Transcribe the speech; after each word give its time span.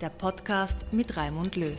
der 0.00 0.10
Podcast 0.10 0.92
mit 0.92 1.16
Raimund 1.16 1.56
Löw. 1.56 1.72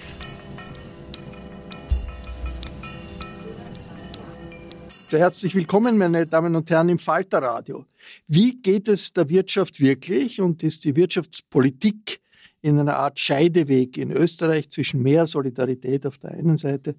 Sehr 5.06 5.20
herzlich 5.20 5.54
willkommen, 5.54 5.98
meine 5.98 6.26
Damen 6.26 6.56
und 6.56 6.70
Herren, 6.70 6.90
im 6.90 7.00
Falterradio. 7.00 7.86
Wie 8.28 8.60
geht 8.60 8.88
es 8.88 9.14
der 9.14 9.30
Wirtschaft 9.30 9.80
wirklich 9.80 10.42
und 10.42 10.64
ist 10.64 10.84
die 10.84 10.96
Wirtschaftspolitik 10.96 12.20
in 12.62 12.80
einer 12.80 12.98
Art 12.98 13.20
Scheideweg 13.20 13.98
in 13.98 14.12
Österreich 14.12 14.70
zwischen 14.70 15.04
mehr 15.04 15.28
Solidarität 15.28 16.06
auf 16.06 16.18
der 16.18 16.32
einen 16.32 16.58
Seite, 16.58 16.96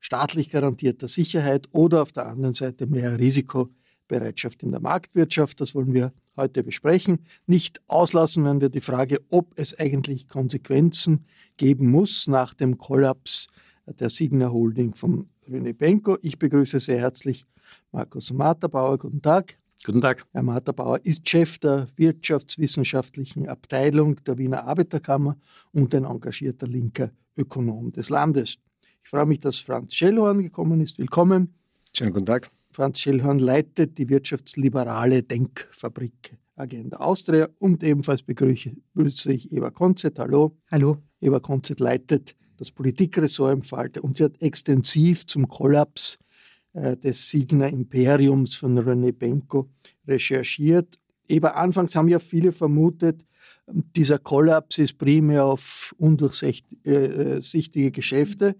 staatlich 0.00 0.50
garantierter 0.50 1.06
Sicherheit 1.06 1.68
oder 1.72 2.02
auf 2.02 2.12
der 2.12 2.26
anderen 2.26 2.54
Seite 2.54 2.86
mehr 2.86 3.18
Risikobereitschaft 4.12 4.62
in 4.62 4.70
der 4.70 4.80
Marktwirtschaft? 4.80 5.60
Das 5.60 5.74
wollen 5.74 5.94
wir 5.94 6.12
heute 6.36 6.62
besprechen. 6.62 7.20
Nicht 7.46 7.80
auslassen 7.88 8.44
werden 8.44 8.60
wir 8.60 8.68
die 8.68 8.80
Frage, 8.80 9.18
ob 9.30 9.52
es 9.56 9.78
eigentlich 9.78 10.28
Konsequenzen 10.28 11.24
geben 11.56 11.90
muss 11.90 12.26
nach 12.26 12.54
dem 12.54 12.78
Kollaps 12.78 13.48
der 13.86 14.10
Signer 14.10 14.52
Holding 14.52 14.94
von 14.94 15.28
René 15.48 15.74
Benko. 15.74 16.16
Ich 16.22 16.38
begrüße 16.38 16.80
sehr 16.80 16.98
herzlich 16.98 17.44
Markus 17.90 18.32
Materbauer. 18.32 18.98
Guten 18.98 19.22
Tag. 19.22 19.58
Guten 19.84 20.00
Tag. 20.00 20.24
Herr 20.32 20.44
Materbauer 20.44 21.00
ist 21.02 21.28
Chef 21.28 21.58
der 21.58 21.88
wirtschaftswissenschaftlichen 21.96 23.48
Abteilung 23.48 24.22
der 24.24 24.38
Wiener 24.38 24.64
Arbeiterkammer 24.64 25.36
und 25.72 25.94
ein 25.94 26.04
engagierter 26.04 26.68
linker 26.68 27.10
Ökonom 27.36 27.90
des 27.90 28.08
Landes. 28.08 28.58
Ich 29.02 29.10
freue 29.10 29.26
mich, 29.26 29.40
dass 29.40 29.58
Franz 29.58 29.94
Schellhorn 29.94 30.42
gekommen 30.42 30.80
ist. 30.80 30.98
Willkommen. 30.98 31.54
Schönen 31.92 32.12
guten 32.12 32.26
Tag. 32.26 32.48
Franz 32.72 33.00
Schellhorn 33.00 33.38
leitet 33.38 33.98
die 33.98 34.08
wirtschaftsliberale 34.08 35.22
Denkfabrik 35.22 36.38
Agenda 36.56 36.96
Austria 36.98 37.48
und 37.58 37.82
ebenfalls 37.82 38.22
begrüße 38.22 39.32
ich 39.32 39.52
Eva 39.52 39.70
Konzett. 39.70 40.18
Hallo. 40.18 40.56
Hallo. 40.70 40.96
Eva 41.20 41.38
Konzett 41.40 41.80
leitet 41.80 42.34
das 42.56 42.70
Politikressort 42.70 43.52
im 43.52 43.62
Falte 43.62 44.00
und 44.00 44.16
sie 44.16 44.24
hat 44.24 44.40
extensiv 44.42 45.26
zum 45.26 45.48
Kollaps 45.48 46.18
äh, 46.72 46.96
des 46.96 47.28
Signer 47.28 47.68
Imperiums 47.68 48.54
von 48.54 48.78
René 48.78 49.12
Benko 49.12 49.68
recherchiert. 50.06 50.98
Eva, 51.28 51.48
anfangs 51.48 51.94
haben 51.94 52.08
ja 52.08 52.18
viele 52.18 52.52
vermutet, 52.52 53.26
dieser 53.66 54.18
Kollaps 54.18 54.78
ist 54.78 54.98
primär 54.98 55.44
auf 55.44 55.94
undurchsichtige 55.98 57.90
Geschäfte 57.90 58.56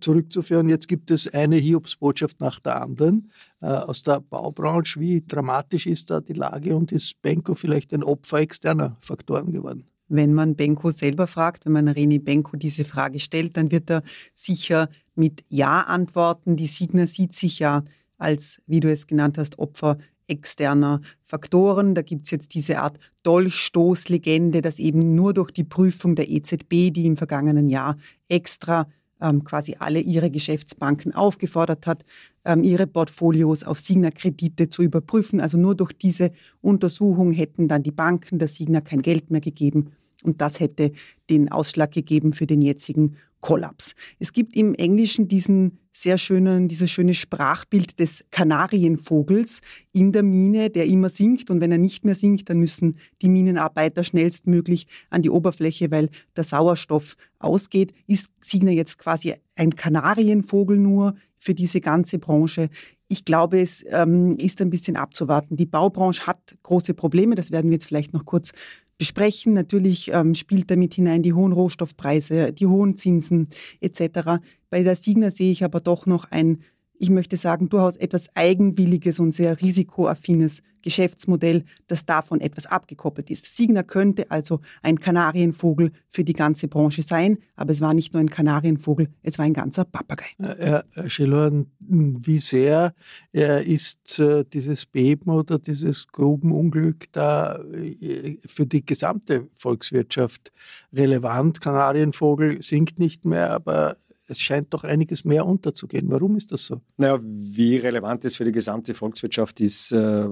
zurückzuführen. 0.00 0.68
Jetzt 0.68 0.88
gibt 0.88 1.10
es 1.10 1.32
eine 1.32 1.56
Hiobsbotschaft 1.56 2.40
nach 2.40 2.60
der 2.60 2.82
anderen 2.82 3.30
äh, 3.60 3.66
aus 3.66 4.02
der 4.02 4.20
Baubranche. 4.20 5.00
Wie 5.00 5.24
dramatisch 5.26 5.86
ist 5.86 6.10
da 6.10 6.20
die 6.20 6.34
Lage 6.34 6.76
und 6.76 6.92
ist 6.92 7.20
Benko 7.22 7.54
vielleicht 7.54 7.92
ein 7.94 8.02
Opfer 8.02 8.38
externer 8.38 8.96
Faktoren 9.00 9.52
geworden? 9.52 9.84
Wenn 10.08 10.32
man 10.32 10.56
Benko 10.56 10.90
selber 10.90 11.26
fragt, 11.26 11.66
wenn 11.66 11.72
man 11.72 11.88
Reni 11.88 12.18
Benko 12.18 12.56
diese 12.56 12.84
Frage 12.84 13.18
stellt, 13.18 13.56
dann 13.56 13.70
wird 13.70 13.90
er 13.90 14.02
sicher 14.34 14.88
mit 15.14 15.44
Ja 15.48 15.82
antworten. 15.82 16.56
Die 16.56 16.66
Signa 16.66 17.06
sieht 17.06 17.34
sich 17.34 17.58
ja 17.58 17.84
als, 18.16 18.60
wie 18.66 18.80
du 18.80 18.90
es 18.90 19.06
genannt 19.06 19.38
hast, 19.38 19.58
Opfer 19.58 19.98
externer 20.26 21.00
Faktoren. 21.24 21.94
Da 21.94 22.02
gibt 22.02 22.24
es 22.26 22.30
jetzt 22.30 22.54
diese 22.54 22.80
Art 22.80 22.98
Dolchstoßlegende, 23.22 24.62
dass 24.62 24.78
eben 24.78 25.14
nur 25.14 25.34
durch 25.34 25.50
die 25.50 25.64
Prüfung 25.64 26.14
der 26.14 26.30
EZB, 26.30 26.90
die 26.90 27.06
im 27.06 27.16
vergangenen 27.16 27.68
Jahr 27.68 27.96
extra 28.28 28.88
ähm, 29.20 29.44
quasi 29.44 29.76
alle 29.78 30.00
ihre 30.00 30.30
Geschäftsbanken 30.30 31.14
aufgefordert 31.14 31.86
hat, 31.86 32.04
ähm, 32.44 32.62
ihre 32.62 32.86
Portfolios 32.86 33.64
auf 33.64 33.78
Signa-Kredite 33.78 34.70
zu 34.70 34.82
überprüfen. 34.82 35.40
Also 35.40 35.58
nur 35.58 35.74
durch 35.74 35.92
diese 35.92 36.32
Untersuchung 36.60 37.32
hätten 37.32 37.68
dann 37.68 37.82
die 37.82 37.90
Banken 37.90 38.38
der 38.38 38.48
Signa 38.48 38.80
kein 38.80 39.02
Geld 39.02 39.30
mehr 39.30 39.40
gegeben. 39.40 39.92
Und 40.24 40.40
das 40.40 40.60
hätte 40.60 40.92
den 41.30 41.50
Ausschlag 41.50 41.92
gegeben 41.92 42.32
für 42.32 42.46
den 42.46 42.60
jetzigen 42.60 43.16
Kollaps. 43.40 43.94
Es 44.18 44.32
gibt 44.32 44.56
im 44.56 44.74
Englischen 44.74 45.28
diesen 45.28 45.78
sehr 45.92 46.18
schönen, 46.18 46.68
dieses 46.68 46.90
schöne 46.90 47.14
Sprachbild 47.14 47.98
des 47.98 48.24
Kanarienvogels 48.30 49.60
in 49.92 50.12
der 50.12 50.22
Mine, 50.22 50.70
der 50.70 50.86
immer 50.86 51.08
sinkt 51.08 51.50
und 51.50 51.60
wenn 51.60 51.72
er 51.72 51.78
nicht 51.78 52.04
mehr 52.04 52.14
sinkt, 52.14 52.50
dann 52.50 52.58
müssen 52.58 52.98
die 53.22 53.28
Minenarbeiter 53.28 54.04
schnellstmöglich 54.04 54.86
an 55.10 55.22
die 55.22 55.30
Oberfläche, 55.30 55.90
weil 55.90 56.08
der 56.36 56.44
Sauerstoff 56.44 57.16
ausgeht. 57.38 57.92
Ist 58.06 58.28
Signer 58.40 58.72
jetzt 58.72 58.98
quasi 58.98 59.34
ein 59.56 59.74
Kanarienvogel 59.74 60.78
nur 60.78 61.14
für 61.38 61.54
diese 61.54 61.80
ganze 61.80 62.18
Branche? 62.18 62.70
Ich 63.08 63.24
glaube, 63.24 63.60
es 63.60 63.84
ähm, 63.88 64.36
ist 64.36 64.60
ein 64.60 64.70
bisschen 64.70 64.96
abzuwarten. 64.96 65.56
Die 65.56 65.66
Baubranche 65.66 66.26
hat 66.26 66.58
große 66.62 66.94
Probleme, 66.94 67.34
das 67.34 67.50
werden 67.50 67.70
wir 67.70 67.76
jetzt 67.76 67.86
vielleicht 67.86 68.12
noch 68.12 68.24
kurz 68.24 68.52
besprechen. 68.98 69.54
Natürlich 69.54 70.12
ähm, 70.12 70.34
spielt 70.34 70.70
damit 70.70 70.94
hinein 70.94 71.22
die 71.22 71.32
hohen 71.32 71.52
Rohstoffpreise, 71.52 72.52
die 72.52 72.66
hohen 72.66 72.96
Zinsen 72.96 73.48
etc. 73.80 74.40
Bei 74.68 74.82
der 74.82 74.96
Signa 74.96 75.30
sehe 75.30 75.52
ich 75.52 75.64
aber 75.64 75.80
doch 75.80 76.04
noch 76.06 76.30
ein 76.30 76.58
ich 76.98 77.10
möchte 77.10 77.36
sagen, 77.36 77.68
durchaus 77.68 77.96
etwas 77.96 78.28
eigenwilliges 78.34 79.20
und 79.20 79.32
sehr 79.32 79.60
risikoaffines 79.60 80.62
Geschäftsmodell, 80.82 81.64
das 81.86 82.06
davon 82.06 82.40
etwas 82.40 82.66
abgekoppelt 82.66 83.30
ist. 83.30 83.56
Signa 83.56 83.82
könnte 83.82 84.30
also 84.30 84.60
ein 84.82 84.98
Kanarienvogel 85.00 85.92
für 86.08 86.24
die 86.24 86.32
ganze 86.32 86.68
Branche 86.68 87.02
sein, 87.02 87.38
aber 87.56 87.72
es 87.72 87.80
war 87.80 87.94
nicht 87.94 88.14
nur 88.14 88.20
ein 88.20 88.30
Kanarienvogel, 88.30 89.08
es 89.22 89.38
war 89.38 89.44
ein 89.44 89.54
ganzer 89.54 89.84
Papagei. 89.84 90.26
Herr 90.38 90.84
Schillorn, 91.06 91.66
wie 91.80 92.40
sehr 92.40 92.94
ist 93.32 94.18
äh, 94.18 94.44
dieses 94.44 94.86
Beben 94.86 95.30
oder 95.30 95.58
dieses 95.58 96.06
Grubenunglück 96.08 97.12
da 97.12 97.58
äh, 97.72 98.38
für 98.46 98.66
die 98.66 98.84
gesamte 98.84 99.48
Volkswirtschaft 99.54 100.52
relevant? 100.92 101.60
Kanarienvogel 101.60 102.62
sinkt 102.62 102.98
nicht 102.98 103.24
mehr, 103.24 103.50
aber 103.50 103.96
es 104.28 104.40
scheint 104.40 104.72
doch 104.74 104.84
einiges 104.84 105.24
mehr 105.24 105.46
unterzugehen. 105.46 106.10
Warum 106.10 106.36
ist 106.36 106.52
das 106.52 106.66
so? 106.66 106.80
Naja, 106.96 107.18
wie 107.22 107.76
relevant 107.76 108.24
das 108.24 108.36
für 108.36 108.44
die 108.44 108.52
gesamte 108.52 108.94
Volkswirtschaft 108.94 109.60
ist, 109.60 109.92
äh, 109.92 110.26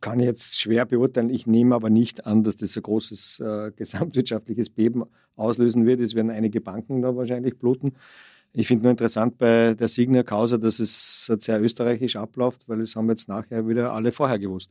kann 0.00 0.20
ich 0.20 0.26
jetzt 0.26 0.60
schwer 0.60 0.84
beurteilen. 0.84 1.30
Ich 1.30 1.46
nehme 1.46 1.74
aber 1.74 1.90
nicht 1.90 2.26
an, 2.26 2.42
dass 2.42 2.56
das 2.56 2.76
ein 2.76 2.82
großes 2.82 3.40
äh, 3.40 3.72
gesamtwirtschaftliches 3.76 4.70
Beben 4.70 5.04
auslösen 5.36 5.86
wird. 5.86 6.00
Es 6.00 6.14
werden 6.14 6.30
einige 6.30 6.60
Banken 6.60 7.02
da 7.02 7.14
wahrscheinlich 7.16 7.58
bluten. 7.58 7.92
Ich 8.52 8.68
finde 8.68 8.84
nur 8.84 8.90
interessant 8.92 9.36
bei 9.36 9.74
der 9.74 9.88
Signer 9.88 10.22
Causa, 10.22 10.58
dass 10.58 10.78
es 10.78 11.26
sehr 11.26 11.60
österreichisch 11.60 12.14
abläuft, 12.14 12.68
weil 12.68 12.80
es 12.80 12.94
haben 12.94 13.08
jetzt 13.08 13.28
nachher 13.28 13.66
wieder 13.66 13.92
alle 13.92 14.12
vorher 14.12 14.38
gewusst. 14.38 14.70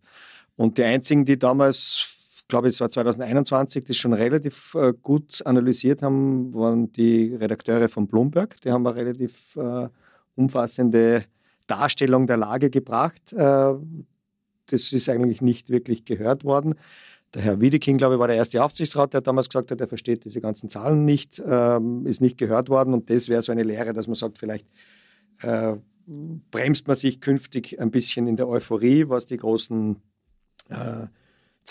Und 0.56 0.78
die 0.78 0.84
einzigen, 0.84 1.26
die 1.26 1.38
damals, 1.38 2.23
glaube 2.48 2.68
ich, 2.68 2.76
es 2.76 2.82
war 2.82 2.90
2021, 2.90 3.86
das 3.86 3.98
schon 3.98 4.14
relativ 4.14 4.76
äh, 4.76 4.94
gut 5.02 5.46
analysiert 5.46 6.04
haben, 6.04 6.54
waren 6.54 6.92
die 6.92 7.36
Redakteure 7.36 7.90
von 7.90 8.08
Bloomberg. 8.08 8.60
Die 8.62 8.72
haben 8.72 8.86
eine 8.86 8.96
relativ 8.96 9.56
äh, 9.56 9.88
umfassende 10.36 11.26
Darstellung 11.68 12.28
der 12.28 12.38
Lage 12.38 12.70
gebracht. 12.70 13.34
Äh, 13.34 13.74
das 14.68 14.94
ist 14.94 15.10
eigentlich 15.10 15.42
nicht 15.42 15.70
wirklich 15.70 16.06
gehört 16.06 16.44
worden. 16.44 16.76
Der 17.34 17.42
Herr 17.42 17.62
Wiedeking, 17.62 17.98
glaube 17.98 18.16
ich, 18.16 18.20
war 18.20 18.28
der 18.28 18.38
erste 18.38 18.64
Aufsichtsrat, 18.64 19.14
der 19.14 19.22
damals 19.22 19.50
gesagt 19.50 19.72
hat, 19.72 19.82
er 19.82 19.88
versteht 19.88 20.24
diese 20.24 20.40
ganzen 20.40 20.70
Zahlen 20.70 21.04
nicht, 21.04 21.42
ähm, 21.46 22.06
ist 22.06 22.22
nicht 22.22 22.38
gehört 22.38 22.70
worden. 22.70 22.94
Und 22.94 23.10
das 23.10 23.28
wäre 23.28 23.42
so 23.42 23.52
eine 23.52 23.64
Lehre, 23.64 23.94
dass 23.94 24.08
man 24.08 24.16
sagt, 24.16 24.38
vielleicht 24.38 24.68
äh, 25.42 25.78
bremst 26.06 26.88
man 26.88 26.96
sich 26.96 27.22
künftig 27.22 27.80
ein 27.80 27.90
bisschen 27.90 28.28
in 28.28 28.36
der 28.36 28.48
Euphorie, 28.48 29.10
was 29.10 29.26
die 29.26 29.38
großen 29.38 29.96
äh, 30.70 31.08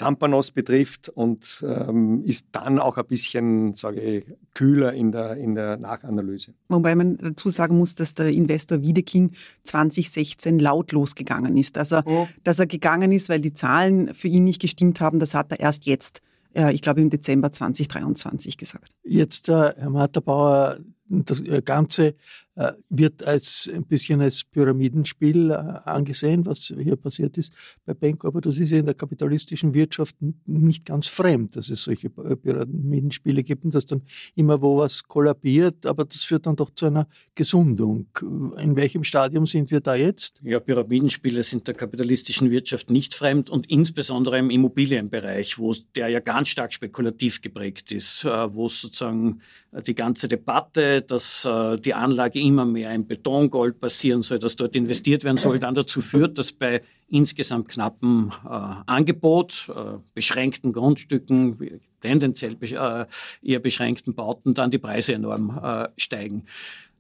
Zampanos 0.03 0.51
betrifft 0.51 1.09
und 1.09 1.65
ähm, 1.67 2.23
ist 2.25 2.49
dann 2.53 2.79
auch 2.79 2.97
ein 2.97 3.07
bisschen, 3.07 3.75
sage 3.75 4.01
ich, 4.01 4.25
kühler 4.55 4.93
in 4.93 5.13
der, 5.13 5.37
in 5.37 5.55
der 5.55 5.77
Nachanalyse. 5.77 6.55
Wobei 6.69 6.95
man 6.95 7.17
dazu 7.19 7.49
sagen 7.49 7.79
muss, 7.79 7.95
dass 7.95 8.15
der 8.15 8.29
Investor 8.29 8.83
Wiedeking 8.83 9.33
2016 9.65 10.59
lautlos 10.59 11.15
gegangen 11.15 11.57
ist. 11.57 11.77
Dass 11.77 11.93
er, 11.93 12.07
oh. 12.07 12.29
dass 12.45 12.59
er 12.59 12.67
gegangen 12.67 13.13
ist, 13.13 13.29
weil 13.29 13.41
die 13.41 13.55
Zahlen 13.55 14.15
für 14.15 14.29
ihn 14.29 14.45
nicht 14.45 14.61
gestimmt 14.61 15.01
haben, 15.01 15.19
das 15.19 15.35
hat 15.35 15.53
er 15.53 15.61
erst 15.61 15.87
jetzt, 15.87 16.21
äh, 16.55 16.73
ich 16.73 16.83
glaube 16.83 17.01
im 17.01 17.11
Dezember 17.11 17.53
2023 17.53 18.57
gesagt. 18.57 18.93
Jetzt, 19.05 19.49
äh, 19.49 19.73
Herr 19.77 19.91
Matterbauer, 19.91 20.79
das 21.09 21.41
äh, 21.41 21.63
Ganze 21.63 22.15
äh, 22.55 22.73
wird 22.91 23.27
als 23.27 23.71
ein 23.73 23.85
bisschen 23.85 24.21
als 24.21 24.45
Pyramidenspiel 24.45 25.51
äh, 25.51 25.55
angesehen, 25.55 26.45
was 26.45 26.73
hier 26.79 26.97
passiert 26.97 27.39
ist 27.39 27.55
bei 27.85 27.95
Benko. 27.95 28.29
Aber 28.29 28.41
das 28.41 28.59
ist 28.59 28.71
ja 28.71 28.79
in 28.79 28.87
der 28.87 28.95
kapitalistischen 28.95 29.73
Wirtschaft 29.75 30.17
nicht 30.47 30.85
ganz 30.85 31.07
fremd, 31.09 31.57
dass 31.57 31.71
es 31.71 31.85
solche 31.85 32.11
Pyramidenspiele 32.11 33.43
gibt 33.43 33.65
und 33.65 33.75
dass 33.75 33.87
dann 33.87 34.03
immer 34.35 34.61
wo 34.61 34.79
was 34.79 35.03
kollabiert. 35.03 35.87
Aber 35.87 36.05
das 36.05 36.25
führt 36.25 36.47
dann 36.47 36.57
doch 36.57 36.71
zu 36.75 36.87
einer 36.87 37.09
Gesundung. 37.35 38.07
In 38.21 38.77
welchem 38.77 39.05
Stadium 39.05 39.47
sind 39.47 39.71
wir 39.71 39.81
da 39.81 39.95
jetzt? 39.95 40.41
Ja, 40.43 40.61
Pyramidenspiele 40.61 41.43
sind 41.43 41.67
der 41.69 41.75
kapitalistischen 41.75 42.51
Wirtschaft 42.51 42.91
nicht 42.91 43.15
fremd 43.15 43.49
und 43.49 43.71
insbesondere 43.71 44.39
im 44.39 44.51
Immobilienbereich, 44.51 45.59
wo 45.59 45.75
der 45.97 46.09
ja 46.09 46.21
ganz 46.21 46.49
stark 46.49 46.73
spekulativ 46.73 47.41
geprägt 47.41 47.93
ist, 47.93 48.25
wo 48.25 48.69
sozusagen 48.69 49.41
die 49.87 49.95
ganze 49.95 50.29
Debatte, 50.29 51.02
dass 51.11 51.49
die 51.85 51.95
Anlage 51.95 52.41
immer 52.41 52.65
mehr 52.65 52.93
in 52.95 53.07
Betongold 53.07 53.81
passieren 53.81 54.23
soll, 54.23 54.39
dass 54.39 54.57
dort 54.57 54.77
investiert 54.77 55.25
werden 55.25 55.37
soll, 55.37 55.59
dann 55.59 55.75
dazu 55.75 56.01
führt, 56.01 56.39
dass 56.39 56.53
bei 56.53 56.83
insgesamt 57.13 57.69
knappem 57.69 58.33
äh, 58.45 58.49
Angebot, 58.49 59.69
äh, 59.69 59.99
beschränkten 60.15 60.73
Grundstücken, 60.73 61.81
tendenziell 62.01 62.57
äh, 62.61 63.07
eher 63.43 63.61
beschränkten 63.61 64.15
Bauten, 64.15 64.55
dann 64.55 64.71
die 64.71 64.79
Preise 64.79 65.13
enorm 65.13 65.61
äh, 65.63 65.89
steigen 65.99 66.47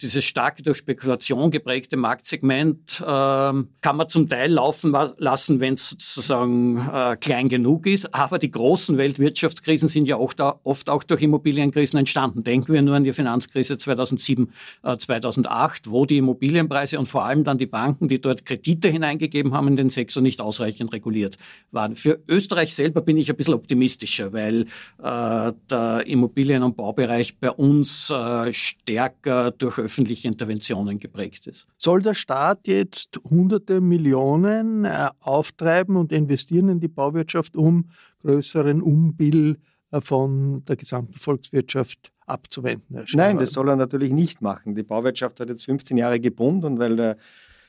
dieses 0.02 0.24
starke 0.24 0.62
durch 0.62 0.78
Spekulation 0.78 1.50
geprägte 1.50 1.96
Marktsegment 1.96 3.00
äh, 3.00 3.04
kann 3.04 3.96
man 3.96 4.08
zum 4.08 4.28
Teil 4.28 4.52
laufen 4.52 4.94
lassen, 5.16 5.60
wenn 5.60 5.74
es 5.74 5.90
sozusagen 5.90 6.78
äh, 6.92 7.16
klein 7.16 7.48
genug 7.48 7.86
ist. 7.86 8.14
Aber 8.14 8.38
die 8.38 8.50
großen 8.50 8.98
Weltwirtschaftskrisen 8.98 9.88
sind 9.88 10.06
ja 10.06 10.16
auch 10.16 10.32
da, 10.32 10.60
oft 10.64 10.90
auch 10.90 11.04
durch 11.04 11.22
Immobilienkrisen 11.22 11.98
entstanden. 11.98 12.42
Denken 12.42 12.72
wir 12.72 12.82
nur 12.82 12.96
an 12.96 13.04
die 13.04 13.12
Finanzkrise 13.12 13.78
2007, 13.78 14.52
äh, 14.82 14.96
2008, 14.96 15.90
wo 15.90 16.04
die 16.04 16.18
Immobilienpreise 16.18 16.98
und 16.98 17.06
vor 17.06 17.24
allem 17.24 17.44
dann 17.44 17.58
die 17.58 17.66
Banken, 17.66 18.08
die 18.08 18.20
dort 18.20 18.44
Kredite 18.44 18.88
hineingegeben 18.88 19.54
haben 19.54 19.68
in 19.68 19.76
den 19.76 19.90
Sektor, 19.90 20.22
nicht 20.22 20.40
ausreichend 20.40 20.92
reguliert 20.92 21.36
waren. 21.70 21.94
Für 21.94 22.20
Österreich 22.28 22.74
selber 22.74 23.00
bin 23.00 23.16
ich 23.16 23.30
ein 23.30 23.36
bisschen 23.36 23.54
optimistischer, 23.54 24.32
weil 24.32 24.62
äh, 25.02 25.52
der 25.70 26.06
Immobilien- 26.06 26.62
und 26.62 26.76
Baubereich 26.76 27.38
bei 27.38 27.50
uns 27.50 28.10
äh, 28.10 28.52
stärker 28.52 29.52
durch 29.52 29.78
öffentliche 29.92 30.26
Interventionen 30.28 30.98
geprägt 30.98 31.46
ist. 31.46 31.66
Soll 31.76 32.00
der 32.00 32.14
Staat 32.14 32.66
jetzt 32.66 33.20
hunderte 33.28 33.82
Millionen 33.82 34.86
äh, 34.86 35.08
auftreiben 35.20 35.96
und 35.96 36.12
investieren 36.12 36.70
in 36.70 36.80
die 36.80 36.88
Bauwirtschaft, 36.88 37.56
um 37.56 37.90
größeren 38.22 38.80
Umbill 38.80 39.58
äh, 39.90 40.00
von 40.00 40.64
der 40.64 40.76
gesamten 40.76 41.12
Volkswirtschaft 41.12 42.10
abzuwenden? 42.26 43.04
Nein, 43.12 43.36
das 43.36 43.52
soll 43.52 43.68
er 43.68 43.76
natürlich 43.76 44.12
nicht 44.12 44.40
machen. 44.40 44.74
Die 44.74 44.82
Bauwirtschaft 44.82 45.40
hat 45.40 45.50
jetzt 45.50 45.66
15 45.66 45.98
Jahre 45.98 46.20
gebunden 46.20 46.64
und 46.64 46.78
weil 46.78 46.96
der 46.96 47.16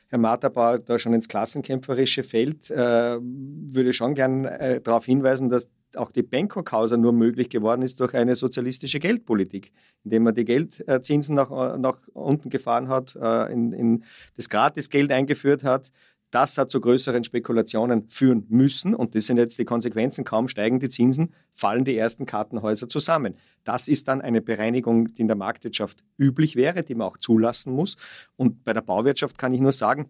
Herr 0.08 0.20
Materbauer 0.20 0.80
da 0.80 0.98
schon 1.00 1.14
ins 1.14 1.28
Klassenkämpferische 1.28 2.24
fällt, 2.24 2.72
äh, 2.72 3.20
würde 3.20 3.90
ich 3.90 3.98
schon 3.98 4.16
gern 4.16 4.46
äh, 4.46 4.80
darauf 4.80 5.06
hinweisen, 5.06 5.50
dass 5.50 5.68
auch 5.98 6.12
die 6.12 6.24
Benko-Causa 6.24 6.98
nur 6.98 7.14
möglich 7.14 7.50
geworden 7.50 7.82
ist 7.82 8.00
durch 8.00 8.14
eine 8.14 8.36
sozialistische 8.36 9.00
Geldpolitik, 9.00 9.72
indem 10.04 10.24
man 10.24 10.36
die 10.36 10.46
Geldzinsen 10.46 11.36
nach, 11.36 11.78
nach 11.78 11.98
unten 12.14 12.50
gefahren 12.50 12.88
hat, 12.88 13.16
äh, 13.16 13.52
in, 13.52 13.74
in 13.74 14.04
das 14.36 14.50
Gratisgeld 14.50 15.12
eingeführt 15.12 15.64
hat. 15.64 15.92
Das 16.34 16.58
hat 16.58 16.72
zu 16.72 16.82
größeren 16.82 17.24
Spekulationen 17.24 18.10
führen 18.10 18.48
müssen 18.50 18.96
und 18.96 19.14
das 19.14 19.28
sind 19.28 19.38
jetzt 19.38 19.60
die 19.60 19.66
Konsequenzen. 19.66 20.26
Kaum 20.26 20.48
steigen 20.48 20.80
die 20.80 20.90
Zinsen, 20.90 21.32
fallen 21.54 21.86
die 21.86 21.96
ersten 21.96 22.26
Kartenhäuser 22.26 22.90
zusammen. 22.90 23.36
Das 23.64 23.88
ist 23.88 24.08
dann 24.08 24.20
eine 24.20 24.42
Bereinigung, 24.42 25.10
die 25.14 25.22
in 25.22 25.28
der 25.28 25.38
Marktwirtschaft 25.38 26.04
üblich 26.18 26.56
wäre, 26.56 26.82
die 26.82 26.96
man 26.96 27.08
auch 27.08 27.20
zulassen 27.20 27.74
muss. 27.74 27.98
Und 28.36 28.64
bei 28.64 28.74
der 28.74 28.82
Bauwirtschaft 28.82 29.38
kann 29.38 29.54
ich 29.54 29.62
nur 29.62 29.74
sagen, 29.74 30.10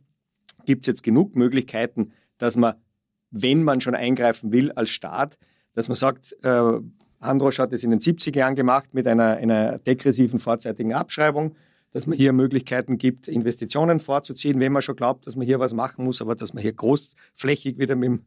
gibt 0.66 0.84
es 0.84 0.88
jetzt 0.88 1.04
genug 1.04 1.36
Möglichkeiten, 1.36 2.14
dass 2.38 2.56
man, 2.56 2.76
wenn 3.32 3.64
man 3.64 3.82
schon 3.82 3.94
eingreifen 3.94 4.54
will 4.54 4.72
als 4.72 4.92
Staat, 4.92 5.38
dass 5.74 5.88
man 5.88 5.96
sagt, 5.96 6.36
äh, 6.44 6.80
Androsch 7.20 7.60
hat 7.60 7.74
es 7.74 7.84
in 7.84 7.92
den 7.92 8.00
70er 8.00 8.38
Jahren 8.38 8.56
gemacht 8.56 8.94
mit 8.94 9.08
einer, 9.08 9.38
einer 9.38 9.80
degressiven 9.80 10.40
vorzeitigen 10.40 10.94
Abschreibung, 10.94 11.56
dass 11.92 12.08
man 12.08 12.18
hier 12.18 12.34
Möglichkeiten 12.34 12.98
gibt, 12.98 13.28
Investitionen 13.28 14.00
vorzuziehen, 14.00 14.60
wenn 14.60 14.74
man 14.74 14.82
schon 14.82 14.96
glaubt, 14.96 15.28
dass 15.28 15.36
man 15.36 15.46
hier 15.46 15.60
was 15.60 15.74
machen 15.74 16.06
muss, 16.06 16.22
aber 16.22 16.36
dass 16.36 16.54
man 16.54 16.62
hier 16.62 16.74
großflächig 16.74 17.78
wieder 17.78 17.96
mit 17.96 18.08
dem, 18.08 18.22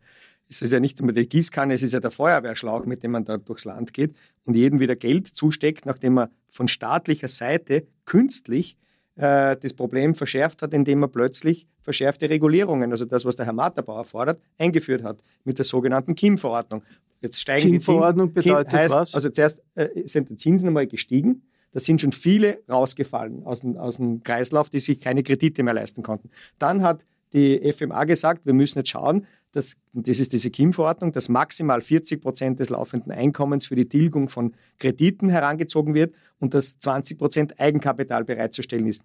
es 0.49 0.63
ist 0.63 0.73
ja 0.73 0.81
nicht 0.81 1.01
nur 1.03 1.13
die 1.13 1.29
Gießkanne, 1.29 1.75
es 1.75 1.83
ist 1.83 1.93
ja 1.93 2.01
der 2.01 2.13
Feuerwehrschlauch, 2.13 2.87
mit 2.87 3.03
dem 3.03 3.11
man 3.11 3.25
da 3.25 3.37
durchs 3.37 3.65
Land 3.65 3.93
geht 3.93 4.15
und 4.45 4.55
jedem 4.55 4.79
wieder 4.79 4.95
Geld 4.95 5.27
zusteckt, 5.27 5.85
nachdem 5.85 6.15
man 6.15 6.29
von 6.49 6.69
staatlicher 6.69 7.29
Seite 7.29 7.87
künstlich 8.05 8.77
äh, 9.17 9.57
das 9.57 9.75
Problem 9.75 10.15
verschärft 10.15 10.63
hat, 10.63 10.73
indem 10.73 11.03
er 11.03 11.09
plötzlich 11.09 11.67
verschärfte 11.81 12.31
Regulierungen, 12.31 12.93
also 12.93 13.05
das, 13.05 13.25
was 13.25 13.37
der 13.37 13.47
Herr 13.47 13.53
Matterbauer 13.53 14.05
fordert, 14.05 14.41
eingeführt 14.59 15.03
hat 15.03 15.23
mit 15.45 15.59
der 15.59 15.65
sogenannten 15.65 16.15
KIM-Verordnung. 16.15 16.83
Jetzt 17.27 17.41
steigen 17.41 17.73
die 17.73 17.81
Zinsen. 17.81 18.33
bedeutet 18.33 18.73
heißt, 18.73 18.95
was? 18.95 19.15
Also 19.15 19.31
zuerst 19.31 19.63
äh, 19.75 19.89
sind 20.05 20.31
die 20.31 20.37
Zinsen 20.37 20.69
einmal 20.69 20.87
gestiegen. 20.87 21.43
Da 21.73 21.81
sind 21.81 22.01
schon 22.01 22.13
viele 22.13 22.63
rausgefallen 22.71 23.45
aus 23.45 23.61
dem, 23.61 23.77
aus 23.77 23.97
dem 23.97 24.23
Kreislauf, 24.23 24.71
die 24.71 24.81
sich 24.81 25.01
keine 25.01 25.23
Kredite 25.23 25.63
mehr 25.63 25.75
leisten 25.75 26.03
konnten. 26.03 26.31
Dann 26.59 26.83
hat 26.83 27.05
die 27.33 27.73
FMA 27.73 28.05
gesagt, 28.05 28.47
wir 28.47 28.55
müssen 28.55 28.79
jetzt 28.79 28.91
schauen, 28.91 29.27
dass, 29.53 29.75
das 29.93 30.21
ist 30.21 30.33
diese 30.33 30.51
KIM-Verordnung, 30.51 31.13
dass 31.13 31.29
maximal 31.29 31.83
40 31.83 32.23
Prozent 32.23 32.61
des 32.61 32.71
laufenden 32.71 33.11
Einkommens 33.11 33.67
für 33.67 33.75
die 33.75 33.89
Tilgung 33.89 34.29
von 34.29 34.55
Krediten 34.79 35.29
herangezogen 35.29 35.95
wird 35.95 36.15
und 36.39 36.55
dass 36.55 36.79
20 36.79 37.19
Prozent 37.19 37.61
Eigenkapital 37.61 38.25
bereitzustellen 38.25 38.87
ist 38.87 39.03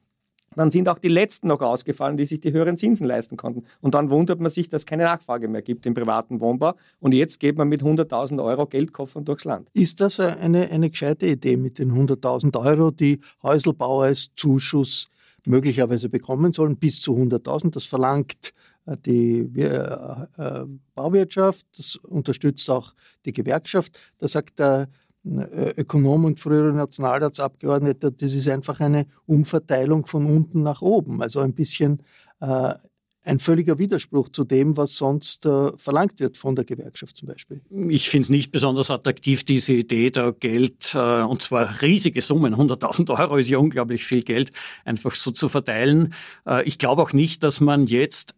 dann 0.56 0.72
sind 0.72 0.90
auch 0.90 1.00
die 1.00 1.08
letzten 1.08 1.48
noch 1.48 1.62
ausgefallen, 1.62 2.18
die 2.18 2.26
sich 2.26 2.42
die 2.42 2.52
höheren 2.52 2.78
Zinsen 2.78 3.08
leisten 3.08 3.38
konnten. 3.38 3.64
Und 3.80 3.96
dann 3.96 4.10
wundert 4.10 4.40
man 4.40 4.50
sich, 4.50 4.70
dass 4.70 4.82
es 4.82 4.86
keine 4.86 5.04
Nachfrage 5.04 5.48
mehr 5.48 5.62
gibt 5.62 5.86
im 5.86 5.94
privaten 5.94 6.42
Wohnbau. 6.42 6.74
Und 7.00 7.14
jetzt 7.14 7.40
geht 7.40 7.58
man 7.58 7.70
mit 7.70 7.82
100.000 7.82 8.44
Euro 8.44 8.66
Geldkoffern 8.68 9.24
durchs 9.24 9.46
Land. 9.46 9.70
Ist 9.74 10.02
das 10.02 10.20
eine, 10.20 10.70
eine 10.70 10.90
gescheite 10.90 11.28
Idee 11.28 11.58
mit 11.58 11.80
den 11.80 11.92
100.000 11.92 12.60
Euro, 12.60 12.92
die 12.92 13.22
Häuselbauer 13.44 14.06
als 14.06 14.30
Zuschuss 14.36 15.08
möglicherweise 15.46 16.10
bekommen 16.10 16.52
sollen, 16.52 16.78
bis 16.78 17.02
zu 17.02 17.16
100.000? 17.16 17.72
Das 17.72 17.86
verlangt 17.86 18.54
äh, 18.86 18.98
die 18.98 19.50
äh, 19.56 20.26
äh, 20.38 20.66
Bauwirtschaft, 20.96 21.66
das 21.78 21.96
unterstützt 21.96 22.70
auch 22.70 22.94
die 23.26 23.32
Gewerkschaft. 23.32 24.00
Da 24.18 24.28
sagt 24.28 24.60
der 24.60 24.90
Ökonom 25.24 26.26
und 26.26 26.40
frühere 26.40 26.74
Nationalratsabgeordneter, 26.74 28.12
das 28.12 28.34
ist 28.34 28.48
einfach 28.48 28.80
eine 28.80 29.06
Umverteilung 29.28 30.06
von 30.06 30.26
unten 30.26 30.64
nach 30.64 30.82
oben. 30.82 31.22
Also 31.22 31.42
ein 31.42 31.54
bisschen 31.54 32.02
äh, 32.40 32.74
ein 33.24 33.40
völliger 33.40 33.78
Widerspruch 33.78 34.30
zu 34.30 34.44
dem, 34.44 34.78
was 34.78 34.96
sonst 34.96 35.46
äh, 35.46 35.78
verlangt 35.78 36.20
wird 36.20 36.38
von 36.38 36.56
der 36.56 36.66
Gewerkschaft 36.66 37.18
zum 37.18 37.28
Beispiel. 37.28 37.62
Ich 37.90 38.10
finde 38.10 38.24
es 38.24 38.30
nicht 38.30 38.52
besonders 38.52 38.90
attraktiv, 38.90 39.44
diese 39.44 39.74
Idee, 39.74 40.10
da 40.10 40.32
Geld, 40.32 40.96
äh, 40.96 41.22
und 41.22 41.42
zwar 41.42 41.82
riesige 41.82 42.22
Summen, 42.22 42.56
100.000 42.56 43.20
Euro 43.20 43.38
ist 43.38 43.50
ja 43.50 43.60
unglaublich 43.60 44.04
viel 44.04 44.24
Geld, 44.24 44.52
einfach 44.86 45.12
so 45.12 45.32
zu 45.32 45.50
verteilen. 45.50 46.14
Äh, 46.48 46.64
ich 46.64 46.80
glaube 46.80 47.04
auch 47.04 47.14
nicht, 47.14 47.44
dass 47.44 47.60
man 47.60 47.86
jetzt 47.86 48.34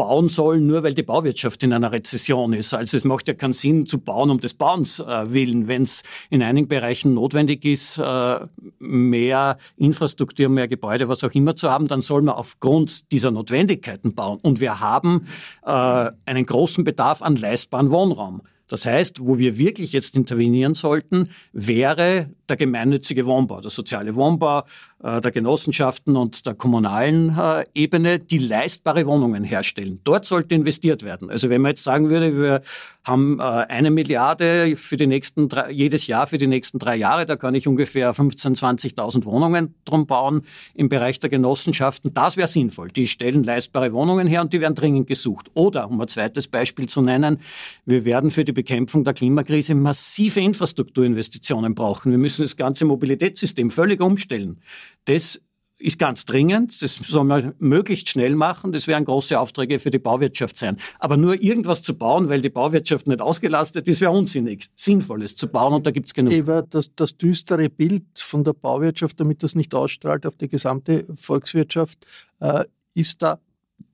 bauen 0.00 0.30
sollen, 0.30 0.66
nur 0.66 0.82
weil 0.82 0.94
die 0.94 1.02
Bauwirtschaft 1.02 1.62
in 1.62 1.74
einer 1.74 1.92
Rezession 1.92 2.54
ist. 2.54 2.72
Also 2.72 2.96
es 2.96 3.04
macht 3.04 3.28
ja 3.28 3.34
keinen 3.34 3.52
Sinn 3.52 3.84
zu 3.84 3.98
bauen 3.98 4.30
um 4.30 4.40
des 4.40 4.54
Bauens 4.54 4.98
äh, 4.98 5.30
willen. 5.30 5.68
Wenn 5.68 5.82
es 5.82 6.04
in 6.30 6.42
einigen 6.42 6.68
Bereichen 6.68 7.12
notwendig 7.12 7.66
ist, 7.66 7.98
äh, 7.98 8.38
mehr 8.78 9.58
Infrastruktur, 9.76 10.48
mehr 10.48 10.68
Gebäude, 10.68 11.10
was 11.10 11.22
auch 11.22 11.32
immer 11.32 11.54
zu 11.54 11.70
haben, 11.70 11.86
dann 11.86 12.00
soll 12.00 12.22
man 12.22 12.34
aufgrund 12.34 13.12
dieser 13.12 13.30
Notwendigkeiten 13.30 14.14
bauen. 14.14 14.38
Und 14.40 14.58
wir 14.60 14.80
haben 14.80 15.26
äh, 15.66 16.10
einen 16.24 16.46
großen 16.46 16.82
Bedarf 16.82 17.20
an 17.20 17.36
leistbaren 17.36 17.90
Wohnraum. 17.90 18.40
Das 18.70 18.86
heißt, 18.86 19.26
wo 19.26 19.36
wir 19.36 19.58
wirklich 19.58 19.92
jetzt 19.92 20.16
intervenieren 20.16 20.74
sollten, 20.74 21.30
wäre 21.52 22.30
der 22.48 22.56
gemeinnützige 22.56 23.26
Wohnbau, 23.26 23.60
der 23.60 23.70
soziale 23.70 24.14
Wohnbau 24.14 24.62
der 25.02 25.30
Genossenschaften 25.30 26.16
und 26.16 26.44
der 26.44 26.54
kommunalen 26.54 27.36
äh, 27.38 27.64
Ebene, 27.74 28.18
die 28.18 28.38
leistbare 28.38 29.06
Wohnungen 29.06 29.44
herstellen. 29.44 30.00
Dort 30.04 30.26
sollte 30.26 30.54
investiert 30.54 31.02
werden. 31.02 31.30
Also 31.30 31.48
wenn 31.48 31.62
man 31.62 31.70
jetzt 31.70 31.84
sagen 31.84 32.10
würde, 32.10 32.36
wir 32.36 32.62
haben 33.04 33.40
äh, 33.40 33.42
eine 33.42 33.90
Milliarde 33.90 34.76
für 34.76 34.98
die 34.98 35.06
nächsten 35.06 35.48
jedes 35.70 36.06
Jahr 36.06 36.26
für 36.26 36.36
die 36.36 36.46
nächsten 36.46 36.78
drei 36.78 36.96
Jahre, 36.96 37.24
da 37.24 37.36
kann 37.36 37.54
ich 37.54 37.66
ungefähr 37.66 38.14
15.000, 38.14 38.94
20.000 38.94 39.24
Wohnungen 39.24 39.74
drum 39.86 40.06
bauen 40.06 40.42
im 40.74 40.90
Bereich 40.90 41.18
der 41.18 41.30
Genossenschaften. 41.30 42.12
Das 42.12 42.36
wäre 42.36 42.48
sinnvoll. 42.48 42.90
Die 42.90 43.06
stellen 43.06 43.42
leistbare 43.42 43.94
Wohnungen 43.94 44.26
her 44.26 44.42
und 44.42 44.52
die 44.52 44.60
werden 44.60 44.74
dringend 44.74 45.06
gesucht. 45.06 45.50
Oder, 45.54 45.88
um 45.90 46.00
ein 46.00 46.08
zweites 46.08 46.46
Beispiel 46.46 46.88
zu 46.88 47.00
nennen, 47.00 47.40
wir 47.86 48.04
werden 48.04 48.30
für 48.30 48.44
die 48.44 48.52
Bekämpfung 48.52 49.04
der 49.04 49.14
Klimakrise 49.14 49.74
massive 49.74 50.40
Infrastrukturinvestitionen 50.40 51.74
brauchen. 51.74 52.12
Wir 52.12 52.18
müssen 52.18 52.42
das 52.42 52.56
ganze 52.56 52.84
Mobilitätssystem 52.84 53.70
völlig 53.70 54.02
umstellen. 54.02 54.60
Das 55.04 55.40
ist 55.80 55.98
ganz 55.98 56.24
dringend. 56.24 56.82
Das 56.82 56.94
soll 56.94 57.24
man 57.24 57.54
möglichst 57.58 58.08
schnell 58.08 58.36
machen. 58.36 58.72
Das 58.72 58.86
werden 58.86 59.04
große 59.04 59.38
Aufträge 59.38 59.78
für 59.78 59.90
die 59.90 59.98
Bauwirtschaft 59.98 60.56
sein. 60.56 60.78
Aber 60.98 61.16
nur 61.16 61.42
irgendwas 61.42 61.82
zu 61.82 61.96
bauen, 61.96 62.28
weil 62.28 62.40
die 62.40 62.50
Bauwirtschaft 62.50 63.06
nicht 63.06 63.20
ausgelastet 63.20 63.88
ist, 63.88 64.00
wäre 64.00 64.12
unsinnig. 64.12 64.68
Sinnvolles 64.76 65.36
zu 65.36 65.48
bauen 65.48 65.72
und 65.72 65.86
da 65.86 65.90
gibt 65.90 66.06
es 66.06 66.14
genug. 66.14 66.32
Eva, 66.32 66.62
das, 66.62 66.94
das 66.94 67.16
düstere 67.16 67.68
Bild 67.68 68.04
von 68.16 68.44
der 68.44 68.52
Bauwirtschaft, 68.52 69.18
damit 69.18 69.42
das 69.42 69.54
nicht 69.54 69.74
ausstrahlt 69.74 70.26
auf 70.26 70.36
die 70.36 70.48
gesamte 70.48 71.06
Volkswirtschaft, 71.14 72.04
äh, 72.40 72.64
ist 72.94 73.22
da 73.22 73.40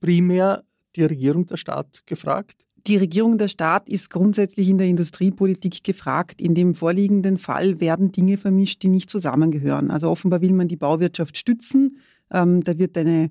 primär 0.00 0.64
die 0.96 1.04
Regierung, 1.04 1.46
der 1.46 1.56
Staat 1.56 2.02
gefragt? 2.06 2.65
Die 2.86 2.96
Regierung, 2.96 3.36
der 3.36 3.48
Staat 3.48 3.88
ist 3.88 4.10
grundsätzlich 4.10 4.68
in 4.68 4.78
der 4.78 4.86
Industriepolitik 4.86 5.82
gefragt. 5.82 6.40
In 6.40 6.54
dem 6.54 6.74
vorliegenden 6.74 7.36
Fall 7.36 7.80
werden 7.80 8.12
Dinge 8.12 8.36
vermischt, 8.36 8.82
die 8.82 8.88
nicht 8.88 9.10
zusammengehören. 9.10 9.90
Also 9.90 10.08
offenbar 10.08 10.40
will 10.40 10.52
man 10.52 10.68
die 10.68 10.76
Bauwirtschaft 10.76 11.36
stützen. 11.36 11.98
Ähm, 12.30 12.62
da 12.62 12.78
wird 12.78 12.96
eine 12.96 13.30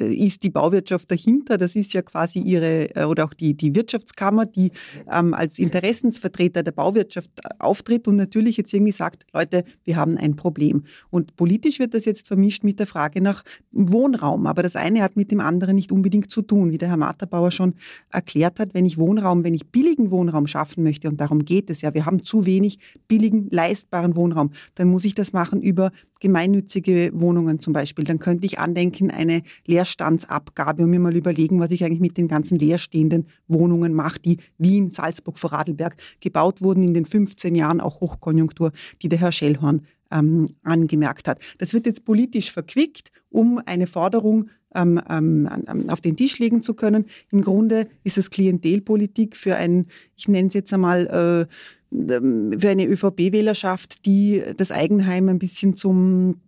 ist 0.00 0.42
die 0.42 0.50
Bauwirtschaft 0.50 1.10
dahinter. 1.10 1.56
Das 1.56 1.76
ist 1.76 1.92
ja 1.92 2.02
quasi 2.02 2.40
ihre, 2.40 2.94
äh, 2.96 3.04
oder 3.04 3.24
auch 3.24 3.34
die, 3.34 3.54
die 3.54 3.74
Wirtschaftskammer, 3.74 4.46
die 4.46 4.72
ähm, 5.10 5.34
als 5.34 5.58
Interessensvertreter 5.58 6.62
der 6.62 6.72
Bauwirtschaft 6.72 7.30
auftritt 7.58 8.08
und 8.08 8.16
natürlich 8.16 8.56
jetzt 8.56 8.72
irgendwie 8.74 8.92
sagt, 8.92 9.24
Leute, 9.32 9.64
wir 9.84 9.96
haben 9.96 10.18
ein 10.18 10.36
Problem. 10.36 10.84
Und 11.10 11.36
politisch 11.36 11.78
wird 11.78 11.94
das 11.94 12.04
jetzt 12.04 12.26
vermischt 12.26 12.64
mit 12.64 12.80
der 12.80 12.86
Frage 12.86 13.20
nach 13.20 13.44
Wohnraum. 13.70 14.46
Aber 14.46 14.62
das 14.62 14.74
eine 14.74 15.02
hat 15.02 15.16
mit 15.16 15.30
dem 15.30 15.40
anderen 15.40 15.76
nicht 15.76 15.92
unbedingt 15.92 16.30
zu 16.30 16.42
tun. 16.42 16.72
Wie 16.72 16.78
der 16.78 16.88
Herr 16.88 16.96
Matterbauer 16.96 17.50
schon 17.50 17.74
erklärt 18.10 18.58
hat, 18.58 18.74
wenn 18.74 18.86
ich 18.86 18.98
Wohnraum, 18.98 19.44
wenn 19.44 19.54
ich 19.54 19.68
billigen 19.68 20.10
Wohnraum 20.10 20.46
schaffen 20.46 20.82
möchte, 20.82 21.08
und 21.08 21.20
darum 21.20 21.44
geht 21.44 21.70
es 21.70 21.82
ja, 21.82 21.94
wir 21.94 22.04
haben 22.04 22.22
zu 22.22 22.46
wenig 22.46 22.78
billigen, 23.06 23.48
leistbaren 23.50 24.16
Wohnraum, 24.16 24.50
dann 24.74 24.88
muss 24.88 25.04
ich 25.04 25.14
das 25.14 25.32
machen 25.32 25.62
über 25.62 25.92
gemeinnützige 26.20 27.10
Wohnungen 27.14 27.60
zum 27.60 27.72
Beispiel. 27.72 28.04
Dann 28.04 28.18
könnte 28.18 28.46
ich 28.46 28.58
andenken, 28.58 29.10
eine 29.10 29.42
Leerstandsabgabe 29.68 30.82
und 30.82 30.90
mir 30.90 30.98
mal 30.98 31.16
überlegen, 31.16 31.60
was 31.60 31.70
ich 31.70 31.84
eigentlich 31.84 32.00
mit 32.00 32.16
den 32.16 32.26
ganzen 32.26 32.58
leerstehenden 32.58 33.26
Wohnungen 33.46 33.94
mache, 33.94 34.18
die 34.18 34.38
Wien, 34.58 34.90
Salzburg, 34.90 35.38
Vorarlberg 35.38 35.96
gebaut 36.20 36.62
wurden 36.62 36.82
in 36.82 36.94
den 36.94 37.04
15 37.04 37.54
Jahren, 37.54 37.80
auch 37.80 38.00
Hochkonjunktur, 38.00 38.72
die 39.02 39.08
der 39.08 39.20
Herr 39.20 39.32
Schellhorn 39.32 39.82
ähm, 40.10 40.48
angemerkt 40.62 41.28
hat. 41.28 41.40
Das 41.58 41.74
wird 41.74 41.86
jetzt 41.86 42.04
politisch 42.04 42.50
verquickt, 42.50 43.10
um 43.30 43.60
eine 43.64 43.86
Forderung 43.86 44.48
ähm, 44.74 45.00
ähm, 45.08 45.48
auf 45.88 46.00
den 46.00 46.16
Tisch 46.16 46.38
legen 46.38 46.62
zu 46.62 46.74
können. 46.74 47.04
Im 47.30 47.42
Grunde 47.42 47.88
ist 48.04 48.18
es 48.18 48.30
Klientelpolitik 48.30 49.36
für 49.36 49.56
ein, 49.56 49.86
ich 50.16 50.28
nenne 50.28 50.48
es 50.48 50.54
jetzt 50.54 50.72
einmal, 50.72 51.06
äh, 51.06 51.52
für 51.90 52.68
eine 52.68 52.86
ÖVP-Wählerschaft, 52.86 54.04
die 54.04 54.42
das 54.56 54.72
Eigenheim 54.72 55.30
ein 55.30 55.38
bisschen 55.38 55.74
zum 55.74 56.40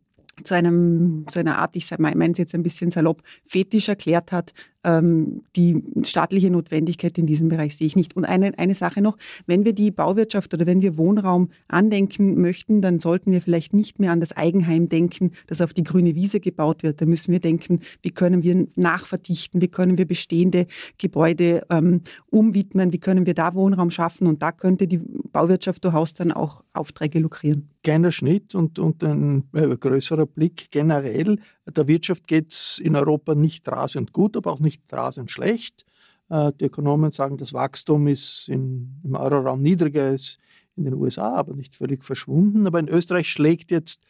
zu 0.45 0.55
einem, 0.55 1.25
zu 1.29 1.41
einer 1.41 1.59
Art, 1.59 1.77
ich 1.77 1.91
meine 1.99 2.33
es 2.33 2.39
jetzt 2.39 2.55
ein 2.55 2.63
bisschen 2.63 2.91
salopp, 2.91 3.23
Fetisch 3.45 3.89
erklärt 3.89 4.33
hat, 4.33 4.53
ähm, 4.85 5.43
die 5.57 5.83
staatliche 6.03 6.51
Notwendigkeit 6.51 7.17
in 7.19 7.27
diesem 7.27 7.49
Bereich 7.49 7.77
sehe 7.77 7.87
ich 7.87 7.97
nicht. 7.97 8.17
Und 8.17 8.25
eine, 8.25 8.59
eine 8.59 8.75
Sache 8.75 9.03
noch, 9.03 9.17
wenn 9.47 9.65
wir 9.65 9.73
die 9.73 9.91
Bauwirtschaft 9.91 10.55
oder 10.55 10.67
wenn 10.67 10.83
wir 10.83 10.97
Wohnraum 10.97 11.51
andenken 11.69 12.41
möchten, 12.41 12.81
dann 12.81 13.01
sollten 13.01 13.33
wir 13.33 13.43
vielleicht 13.43 13.75
nicht 13.75 13.99
mehr 13.99 14.13
an 14.13 14.21
das 14.21 14.37
Eigenheim 14.37 14.89
denken, 14.89 15.33
das 15.47 15.61
auf 15.61 15.75
die 15.75 15.85
grüne 15.85 16.15
Wiese 16.15 16.41
gebaut 16.41 16.83
wird. 16.83 17.01
Da 17.01 17.07
müssen 17.07 17.33
wir 17.33 17.41
denken, 17.41 17.81
wie 18.03 18.11
können 18.11 18.43
wir 18.43 18.67
nachverdichten, 18.77 19.61
wie 19.61 19.69
können 19.69 19.99
wir 19.99 20.07
bestehende 20.07 20.67
Gebäude 20.99 21.63
ähm, 21.71 22.03
umwidmen, 22.31 22.93
wie 22.93 22.99
können 22.99 23.27
wir 23.27 23.35
da 23.35 23.55
Wohnraum 23.55 23.91
schaffen. 23.91 24.27
Und 24.27 24.43
da 24.43 24.53
könnte 24.53 24.87
die 24.87 24.99
Bauwirtschaft 24.99 25.85
durchaus 25.85 26.15
dann 26.15 26.33
auch 26.33 26.65
Aufträge 26.73 27.19
lukrieren. 27.19 27.69
Kleiner 27.83 28.13
Schnitt 28.13 28.55
und, 28.55 28.79
und 28.79 29.03
ein 29.03 29.45
äh, 29.55 29.77
größerer 29.77 30.27
Blick 30.35 30.71
generell. 30.71 31.39
Der 31.67 31.89
Wirtschaft 31.89 32.27
geht 32.27 32.53
es 32.53 32.79
in 32.79 32.97
Europa 32.97 33.35
nicht 33.35 33.67
rasend 33.69 34.13
gut, 34.13 34.37
aber 34.37 34.53
auch 34.53 34.61
nicht 34.61 34.83
rasend 34.93 35.31
schlecht. 35.31 35.85
Äh, 36.29 36.53
die 36.59 36.67
Ökonomen 36.67 37.13
sagen, 37.13 37.37
das 37.37 37.53
Wachstum 37.53 38.07
ist 38.07 38.49
in, 38.49 39.01
im 39.05 39.15
Euroraum 39.15 39.61
niedriger 39.61 40.05
als 40.05 40.39
in 40.77 40.85
den 40.85 40.95
USA, 40.95 41.35
aber 41.35 41.55
nicht 41.55 41.75
völlig 41.75 42.05
verschwunden. 42.05 42.67
Aber 42.67 42.79
in 42.79 42.89
Österreich 42.89 43.31
schlägt 43.31 43.71
jetzt 43.71 44.03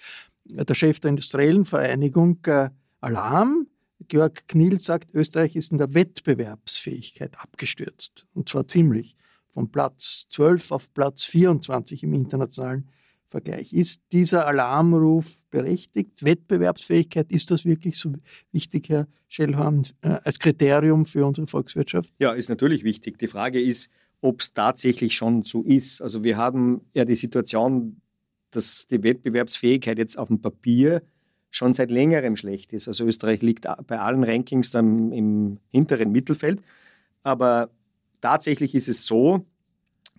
der 0.45 0.75
Chef 0.75 1.01
der 1.01 1.11
Industriellen 1.11 1.65
Vereinigung 1.65 2.39
äh, 2.47 2.71
Alarm. 3.01 3.67
Georg 4.09 4.49
Kniel 4.49 4.79
sagt, 4.79 5.15
Österreich 5.15 5.57
ist 5.57 5.73
in 5.73 5.79
der 5.79 5.95
Wettbewerbsfähigkeit 5.95 7.39
abgestürzt. 7.39 8.27
Und 8.35 8.49
zwar 8.49 8.67
ziemlich. 8.67 9.17
Von 9.53 9.71
Platz 9.71 10.27
12 10.29 10.71
auf 10.71 10.95
Platz 10.95 11.25
24 11.25 12.05
im 12.05 12.15
internationalen 12.15 12.89
Vergleich. 13.31 13.73
Ist 13.73 14.03
dieser 14.11 14.47
Alarmruf 14.49 15.37
berechtigt? 15.51 16.25
Wettbewerbsfähigkeit, 16.25 17.31
ist 17.31 17.53
das 17.53 17.65
wirklich 17.65 17.97
so 17.97 18.13
wichtig, 18.51 18.89
Herr 18.89 19.07
Schellhorn, 19.29 19.87
äh, 20.03 20.17
als 20.25 20.41
Kriterium 20.41 21.07
für 21.07 21.25
unsere 21.25 21.47
Volkswirtschaft? 21.47 22.13
Ja, 22.19 22.33
ist 22.33 22.49
natürlich 22.49 22.83
wichtig. 22.83 23.19
Die 23.19 23.29
Frage 23.29 23.63
ist, 23.63 23.89
ob 24.21 24.41
es 24.41 24.53
tatsächlich 24.53 25.15
schon 25.15 25.45
so 25.45 25.63
ist. 25.63 26.03
Also 26.03 26.25
wir 26.25 26.37
haben 26.37 26.81
ja 26.93 27.05
die 27.05 27.15
Situation, 27.15 28.01
dass 28.51 28.89
die 28.89 29.01
Wettbewerbsfähigkeit 29.01 29.99
jetzt 29.99 30.19
auf 30.19 30.27
dem 30.27 30.43
Papier 30.43 31.01
schon 31.51 31.73
seit 31.73 31.93
längerem 31.93 32.35
schlecht 32.35 32.73
ist. 32.73 32.89
Also 32.89 33.05
Österreich 33.05 33.43
liegt 33.43 33.67
bei 33.87 34.01
allen 34.01 34.25
Rankings 34.25 34.73
dann 34.73 35.13
im 35.13 35.59
hinteren 35.69 36.11
Mittelfeld. 36.11 36.61
Aber 37.23 37.71
tatsächlich 38.21 38.75
ist 38.75 38.89
es 38.89 39.07
so, 39.07 39.47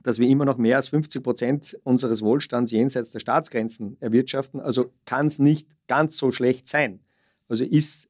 dass 0.03 0.19
wir 0.19 0.27
immer 0.27 0.45
noch 0.45 0.57
mehr 0.57 0.77
als 0.77 0.89
50 0.89 1.23
Prozent 1.23 1.77
unseres 1.83 2.21
Wohlstands 2.21 2.71
jenseits 2.71 3.11
der 3.11 3.19
Staatsgrenzen 3.19 3.97
erwirtschaften. 3.99 4.59
Also 4.59 4.91
kann 5.05 5.27
es 5.27 5.39
nicht 5.39 5.67
ganz 5.87 6.17
so 6.17 6.31
schlecht 6.31 6.67
sein. 6.67 6.99
Also 7.47 7.63
ist 7.63 8.09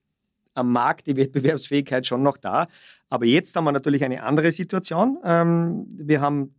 am 0.54 0.72
Markt 0.72 1.08
die 1.08 1.16
Wettbewerbsfähigkeit 1.16 2.06
schon 2.06 2.24
noch 2.24 2.38
da. 2.38 2.68
Aber 3.10 3.26
jetzt 3.26 3.56
haben 3.56 3.64
wir 3.64 3.72
natürlich 3.72 4.04
eine 4.04 4.24
andere 4.24 4.52
Situation. 4.52 5.18
Ähm, 5.24 5.86
wir 5.90 6.22
haben 6.22 6.56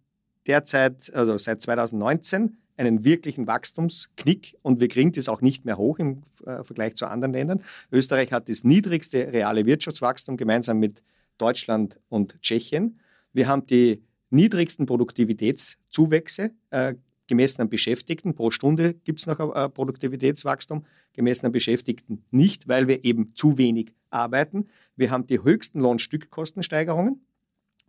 derzeit, 0.46 1.12
also 1.14 1.36
seit 1.38 1.62
2019, 1.62 2.58
einen 2.76 3.04
wirklichen 3.04 3.46
Wachstumsknick 3.46 4.56
und 4.62 4.80
wir 4.80 4.88
kriegen 4.88 5.12
das 5.12 5.28
auch 5.28 5.40
nicht 5.40 5.64
mehr 5.64 5.76
hoch 5.76 5.98
im 5.98 6.22
äh, 6.46 6.64
Vergleich 6.64 6.94
zu 6.96 7.06
anderen 7.06 7.32
Ländern. 7.32 7.62
Österreich 7.90 8.32
hat 8.32 8.48
das 8.48 8.64
niedrigste 8.64 9.32
reale 9.32 9.66
Wirtschaftswachstum 9.66 10.36
gemeinsam 10.36 10.78
mit 10.78 11.02
Deutschland 11.38 11.98
und 12.08 12.40
Tschechien. 12.40 12.98
Wir 13.32 13.46
haben 13.46 13.66
die 13.66 14.02
niedrigsten 14.32 14.86
Produktivitätszuwächse 14.86 16.50
äh, 16.70 16.94
gemessen 17.26 17.62
an 17.62 17.68
Beschäftigten. 17.68 18.34
Pro 18.34 18.50
Stunde 18.50 18.94
gibt 19.04 19.20
es 19.20 19.26
noch 19.26 19.38
ein 19.38 19.72
Produktivitätswachstum, 19.72 20.84
gemessen 21.12 21.46
an 21.46 21.52
Beschäftigten 21.52 22.24
nicht, 22.30 22.68
weil 22.68 22.88
wir 22.88 23.04
eben 23.04 23.34
zu 23.34 23.58
wenig 23.58 23.92
arbeiten. 24.10 24.66
Wir 24.96 25.10
haben 25.10 25.26
die 25.26 25.42
höchsten 25.42 25.80
Lohnstückkostensteigerungen 25.80 27.24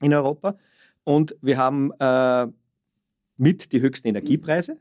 in 0.01 0.13
Europa 0.13 0.57
und 1.03 1.35
wir 1.41 1.57
haben 1.57 1.91
äh, 1.99 2.47
mit 3.37 3.71
die 3.71 3.81
höchsten 3.81 4.07
Energiepreise 4.07 4.77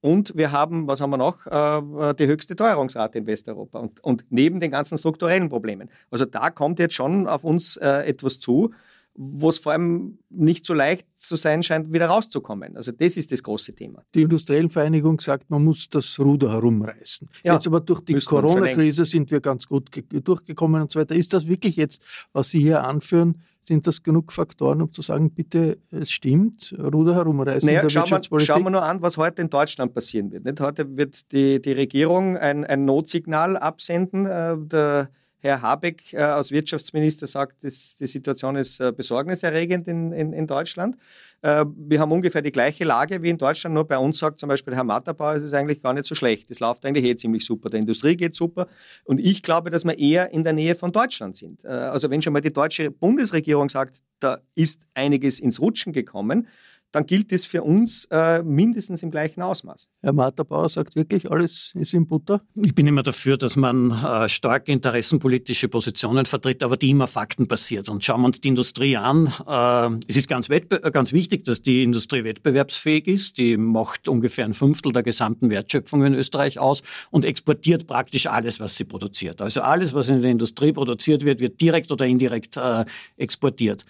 und 0.00 0.36
wir 0.36 0.52
haben, 0.52 0.86
was 0.86 1.00
haben 1.00 1.10
wir 1.10 1.16
noch, 1.16 1.46
äh, 1.46 2.14
die 2.14 2.26
höchste 2.26 2.56
Teuerungsrate 2.56 3.18
in 3.18 3.26
Westeuropa 3.26 3.78
und, 3.78 4.02
und 4.02 4.24
neben 4.30 4.60
den 4.60 4.70
ganzen 4.70 4.98
strukturellen 4.98 5.48
Problemen. 5.48 5.88
Also 6.10 6.24
da 6.24 6.50
kommt 6.50 6.78
jetzt 6.78 6.94
schon 6.94 7.26
auf 7.26 7.44
uns 7.44 7.76
äh, 7.76 8.06
etwas 8.06 8.38
zu, 8.38 8.72
wo 9.16 9.48
es 9.48 9.58
vor 9.58 9.72
allem 9.72 10.18
nicht 10.28 10.64
so 10.64 10.74
leicht 10.74 11.06
zu 11.16 11.36
sein 11.36 11.62
scheint, 11.62 11.92
wieder 11.92 12.06
rauszukommen. 12.06 12.76
Also 12.76 12.90
das 12.90 13.16
ist 13.16 13.30
das 13.30 13.42
große 13.42 13.74
Thema. 13.74 14.02
Die 14.14 14.22
Industriellen 14.22 14.70
Vereinigung 14.70 15.20
sagt, 15.20 15.50
man 15.50 15.62
muss 15.62 15.88
das 15.88 16.18
Ruder 16.18 16.52
herumreißen. 16.52 17.28
Ja, 17.44 17.54
jetzt 17.54 17.66
aber 17.66 17.80
durch 17.80 18.00
die 18.00 18.14
Corona-Krise 18.14 19.04
sind 19.04 19.30
wir 19.30 19.40
ganz 19.40 19.66
gut 19.66 19.88
durchgekommen 20.10 20.82
und 20.82 20.90
so 20.90 20.98
weiter. 20.98 21.14
Ist 21.14 21.32
das 21.32 21.46
wirklich 21.46 21.76
jetzt, 21.76 22.02
was 22.32 22.50
Sie 22.50 22.60
hier 22.60 22.82
anführen, 22.82 23.40
sind 23.62 23.86
das 23.86 24.02
genug 24.02 24.32
Faktoren, 24.32 24.82
um 24.82 24.92
zu 24.92 25.00
sagen, 25.00 25.30
bitte, 25.30 25.78
es 25.90 26.10
stimmt, 26.10 26.74
Ruder 26.78 27.14
herumreißen 27.14 27.66
naja, 27.66 27.80
in 27.80 27.84
der 27.84 27.90
schauen 27.90 28.02
Wirtschaftspolitik? 28.02 28.48
Wir, 28.48 28.54
schauen 28.54 28.64
wir 28.64 28.70
nur 28.70 28.82
an, 28.82 29.00
was 29.00 29.16
heute 29.16 29.42
in 29.42 29.48
Deutschland 29.48 29.94
passieren 29.94 30.32
wird. 30.32 30.44
Nicht? 30.44 30.60
Heute 30.60 30.96
wird 30.96 31.32
die, 31.32 31.62
die 31.62 31.72
Regierung 31.72 32.36
ein, 32.36 32.64
ein 32.64 32.84
Notsignal 32.84 33.56
absenden. 33.56 34.26
Äh, 34.26 34.56
der 34.58 35.08
Herr 35.44 35.60
Habeck 35.60 36.14
äh, 36.14 36.16
als 36.16 36.50
Wirtschaftsminister 36.50 37.26
sagt, 37.26 37.64
dass 37.64 37.96
die 37.96 38.06
Situation 38.06 38.56
ist 38.56 38.80
äh, 38.80 38.92
besorgniserregend 38.92 39.86
in, 39.88 40.10
in, 40.12 40.32
in 40.32 40.46
Deutschland. 40.46 40.96
Äh, 41.42 41.66
wir 41.76 42.00
haben 42.00 42.10
ungefähr 42.12 42.40
die 42.40 42.50
gleiche 42.50 42.84
Lage 42.84 43.22
wie 43.22 43.28
in 43.28 43.36
Deutschland, 43.36 43.74
nur 43.74 43.86
bei 43.86 43.98
uns 43.98 44.18
sagt 44.18 44.40
zum 44.40 44.48
Beispiel 44.48 44.74
Herr 44.74 44.84
Matterbauer, 44.84 45.34
es 45.34 45.42
ist 45.42 45.52
eigentlich 45.52 45.82
gar 45.82 45.92
nicht 45.92 46.06
so 46.06 46.14
schlecht. 46.14 46.50
Es 46.50 46.60
läuft 46.60 46.86
eigentlich 46.86 47.04
eh 47.04 47.14
ziemlich 47.14 47.44
super. 47.44 47.68
Der 47.68 47.80
Industrie 47.80 48.16
geht 48.16 48.34
super. 48.34 48.68
Und 49.04 49.20
ich 49.20 49.42
glaube, 49.42 49.68
dass 49.68 49.84
wir 49.84 49.98
eher 49.98 50.32
in 50.32 50.44
der 50.44 50.54
Nähe 50.54 50.74
von 50.74 50.92
Deutschland 50.92 51.36
sind. 51.36 51.62
Äh, 51.62 51.68
also 51.68 52.08
wenn 52.08 52.22
schon 52.22 52.32
mal 52.32 52.40
die 52.40 52.52
deutsche 52.52 52.90
Bundesregierung 52.90 53.68
sagt, 53.68 53.98
da 54.20 54.38
ist 54.54 54.86
einiges 54.94 55.40
ins 55.40 55.60
Rutschen 55.60 55.92
gekommen, 55.92 56.48
dann 56.94 57.06
gilt 57.06 57.32
es 57.32 57.44
für 57.44 57.62
uns 57.62 58.06
äh, 58.10 58.42
mindestens 58.42 59.02
im 59.02 59.10
gleichen 59.10 59.42
Ausmaß. 59.42 59.88
Herr 60.00 60.12
Marterbauer 60.12 60.68
sagt 60.68 60.94
wirklich, 60.94 61.30
alles 61.30 61.72
ist 61.74 61.92
in 61.92 62.06
Butter? 62.06 62.40
Ich 62.54 62.74
bin 62.74 62.86
immer 62.86 63.02
dafür, 63.02 63.36
dass 63.36 63.56
man 63.56 63.90
äh, 63.90 64.28
starke 64.28 64.70
interessenpolitische 64.70 65.68
Positionen 65.68 66.24
vertritt, 66.24 66.62
aber 66.62 66.76
die 66.76 66.90
immer 66.90 67.08
faktenbasiert. 67.08 67.88
Und 67.88 68.04
schauen 68.04 68.20
wir 68.20 68.26
uns 68.26 68.40
die 68.40 68.48
Industrie 68.48 68.96
an. 68.96 69.26
Äh, 69.46 70.04
es 70.06 70.16
ist 70.16 70.28
ganz, 70.28 70.48
ganz 70.48 71.12
wichtig, 71.12 71.42
dass 71.44 71.62
die 71.62 71.82
Industrie 71.82 72.22
wettbewerbsfähig 72.22 73.08
ist. 73.08 73.38
Die 73.38 73.56
macht 73.56 74.06
ungefähr 74.08 74.44
ein 74.44 74.54
Fünftel 74.54 74.92
der 74.92 75.02
gesamten 75.02 75.50
Wertschöpfung 75.50 76.04
in 76.04 76.14
Österreich 76.14 76.60
aus 76.60 76.82
und 77.10 77.24
exportiert 77.24 77.88
praktisch 77.88 78.26
alles, 78.26 78.60
was 78.60 78.76
sie 78.76 78.84
produziert. 78.84 79.42
Also 79.42 79.62
alles, 79.62 79.94
was 79.94 80.08
in 80.08 80.22
der 80.22 80.30
Industrie 80.30 80.72
produziert 80.72 81.24
wird, 81.24 81.40
wird 81.40 81.60
direkt 81.60 81.90
oder 81.90 82.06
indirekt 82.06 82.56
äh, 82.56 82.84
exportiert. 83.16 83.84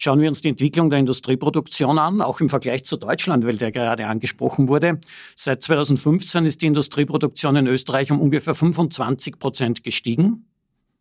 Schauen 0.00 0.20
wir 0.20 0.28
uns 0.28 0.40
die 0.40 0.48
Entwicklung 0.48 0.90
der 0.90 1.00
Industrieproduktion 1.00 1.98
an, 1.98 2.22
auch 2.22 2.40
im 2.40 2.48
Vergleich 2.48 2.84
zu 2.84 2.96
Deutschland, 2.96 3.44
weil 3.44 3.56
der 3.56 3.72
gerade 3.72 4.06
angesprochen 4.06 4.68
wurde. 4.68 5.00
Seit 5.34 5.62
2015 5.62 6.46
ist 6.46 6.62
die 6.62 6.66
Industrieproduktion 6.66 7.56
in 7.56 7.66
Österreich 7.66 8.12
um 8.12 8.20
ungefähr 8.20 8.54
25 8.54 9.40
Prozent 9.40 9.82
gestiegen. 9.82 10.46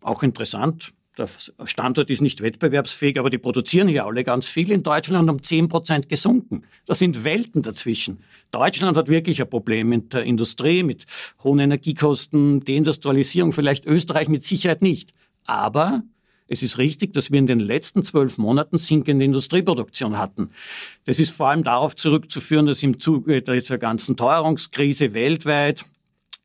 Auch 0.01 0.23
interessant. 0.23 0.93
Der 1.15 1.27
Standort 1.65 2.09
ist 2.09 2.21
nicht 2.21 2.41
wettbewerbsfähig, 2.41 3.19
aber 3.19 3.29
die 3.29 3.37
produzieren 3.37 3.87
hier 3.87 4.05
alle 4.05 4.23
ganz 4.23 4.47
viel. 4.47 4.71
In 4.71 4.83
Deutschland 4.83 5.29
um 5.29 5.41
10 5.41 5.67
Prozent 5.67 6.09
gesunken. 6.09 6.63
Da 6.85 6.95
sind 6.95 7.23
Welten 7.23 7.61
dazwischen. 7.61 8.23
Deutschland 8.49 8.97
hat 8.97 9.09
wirklich 9.09 9.41
ein 9.41 9.49
Problem 9.49 9.89
mit 9.89 10.13
der 10.13 10.23
Industrie, 10.23 10.81
mit 10.83 11.05
hohen 11.43 11.59
Energiekosten, 11.59 12.61
Deindustrialisierung, 12.61 13.51
vielleicht 13.51 13.85
Österreich 13.85 14.27
mit 14.27 14.43
Sicherheit 14.43 14.81
nicht. 14.81 15.13
Aber 15.45 16.03
es 16.47 16.63
ist 16.63 16.77
richtig, 16.77 17.13
dass 17.13 17.31
wir 17.31 17.39
in 17.39 17.47
den 17.47 17.59
letzten 17.59 18.03
zwölf 18.03 18.37
Monaten 18.37 18.77
sinkende 18.77 19.25
Industrieproduktion 19.25 20.17
hatten. 20.17 20.49
Das 21.05 21.19
ist 21.19 21.31
vor 21.31 21.49
allem 21.49 21.63
darauf 21.63 21.95
zurückzuführen, 21.95 22.65
dass 22.65 22.83
im 22.83 22.99
Zuge 22.99 23.41
dieser 23.41 23.77
ganzen 23.77 24.15
Teuerungskrise 24.15 25.13
weltweit, 25.13 25.85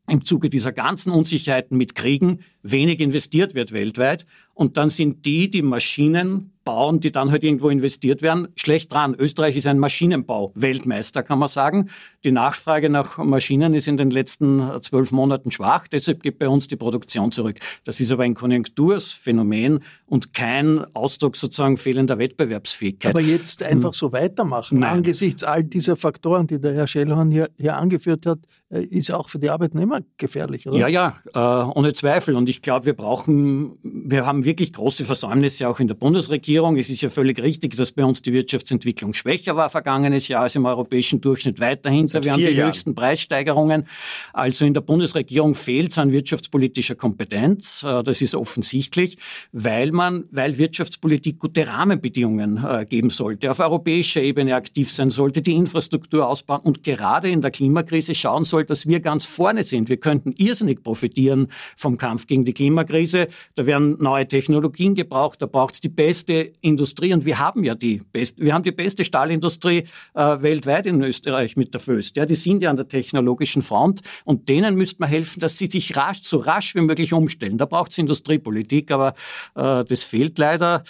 im 0.08 0.24
Zuge 0.24 0.50
dieser 0.50 0.72
ganzen 0.72 1.12
Unsicherheiten 1.12 1.76
mit 1.76 1.94
Kriegen 1.94 2.40
wenig 2.62 3.00
investiert 3.00 3.54
wird 3.54 3.72
weltweit. 3.72 4.26
Und 4.54 4.76
dann 4.76 4.90
sind 4.90 5.24
die, 5.24 5.48
die 5.48 5.62
Maschinen 5.62 6.52
bauen, 6.64 7.00
die 7.00 7.12
dann 7.12 7.30
halt 7.30 7.44
irgendwo 7.44 7.70
investiert 7.70 8.20
werden, 8.20 8.48
schlecht 8.56 8.92
dran. 8.92 9.14
Österreich 9.18 9.56
ist 9.56 9.66
ein 9.66 9.78
Maschinenbau-Weltmeister, 9.78 11.22
kann 11.22 11.38
man 11.38 11.48
sagen. 11.48 11.88
Die 12.24 12.32
Nachfrage 12.32 12.88
nach 12.88 13.18
Maschinen 13.18 13.74
ist 13.74 13.88
in 13.88 13.96
den 13.96 14.10
letzten 14.10 14.62
zwölf 14.80 15.10
Monaten 15.10 15.50
schwach, 15.50 15.88
deshalb 15.88 16.22
geht 16.22 16.38
bei 16.38 16.48
uns 16.48 16.68
die 16.68 16.76
Produktion 16.76 17.32
zurück. 17.32 17.56
Das 17.84 17.98
ist 17.98 18.12
aber 18.12 18.22
ein 18.22 18.34
Konjunktursphänomen 18.34 19.80
und 20.06 20.32
kein 20.32 20.84
Ausdruck 20.94 21.36
sozusagen 21.36 21.76
fehlender 21.76 22.18
Wettbewerbsfähigkeit. 22.18 23.12
Aber 23.12 23.20
jetzt 23.20 23.62
einfach 23.62 23.90
hm. 23.90 23.94
so 23.94 24.12
weitermachen, 24.12 24.80
Nein. 24.80 24.98
angesichts 24.98 25.42
all 25.42 25.64
dieser 25.64 25.96
Faktoren, 25.96 26.46
die 26.46 26.60
der 26.60 26.74
Herr 26.74 26.86
Schellhorn 26.86 27.30
hier, 27.30 27.48
hier 27.58 27.76
angeführt 27.76 28.26
hat, 28.26 28.38
äh, 28.72 28.84
ist 28.84 29.10
auch 29.10 29.28
für 29.28 29.38
die 29.38 29.50
Arbeitnehmer 29.50 30.00
gefährlich, 30.16 30.66
oder? 30.66 30.78
Ja, 30.78 30.88
ja, 30.88 31.16
äh, 31.34 31.78
ohne 31.78 31.92
Zweifel. 31.92 32.36
Und 32.36 32.48
ich 32.48 32.62
glaube, 32.62 32.86
wir 32.86 32.94
brauchen, 32.94 33.78
wir 33.82 34.24
haben 34.24 34.44
wirklich 34.44 34.72
große 34.72 35.04
Versäumnisse 35.04 35.68
auch 35.68 35.80
in 35.80 35.88
der 35.88 35.94
Bundesregierung. 35.94 36.76
Es 36.76 36.88
ist 36.88 37.02
ja 37.02 37.10
völlig 37.10 37.40
richtig, 37.42 37.76
dass 37.76 37.92
bei 37.92 38.04
uns 38.04 38.22
die 38.22 38.32
Wirtschaftsentwicklung 38.32 39.12
schwächer 39.12 39.56
war 39.56 39.68
vergangenes 39.68 40.28
Jahr 40.28 40.42
als 40.42 40.54
im 40.54 40.64
europäischen 40.64 41.20
Durchschnitt 41.20 41.60
weiterhin. 41.60 42.06
Seit 42.12 42.24
wir 42.24 42.32
haben 42.32 42.40
die 42.40 42.48
Jahren. 42.48 42.68
höchsten 42.68 42.94
Preissteigerungen. 42.94 43.86
Also 44.32 44.64
in 44.64 44.74
der 44.74 44.80
Bundesregierung 44.80 45.54
fehlt 45.54 45.90
es 45.92 45.98
an 45.98 46.12
wirtschaftspolitischer 46.12 46.94
Kompetenz. 46.94 47.82
Äh, 47.82 48.02
das 48.02 48.22
ist 48.22 48.34
offensichtlich, 48.34 49.18
weil 49.52 49.92
man, 49.92 50.24
weil 50.30 50.58
Wirtschaftspolitik 50.58 51.38
gute 51.38 51.66
Rahmenbedingungen 51.66 52.64
äh, 52.64 52.86
geben 52.86 53.10
sollte, 53.10 53.50
auf 53.50 53.60
europäischer 53.60 54.22
Ebene 54.22 54.54
aktiv 54.54 54.90
sein 54.90 55.10
sollte, 55.10 55.42
die 55.42 55.54
Infrastruktur 55.54 56.28
ausbauen 56.28 56.60
und 56.60 56.82
gerade 56.82 57.28
in 57.28 57.40
der 57.40 57.50
Klimakrise 57.50 58.14
schauen 58.14 58.44
soll, 58.44 58.64
dass 58.64 58.86
wir 58.86 59.00
ganz 59.00 59.24
vorne 59.24 59.64
sind. 59.64 59.88
Wir 59.88 59.98
könnten 59.98 60.32
irrsinnig 60.36 60.82
profitieren 60.82 61.48
vom 61.76 61.96
Kampf 61.96 62.26
gegen 62.26 62.44
die 62.44 62.52
Klimakrise. 62.52 63.28
Da 63.54 63.66
werden 63.66 63.96
neue 64.00 64.26
Technologien 64.26 64.94
gebraucht, 64.94 65.42
da 65.42 65.46
braucht 65.46 65.74
es 65.74 65.80
die 65.80 65.88
beste 65.88 66.52
Industrie 66.60 67.12
und 67.12 67.24
wir 67.24 67.38
haben 67.38 67.64
ja 67.64 67.74
die 67.74 68.02
beste, 68.12 68.42
wir 68.42 68.54
haben 68.54 68.62
die 68.62 68.72
beste 68.72 69.04
Stahlindustrie 69.04 69.84
äh, 70.14 70.42
weltweit 70.42 70.86
in 70.86 71.02
Österreich 71.02 71.56
mit 71.56 71.74
der 71.74 71.80
Föst. 72.02 72.16
Ja, 72.16 72.26
die 72.26 72.34
sind 72.34 72.62
ja 72.62 72.70
an 72.70 72.76
der 72.76 72.88
technologischen 72.88 73.62
Front 73.62 74.00
und 74.24 74.48
denen 74.48 74.74
müsste 74.74 74.96
man 75.00 75.08
helfen, 75.08 75.40
dass 75.40 75.56
sie 75.56 75.66
sich 75.66 75.96
rasch, 75.96 76.20
so 76.22 76.38
rasch 76.38 76.74
wie 76.74 76.80
möglich 76.80 77.12
umstellen. 77.12 77.58
Da 77.58 77.66
braucht 77.66 77.92
es 77.92 77.98
Industriepolitik, 77.98 78.90
aber 78.90 79.14
äh, 79.54 79.84
das 79.84 80.02
fehlt 80.04 80.38
leider. 80.38 80.82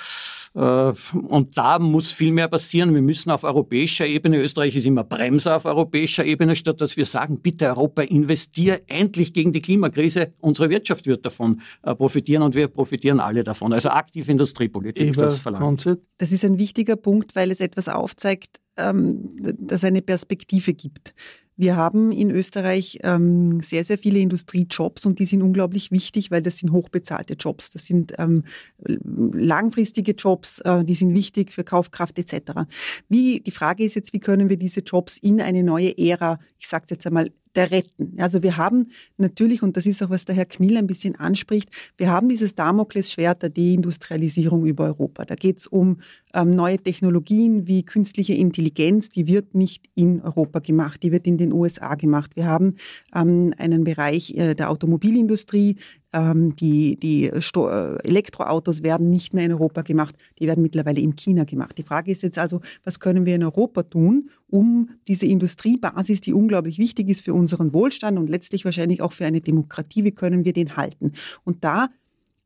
Äh, 0.54 0.92
und 1.28 1.56
da 1.56 1.78
muss 1.78 2.12
viel 2.12 2.32
mehr 2.32 2.48
passieren. 2.48 2.94
Wir 2.94 3.02
müssen 3.02 3.30
auf 3.30 3.44
europäischer 3.44 4.06
Ebene, 4.06 4.38
Österreich 4.38 4.76
ist 4.76 4.86
immer 4.86 5.04
Bremser 5.04 5.56
auf 5.56 5.64
europäischer 5.64 6.24
Ebene, 6.24 6.56
statt 6.56 6.80
dass 6.80 6.96
wir 6.96 7.06
sagen, 7.06 7.40
bitte 7.40 7.68
Europa, 7.68 8.02
investier 8.02 8.82
endlich 8.86 9.32
gegen 9.32 9.52
die 9.52 9.62
Klimakrise. 9.62 10.32
Unsere 10.40 10.70
Wirtschaft 10.70 11.06
wird 11.06 11.24
davon 11.24 11.60
äh, 11.82 11.94
profitieren 11.94 12.42
und 12.42 12.54
wir 12.54 12.68
profitieren 12.68 13.20
alle 13.20 13.44
davon. 13.44 13.72
Also 13.72 13.88
aktive 13.90 14.30
Industriepolitik, 14.30 15.08
Eva 15.08 15.22
das 15.22 15.38
verlangt. 15.38 15.88
Das 16.18 16.32
ist 16.32 16.44
ein 16.44 16.58
wichtiger 16.58 16.96
Punkt, 16.96 17.34
weil 17.34 17.50
es 17.50 17.60
etwas 17.60 17.88
aufzeigt, 17.88 18.60
ähm, 18.76 19.28
das 19.58 19.84
eine 19.84 20.02
Perspektive 20.02 20.74
gibt. 20.74 21.14
Wir 21.56 21.76
haben 21.76 22.12
in 22.12 22.30
Österreich 22.30 22.98
ähm, 23.02 23.60
sehr, 23.60 23.84
sehr 23.84 23.98
viele 23.98 24.20
Industriejobs 24.20 25.04
und 25.04 25.18
die 25.18 25.26
sind 25.26 25.42
unglaublich 25.42 25.90
wichtig, 25.90 26.30
weil 26.30 26.42
das 26.42 26.58
sind 26.58 26.72
hochbezahlte 26.72 27.34
Jobs. 27.34 27.70
Das 27.70 27.86
sind 27.86 28.14
ähm, 28.18 28.44
langfristige 28.78 30.12
Jobs, 30.12 30.60
äh, 30.60 30.84
die 30.84 30.94
sind 30.94 31.14
wichtig 31.14 31.52
für 31.52 31.62
Kaufkraft 31.62 32.18
etc. 32.18 32.62
Wie, 33.08 33.40
die 33.40 33.50
Frage 33.50 33.84
ist 33.84 33.94
jetzt, 33.94 34.12
wie 34.12 34.20
können 34.20 34.48
wir 34.48 34.56
diese 34.56 34.80
Jobs 34.80 35.18
in 35.18 35.40
eine 35.40 35.62
neue 35.62 35.96
Ära, 35.98 36.38
ich 36.62 36.68
sage 36.68 36.84
es 36.84 36.90
jetzt 36.90 37.06
einmal, 37.06 37.30
der 37.56 37.70
Retten. 37.70 38.14
Also 38.18 38.42
wir 38.42 38.56
haben 38.56 38.92
natürlich, 39.18 39.62
und 39.62 39.76
das 39.76 39.84
ist 39.84 40.02
auch, 40.02 40.10
was 40.10 40.24
der 40.24 40.34
Herr 40.34 40.46
Knill 40.46 40.76
ein 40.76 40.86
bisschen 40.86 41.16
anspricht, 41.16 41.68
wir 41.98 42.10
haben 42.10 42.28
dieses 42.28 42.54
Damoklesschwert 42.54 43.42
der 43.42 43.50
Deindustrialisierung 43.50 44.64
über 44.64 44.84
Europa. 44.84 45.24
Da 45.24 45.34
geht 45.34 45.58
es 45.58 45.66
um 45.66 46.00
ähm, 46.34 46.50
neue 46.50 46.78
Technologien 46.78 47.66
wie 47.66 47.82
künstliche 47.82 48.34
Intelligenz, 48.34 49.10
die 49.10 49.26
wird 49.26 49.54
nicht 49.54 49.86
in 49.94 50.22
Europa 50.22 50.60
gemacht, 50.60 51.02
die 51.02 51.12
wird 51.12 51.26
in 51.26 51.36
den 51.36 51.52
USA 51.52 51.96
gemacht. 51.96 52.36
Wir 52.36 52.46
haben 52.46 52.76
ähm, 53.14 53.52
einen 53.58 53.84
Bereich 53.84 54.34
äh, 54.36 54.54
der 54.54 54.70
Automobilindustrie, 54.70 55.76
ähm, 56.12 56.54
die, 56.56 56.96
die 56.96 57.30
Sto 57.38 57.68
äh, 57.68 57.96
Elektroautos 58.04 58.82
werden 58.82 59.10
nicht 59.10 59.34
mehr 59.34 59.44
in 59.44 59.52
Europa 59.52 59.82
gemacht, 59.82 60.16
die 60.38 60.46
werden 60.46 60.62
mittlerweile 60.62 61.00
in 61.00 61.16
China 61.16 61.44
gemacht. 61.44 61.78
Die 61.78 61.82
Frage 61.82 62.10
ist 62.10 62.22
jetzt 62.22 62.38
also, 62.38 62.60
was 62.84 63.00
können 63.00 63.26
wir 63.26 63.34
in 63.34 63.44
Europa 63.44 63.82
tun, 63.82 64.30
um 64.48 64.90
diese 65.08 65.26
Industriebasis, 65.26 66.20
die 66.20 66.32
unglaublich 66.32 66.78
wichtig 66.78 67.08
ist 67.08 67.22
für 67.22 67.34
unseren 67.34 67.72
Wohlstand 67.72 68.18
und 68.18 68.28
letztlich 68.28 68.64
wahrscheinlich 68.64 69.00
auch 69.02 69.12
für 69.12 69.26
eine 69.26 69.40
Demokratie, 69.40 70.04
wie 70.04 70.12
können 70.12 70.44
wir 70.44 70.52
den 70.52 70.76
halten? 70.76 71.12
Und 71.44 71.64
da 71.64 71.88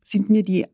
sind 0.01 0.29
mir 0.29 0.43
die 0.43 0.65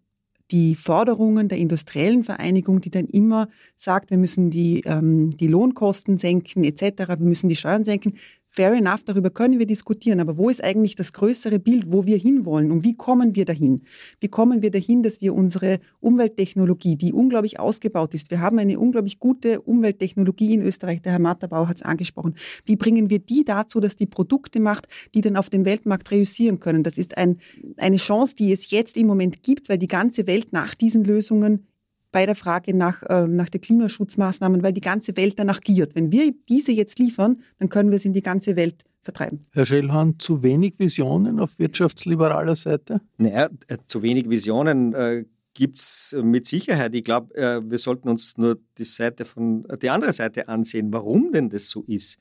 die 0.52 0.76
Forderungen 0.76 1.48
der 1.48 1.58
industriellen 1.58 2.24
Vereinigung, 2.24 2.80
die 2.80 2.92
dann 2.92 3.06
immer 3.06 3.50
sagt, 3.76 4.12
wir 4.12 4.18
müssen 4.18 4.52
die, 4.52 4.82
ähm, 4.86 5.32
die 5.32 5.48
Lohnkosten 5.48 6.18
senken 6.18 6.64
etc., 6.64 7.08
wir 7.08 7.18
müssen 7.18 7.50
die 7.50 7.56
Steuern 7.56 7.84
senken, 7.84 8.14
fair 8.54 8.74
enough, 8.74 9.04
darüber 9.04 9.32
können 9.32 9.58
wir 9.58 9.66
diskutieren, 9.66 10.20
aber 10.20 10.38
wo 10.38 10.48
ist 10.48 10.64
eigentlich 10.64 10.94
das 10.94 11.12
größere 11.12 11.58
Bild, 11.58 11.92
wo 11.92 12.06
wir 12.06 12.18
hinwollen 12.18 12.72
und 12.72 12.84
wie 12.84 12.96
kommen 12.96 13.36
wir 13.36 13.46
dahin? 13.46 13.82
Wie 14.20 14.28
kommen 14.28 14.62
wir 14.62 14.70
dahin, 14.70 15.02
dass 15.02 15.22
wir 15.22 15.34
unsere 15.34 15.80
Umwelttechnologie, 16.02 16.96
die 16.96 17.14
unglaublich 17.14 17.60
ausgebaut 17.60 18.14
ist, 18.14 18.30
wir 18.30 18.42
haben 18.42 18.60
eine 18.60 18.80
unglaublich 18.80 19.18
gute 19.18 19.60
Umwelttechnologie 19.62 20.54
in 20.54 20.62
Österreich, 20.62 21.02
der 21.02 21.14
Herr 21.14 21.20
Matterbauer 21.20 21.68
hat 21.68 21.78
es 21.78 21.82
angesprochen, 21.82 22.36
wie 22.64 22.76
bringen 22.76 23.10
wir 23.10 23.18
die 23.18 23.44
dazu, 23.44 23.80
dass 23.80 23.96
die 23.96 24.06
Produkte 24.06 24.60
macht, 24.60 24.88
die 25.16 25.22
dann 25.22 25.36
auf 25.36 25.50
dem 25.50 25.66
Weltmarkt 25.66 26.12
reüssieren 26.12 26.60
können? 26.60 26.84
Das 26.84 27.00
ist 27.00 27.18
ein, 27.18 27.40
eine 27.78 27.98
Chance, 27.98 28.36
die 28.36 28.54
es 28.54 28.70
jetzt 28.70 28.98
im 28.98 29.08
Moment 29.08 29.42
gibt, 29.42 29.68
weil 29.68 29.80
die 29.80 29.88
ganze 29.88 30.28
Welt 30.28 30.54
nach 30.54 30.76
diesen 30.76 31.04
Lösungen 31.04 31.66
bei 32.14 32.26
der 32.26 32.36
Frage 32.36 32.74
nach, 32.74 33.04
äh, 33.04 33.28
nach 33.28 33.50
der 33.50 33.60
Klimaschutzmaßnahmen, 33.60 34.64
weil 34.64 34.72
die 34.72 34.80
ganze 34.80 35.18
Welt 35.18 35.38
danach 35.38 35.60
giert. 35.60 35.96
Wenn 35.96 36.14
wir 36.14 36.34
diese 36.48 36.72
jetzt 36.72 37.00
liefern, 37.00 37.42
dann 37.60 37.68
können 37.68 37.90
wir 37.90 37.98
es 37.98 38.06
in 38.06 38.14
die 38.14 38.22
ganze 38.22 38.56
Welt 38.56 38.86
vertreiben. 39.02 39.46
Herr 39.52 39.66
Schellhorn, 39.66 40.18
zu 40.20 40.44
wenig 40.44 40.80
Visionen 40.80 41.42
auf 41.42 41.60
wirtschaftsliberaler 41.60 42.56
Seite? 42.56 43.02
Naja, 43.18 43.50
äh, 43.68 43.78
zu 43.86 44.02
wenig 44.02 44.30
Visionen 44.30 44.94
äh, 44.94 45.26
gibt 45.54 45.80
es 45.80 46.16
mit 46.22 46.46
Sicherheit. 46.46 46.96
Ich 46.96 47.04
glaube, 47.04 47.36
äh, 47.36 47.62
wir 47.70 47.80
sollten 47.80 48.08
uns 48.08 48.38
nur 48.38 48.60
die 48.78 48.86
Seite 48.86 49.26
von 49.26 49.68
die 49.82 49.90
andere 49.90 50.14
Seite 50.14 50.48
ansehen, 50.48 50.94
warum 50.94 51.32
denn 51.34 51.50
das 51.50 51.68
so 51.68 51.84
ist 51.88 52.20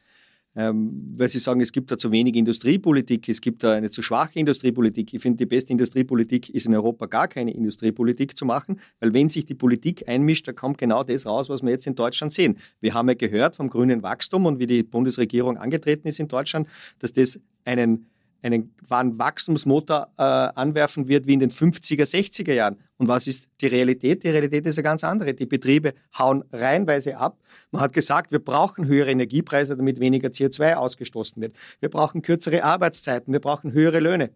weil 0.55 1.29
Sie 1.29 1.39
sagen, 1.39 1.61
es 1.61 1.73
gibt 1.73 1.91
da 1.91 1.97
zu 1.97 2.13
wenig 2.13 2.37
Industriepolitik, 2.37 3.29
es 3.29 3.41
gibt 3.41 3.63
da 3.63 3.73
eine 3.73 3.91
zu 3.91 4.03
schwache 4.03 4.39
Industriepolitik. 4.39 5.15
Ich 5.15 5.23
finde, 5.23 5.39
die 5.39 5.47
beste 5.47 5.73
Industriepolitik 5.73 6.51
ist 6.51 6.67
in 6.67 6.75
Europa 6.75 7.07
gar 7.07 7.29
keine 7.29 7.55
Industriepolitik 7.55 8.37
zu 8.37 8.45
machen, 8.45 8.79
weil 9.01 9.15
wenn 9.15 9.29
sich 9.29 9.47
die 9.47 9.55
Politik 9.55 10.09
einmischt, 10.09 10.47
da 10.47 10.53
kommt 10.53 10.79
genau 10.79 11.05
das 11.05 11.27
raus, 11.27 11.49
was 11.49 11.63
wir 11.63 11.71
jetzt 11.71 11.87
in 11.87 11.95
Deutschland 11.95 12.33
sehen. 12.33 12.59
Wir 12.81 12.93
haben 12.95 13.09
ja 13.09 13.15
gehört 13.15 13.57
vom 13.57 13.71
grünen 13.71 14.03
Wachstum 14.03 14.47
und 14.47 14.59
wie 14.59 14.67
die 14.67 14.83
Bundesregierung 14.83 15.57
angetreten 15.57 16.07
ist 16.09 16.21
in 16.21 16.29
Deutschland, 16.29 16.69
dass 16.99 17.13
das 17.13 17.41
einen 17.65 18.07
einen 18.43 18.75
wahren 18.87 19.19
Wachstumsmotor 19.19 20.09
äh, 20.19 20.23
anwerfen 20.23 21.09
wird 21.09 21.27
wie 21.27 21.35
in 21.35 21.41
den 21.41 21.51
50er, 21.51 22.03
60er 22.03 22.53
Jahren. 22.53 22.77
Und 22.99 23.09
was 23.09 23.27
ist 23.27 23.51
die 23.61 23.67
Realität? 23.67 24.25
Die 24.25 24.29
Realität 24.29 24.67
ist 24.67 24.79
eine 24.79 24.85
ganz 24.85 25.05
andere. 25.05 25.35
Die 25.35 25.47
Betriebe 25.47 25.95
hauen 26.19 26.45
reihenweise 26.53 27.17
ab. 27.17 27.39
Man 27.71 27.83
hat 27.83 27.93
gesagt, 27.93 28.33
wir 28.33 28.39
brauchen 28.39 28.87
höhere 28.87 29.11
Energiepreise, 29.11 29.77
damit 29.77 30.01
weniger 30.01 30.29
CO2 30.29 30.75
ausgestoßen 30.75 31.41
wird. 31.41 31.57
Wir 31.81 31.89
brauchen 31.89 32.23
kürzere 32.23 32.65
Arbeitszeiten, 32.65 33.33
wir 33.33 33.41
brauchen 33.41 33.73
höhere 33.73 34.01
Löhne. 34.01 34.31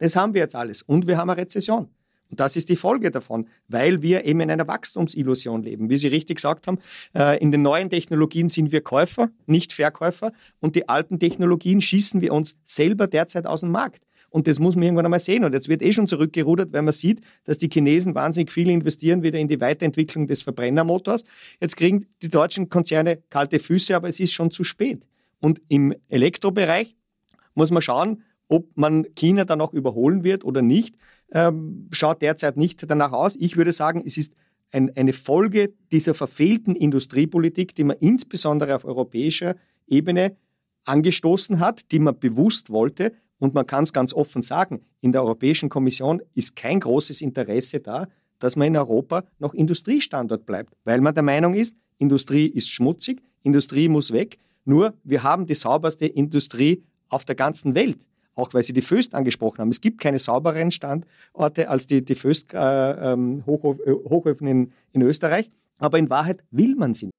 Das 0.00 0.16
haben 0.16 0.34
wir 0.34 0.40
jetzt 0.40 0.56
alles. 0.56 0.82
Und 0.82 1.06
wir 1.06 1.16
haben 1.16 1.30
eine 1.30 1.40
Rezession. 1.40 1.88
Und 2.30 2.40
das 2.40 2.56
ist 2.56 2.68
die 2.68 2.76
Folge 2.76 3.10
davon, 3.10 3.48
weil 3.68 4.02
wir 4.02 4.24
eben 4.24 4.40
in 4.40 4.50
einer 4.50 4.66
Wachstumsillusion 4.66 5.62
leben. 5.62 5.90
Wie 5.90 5.98
Sie 5.98 6.08
richtig 6.08 6.36
gesagt 6.36 6.66
haben, 6.66 6.78
äh, 7.14 7.38
in 7.38 7.52
den 7.52 7.62
neuen 7.62 7.90
Technologien 7.90 8.48
sind 8.48 8.72
wir 8.72 8.80
Käufer, 8.80 9.30
nicht 9.46 9.72
Verkäufer. 9.72 10.32
Und 10.60 10.74
die 10.74 10.88
alten 10.88 11.18
Technologien 11.18 11.80
schießen 11.80 12.20
wir 12.20 12.32
uns 12.32 12.56
selber 12.64 13.06
derzeit 13.06 13.46
aus 13.46 13.60
dem 13.60 13.70
Markt. 13.70 14.02
Und 14.30 14.48
das 14.48 14.58
muss 14.58 14.74
man 14.74 14.82
irgendwann 14.82 15.04
einmal 15.04 15.20
sehen. 15.20 15.44
Und 15.44 15.52
jetzt 15.52 15.68
wird 15.68 15.80
eh 15.80 15.92
schon 15.92 16.08
zurückgerudert, 16.08 16.72
weil 16.72 16.82
man 16.82 16.92
sieht, 16.92 17.20
dass 17.44 17.58
die 17.58 17.68
Chinesen 17.72 18.16
wahnsinnig 18.16 18.50
viel 18.50 18.68
investieren 18.68 19.22
wieder 19.22 19.38
in 19.38 19.46
die 19.46 19.60
Weiterentwicklung 19.60 20.26
des 20.26 20.42
Verbrennermotors. 20.42 21.22
Jetzt 21.60 21.76
kriegen 21.76 22.06
die 22.20 22.30
deutschen 22.30 22.68
Konzerne 22.68 23.22
kalte 23.30 23.60
Füße, 23.60 23.94
aber 23.94 24.08
es 24.08 24.18
ist 24.18 24.32
schon 24.32 24.50
zu 24.50 24.64
spät. 24.64 25.06
Und 25.40 25.62
im 25.68 25.94
Elektrobereich 26.08 26.96
muss 27.54 27.70
man 27.70 27.80
schauen, 27.80 28.24
ob 28.48 28.76
man 28.76 29.06
China 29.14 29.44
dann 29.44 29.58
noch 29.58 29.72
überholen 29.72 30.24
wird 30.24 30.44
oder 30.44 30.62
nicht 30.62 30.96
ähm, 31.32 31.88
schaut 31.90 32.22
derzeit 32.22 32.56
nicht 32.56 32.88
danach 32.88 33.12
aus. 33.12 33.36
Ich 33.36 33.56
würde 33.56 33.72
sagen, 33.72 34.02
es 34.04 34.16
ist 34.16 34.34
ein, 34.72 34.94
eine 34.96 35.12
Folge 35.12 35.72
dieser 35.92 36.14
verfehlten 36.14 36.74
Industriepolitik, 36.74 37.74
die 37.74 37.84
man 37.84 37.96
insbesondere 37.98 38.74
auf 38.76 38.84
europäischer 38.84 39.56
Ebene 39.88 40.36
angestoßen 40.84 41.60
hat, 41.60 41.92
die 41.92 41.98
man 41.98 42.18
bewusst 42.18 42.70
wollte. 42.70 43.12
Und 43.38 43.54
man 43.54 43.66
kann 43.66 43.84
es 43.84 43.92
ganz 43.92 44.12
offen 44.12 44.42
sagen, 44.42 44.82
in 45.00 45.12
der 45.12 45.22
Europäischen 45.22 45.68
Kommission 45.68 46.22
ist 46.34 46.56
kein 46.56 46.80
großes 46.80 47.20
Interesse 47.20 47.80
da, 47.80 48.08
dass 48.38 48.56
man 48.56 48.68
in 48.68 48.76
Europa 48.76 49.24
noch 49.38 49.54
Industriestandort 49.54 50.46
bleibt, 50.46 50.74
weil 50.84 51.00
man 51.00 51.14
der 51.14 51.22
Meinung 51.22 51.54
ist, 51.54 51.76
Industrie 51.98 52.46
ist 52.46 52.70
schmutzig, 52.70 53.22
Industrie 53.42 53.88
muss 53.88 54.12
weg. 54.12 54.38
Nur 54.64 54.94
wir 55.04 55.22
haben 55.22 55.46
die 55.46 55.54
sauberste 55.54 56.06
Industrie 56.06 56.82
auf 57.10 57.24
der 57.24 57.34
ganzen 57.34 57.74
Welt 57.74 58.06
auch 58.36 58.52
weil 58.52 58.62
Sie 58.62 58.72
die 58.72 58.82
Föst 58.82 59.14
angesprochen 59.14 59.58
haben. 59.58 59.70
Es 59.70 59.80
gibt 59.80 60.00
keine 60.00 60.18
sauberen 60.18 60.70
Standorte 60.70 61.68
als 61.68 61.86
die, 61.86 62.04
die 62.04 62.14
Föst 62.14 62.52
äh, 62.54 63.12
ähm, 63.12 63.42
äh, 63.46 64.50
in, 64.50 64.72
in 64.92 65.02
Österreich, 65.02 65.50
aber 65.78 65.98
in 65.98 66.10
Wahrheit 66.10 66.44
will 66.50 66.74
man 66.74 66.94
sie. 66.94 67.10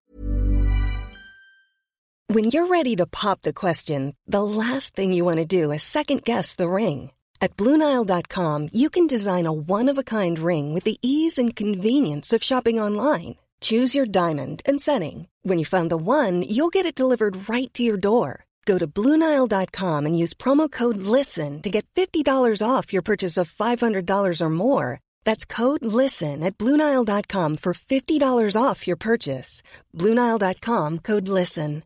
When 2.27 2.45
you're 2.45 2.67
ready 2.67 2.95
to 2.95 3.05
pop 3.05 3.43
the 3.43 3.53
question, 3.53 4.15
the 4.25 4.41
last 4.41 4.95
thing 4.95 5.13
you 5.13 5.23
want 5.23 5.37
to 5.37 5.45
do 5.45 5.71
is 5.71 5.83
second 5.83 6.23
guess 6.23 6.55
the 6.55 6.67
ring. 6.67 7.11
At 7.39 7.55
BlueNile.com 7.55 8.69
you 8.71 8.89
can 8.89 9.07
design 9.07 9.45
a 9.45 9.53
one-of-a-kind 9.53 10.39
ring 10.39 10.73
with 10.73 10.85
the 10.85 10.97
ease 11.01 11.37
and 11.37 11.55
convenience 11.55 12.33
of 12.33 12.43
shopping 12.43 12.79
online. 12.79 13.35
Choose 13.61 13.95
your 13.95 14.05
diamond 14.05 14.61
and 14.65 14.81
setting. 14.81 15.27
When 15.43 15.59
you 15.59 15.65
find 15.65 15.89
the 15.89 15.97
one, 15.97 16.41
you'll 16.41 16.69
get 16.69 16.85
it 16.85 16.95
delivered 16.95 17.47
right 17.47 17.73
to 17.75 17.83
your 17.83 17.97
door. 17.97 18.45
Go 18.65 18.79
to 18.79 18.87
Bluenile.com 18.87 20.05
and 20.05 20.17
use 20.17 20.33
promo 20.33 20.71
code 20.71 20.97
LISTEN 20.97 21.61
to 21.61 21.69
get 21.69 21.85
$50 21.95 22.25
off 22.67 22.91
your 22.91 23.03
purchase 23.03 23.37
of 23.37 23.51
$500 23.51 24.41
or 24.41 24.49
more. 24.49 24.99
That's 25.23 25.45
code 25.45 25.85
LISTEN 25.85 26.43
at 26.43 26.57
Bluenile.com 26.57 27.57
for 27.57 27.73
$50 27.73 28.61
off 28.61 28.87
your 28.87 28.97
purchase. 28.97 29.61
Bluenile.com 29.93 30.99
code 30.99 31.27
LISTEN. 31.27 31.83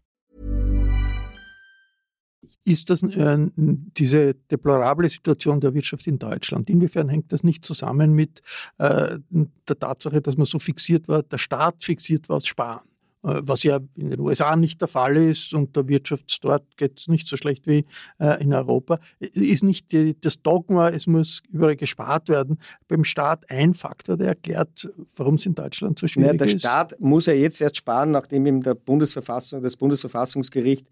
Ist 2.66 2.90
das 2.90 3.04
äh, 3.04 3.38
diese 3.56 4.36
deplorable 4.52 5.10
Situation 5.10 5.60
der 5.60 5.74
Wirtschaft 5.74 6.08
in 6.08 6.20
Deutschland? 6.20 6.70
Inwiefern 6.70 7.10
hängt 7.10 7.32
das 7.32 7.44
nicht 7.44 7.66
zusammen 7.66 8.14
mit 8.14 8.42
äh, 8.78 9.18
der 9.30 9.80
Tatsache, 9.80 10.22
dass 10.22 10.38
man 10.38 10.46
so 10.46 10.60
fixiert 10.60 11.08
war, 11.08 11.24
der 11.24 11.38
Staat 11.38 11.84
fixiert 11.84 12.30
war 12.30 12.38
aus 12.38 12.48
Sparen? 12.48 12.88
Äh, 13.24 13.42
was 13.44 13.64
ja 13.64 13.80
in 13.96 14.12
den 14.12 14.20
USA 14.20 14.56
nicht 14.56 14.80
der 14.80 14.88
Fall 14.88 15.18
ist 15.18 15.54
und 15.54 15.76
der 15.76 15.88
Wirtschaft 15.90 16.38
dort 16.42 16.78
geht 16.78 17.00
es 17.00 17.08
nicht 17.08 17.28
so 17.28 17.36
schlecht 17.36 17.68
wie 17.68 17.86
äh, 18.20 18.42
in 18.42 18.54
Europa, 18.54 19.00
ist 19.20 19.64
nicht 19.64 19.92
die, 19.92 20.20
das 20.20 20.42
Dogma, 20.42 20.90
es 20.90 21.06
muss 21.06 21.42
überall 21.52 21.76
gespart 21.76 22.30
werden, 22.30 22.60
beim 22.88 23.04
Staat 23.04 23.50
ein 23.52 23.74
Faktor, 23.74 24.16
der 24.16 24.30
erklärt, 24.30 24.90
warum 25.18 25.36
es 25.36 25.46
in 25.46 25.54
Deutschland 25.54 26.00
so 26.00 26.08
schwierig 26.08 26.32
ja, 26.32 26.38
der 26.38 26.48
ist? 26.48 26.54
Der 26.54 26.60
Staat 26.60 27.00
muss 27.02 27.26
ja 27.26 27.34
jetzt 27.34 27.60
erst 27.60 27.78
sparen, 27.78 28.12
nachdem 28.12 28.46
ihm 28.46 28.64
der 28.64 28.76
Bundesverfassung, 28.76 29.62
das 29.62 29.76
Bundesverfassungsgericht 29.76 30.88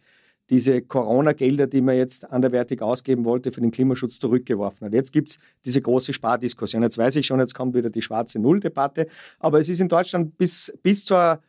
diese 0.50 0.82
Corona-Gelder, 0.82 1.68
die 1.68 1.82
man 1.82 1.98
jetzt 1.98 2.30
anderwertig 2.32 2.82
ausgeben 2.82 3.26
wollte, 3.26 3.52
für 3.52 3.60
den 3.60 3.72
Klimaschutz 3.72 4.18
zurückgeworfen 4.20 4.86
hat. 4.86 4.94
Jetzt 4.94 5.12
gibt 5.12 5.32
es 5.32 5.40
diese 5.66 5.82
große 5.82 6.14
Spardiskussion. 6.14 6.84
Jetzt 6.84 6.98
weiß 6.98 7.18
ich 7.18 7.26
schon, 7.26 7.40
jetzt 7.40 7.54
kommt 7.54 7.76
wieder 7.76 7.90
die 7.90 8.02
schwarze 8.02 8.40
Null-Debatte. 8.40 9.08
Aber 9.40 9.60
es 9.60 9.68
ist 9.68 9.82
in 9.82 9.90
Deutschland 9.90 10.38
bis, 10.38 10.74
bis 10.84 11.04
zur 11.04 11.42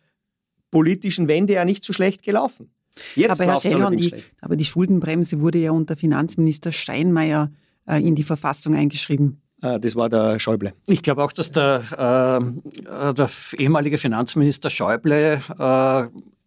politischen 0.71 1.29
Wende 1.29 1.55
ja 1.55 1.65
nicht 1.65 1.85
so 1.85 1.93
schlecht 1.93 2.23
gelaufen. 2.23 2.71
Jetzt 3.15 3.41
aber 3.41 3.53
Herr 3.53 3.61
Schellhorn, 3.61 3.97
die, 3.97 4.13
aber 4.41 4.57
die 4.57 4.65
Schuldenbremse 4.65 5.41
wurde 5.41 5.59
ja 5.59 5.71
unter 5.71 5.97
Finanzminister 5.97 6.73
Steinmeier 6.73 7.53
äh, 7.87 8.05
in 8.05 8.15
die 8.15 8.25
Verfassung 8.25 8.75
eingeschrieben. 8.75 9.41
Äh, 9.63 9.81
das 9.81 9.97
war 9.97 10.09
der 10.09 10.39
Schäuble. 10.39 10.73
Ich 10.87 11.03
glaube 11.03 11.23
auch, 11.23 11.33
dass 11.33 11.53
der, 11.53 11.83
äh, 11.93 13.13
der 13.13 13.31
ehemalige 13.57 13.99
Finanzminister 13.99 14.71
Schäuble 14.71 15.41
äh, 15.59 16.05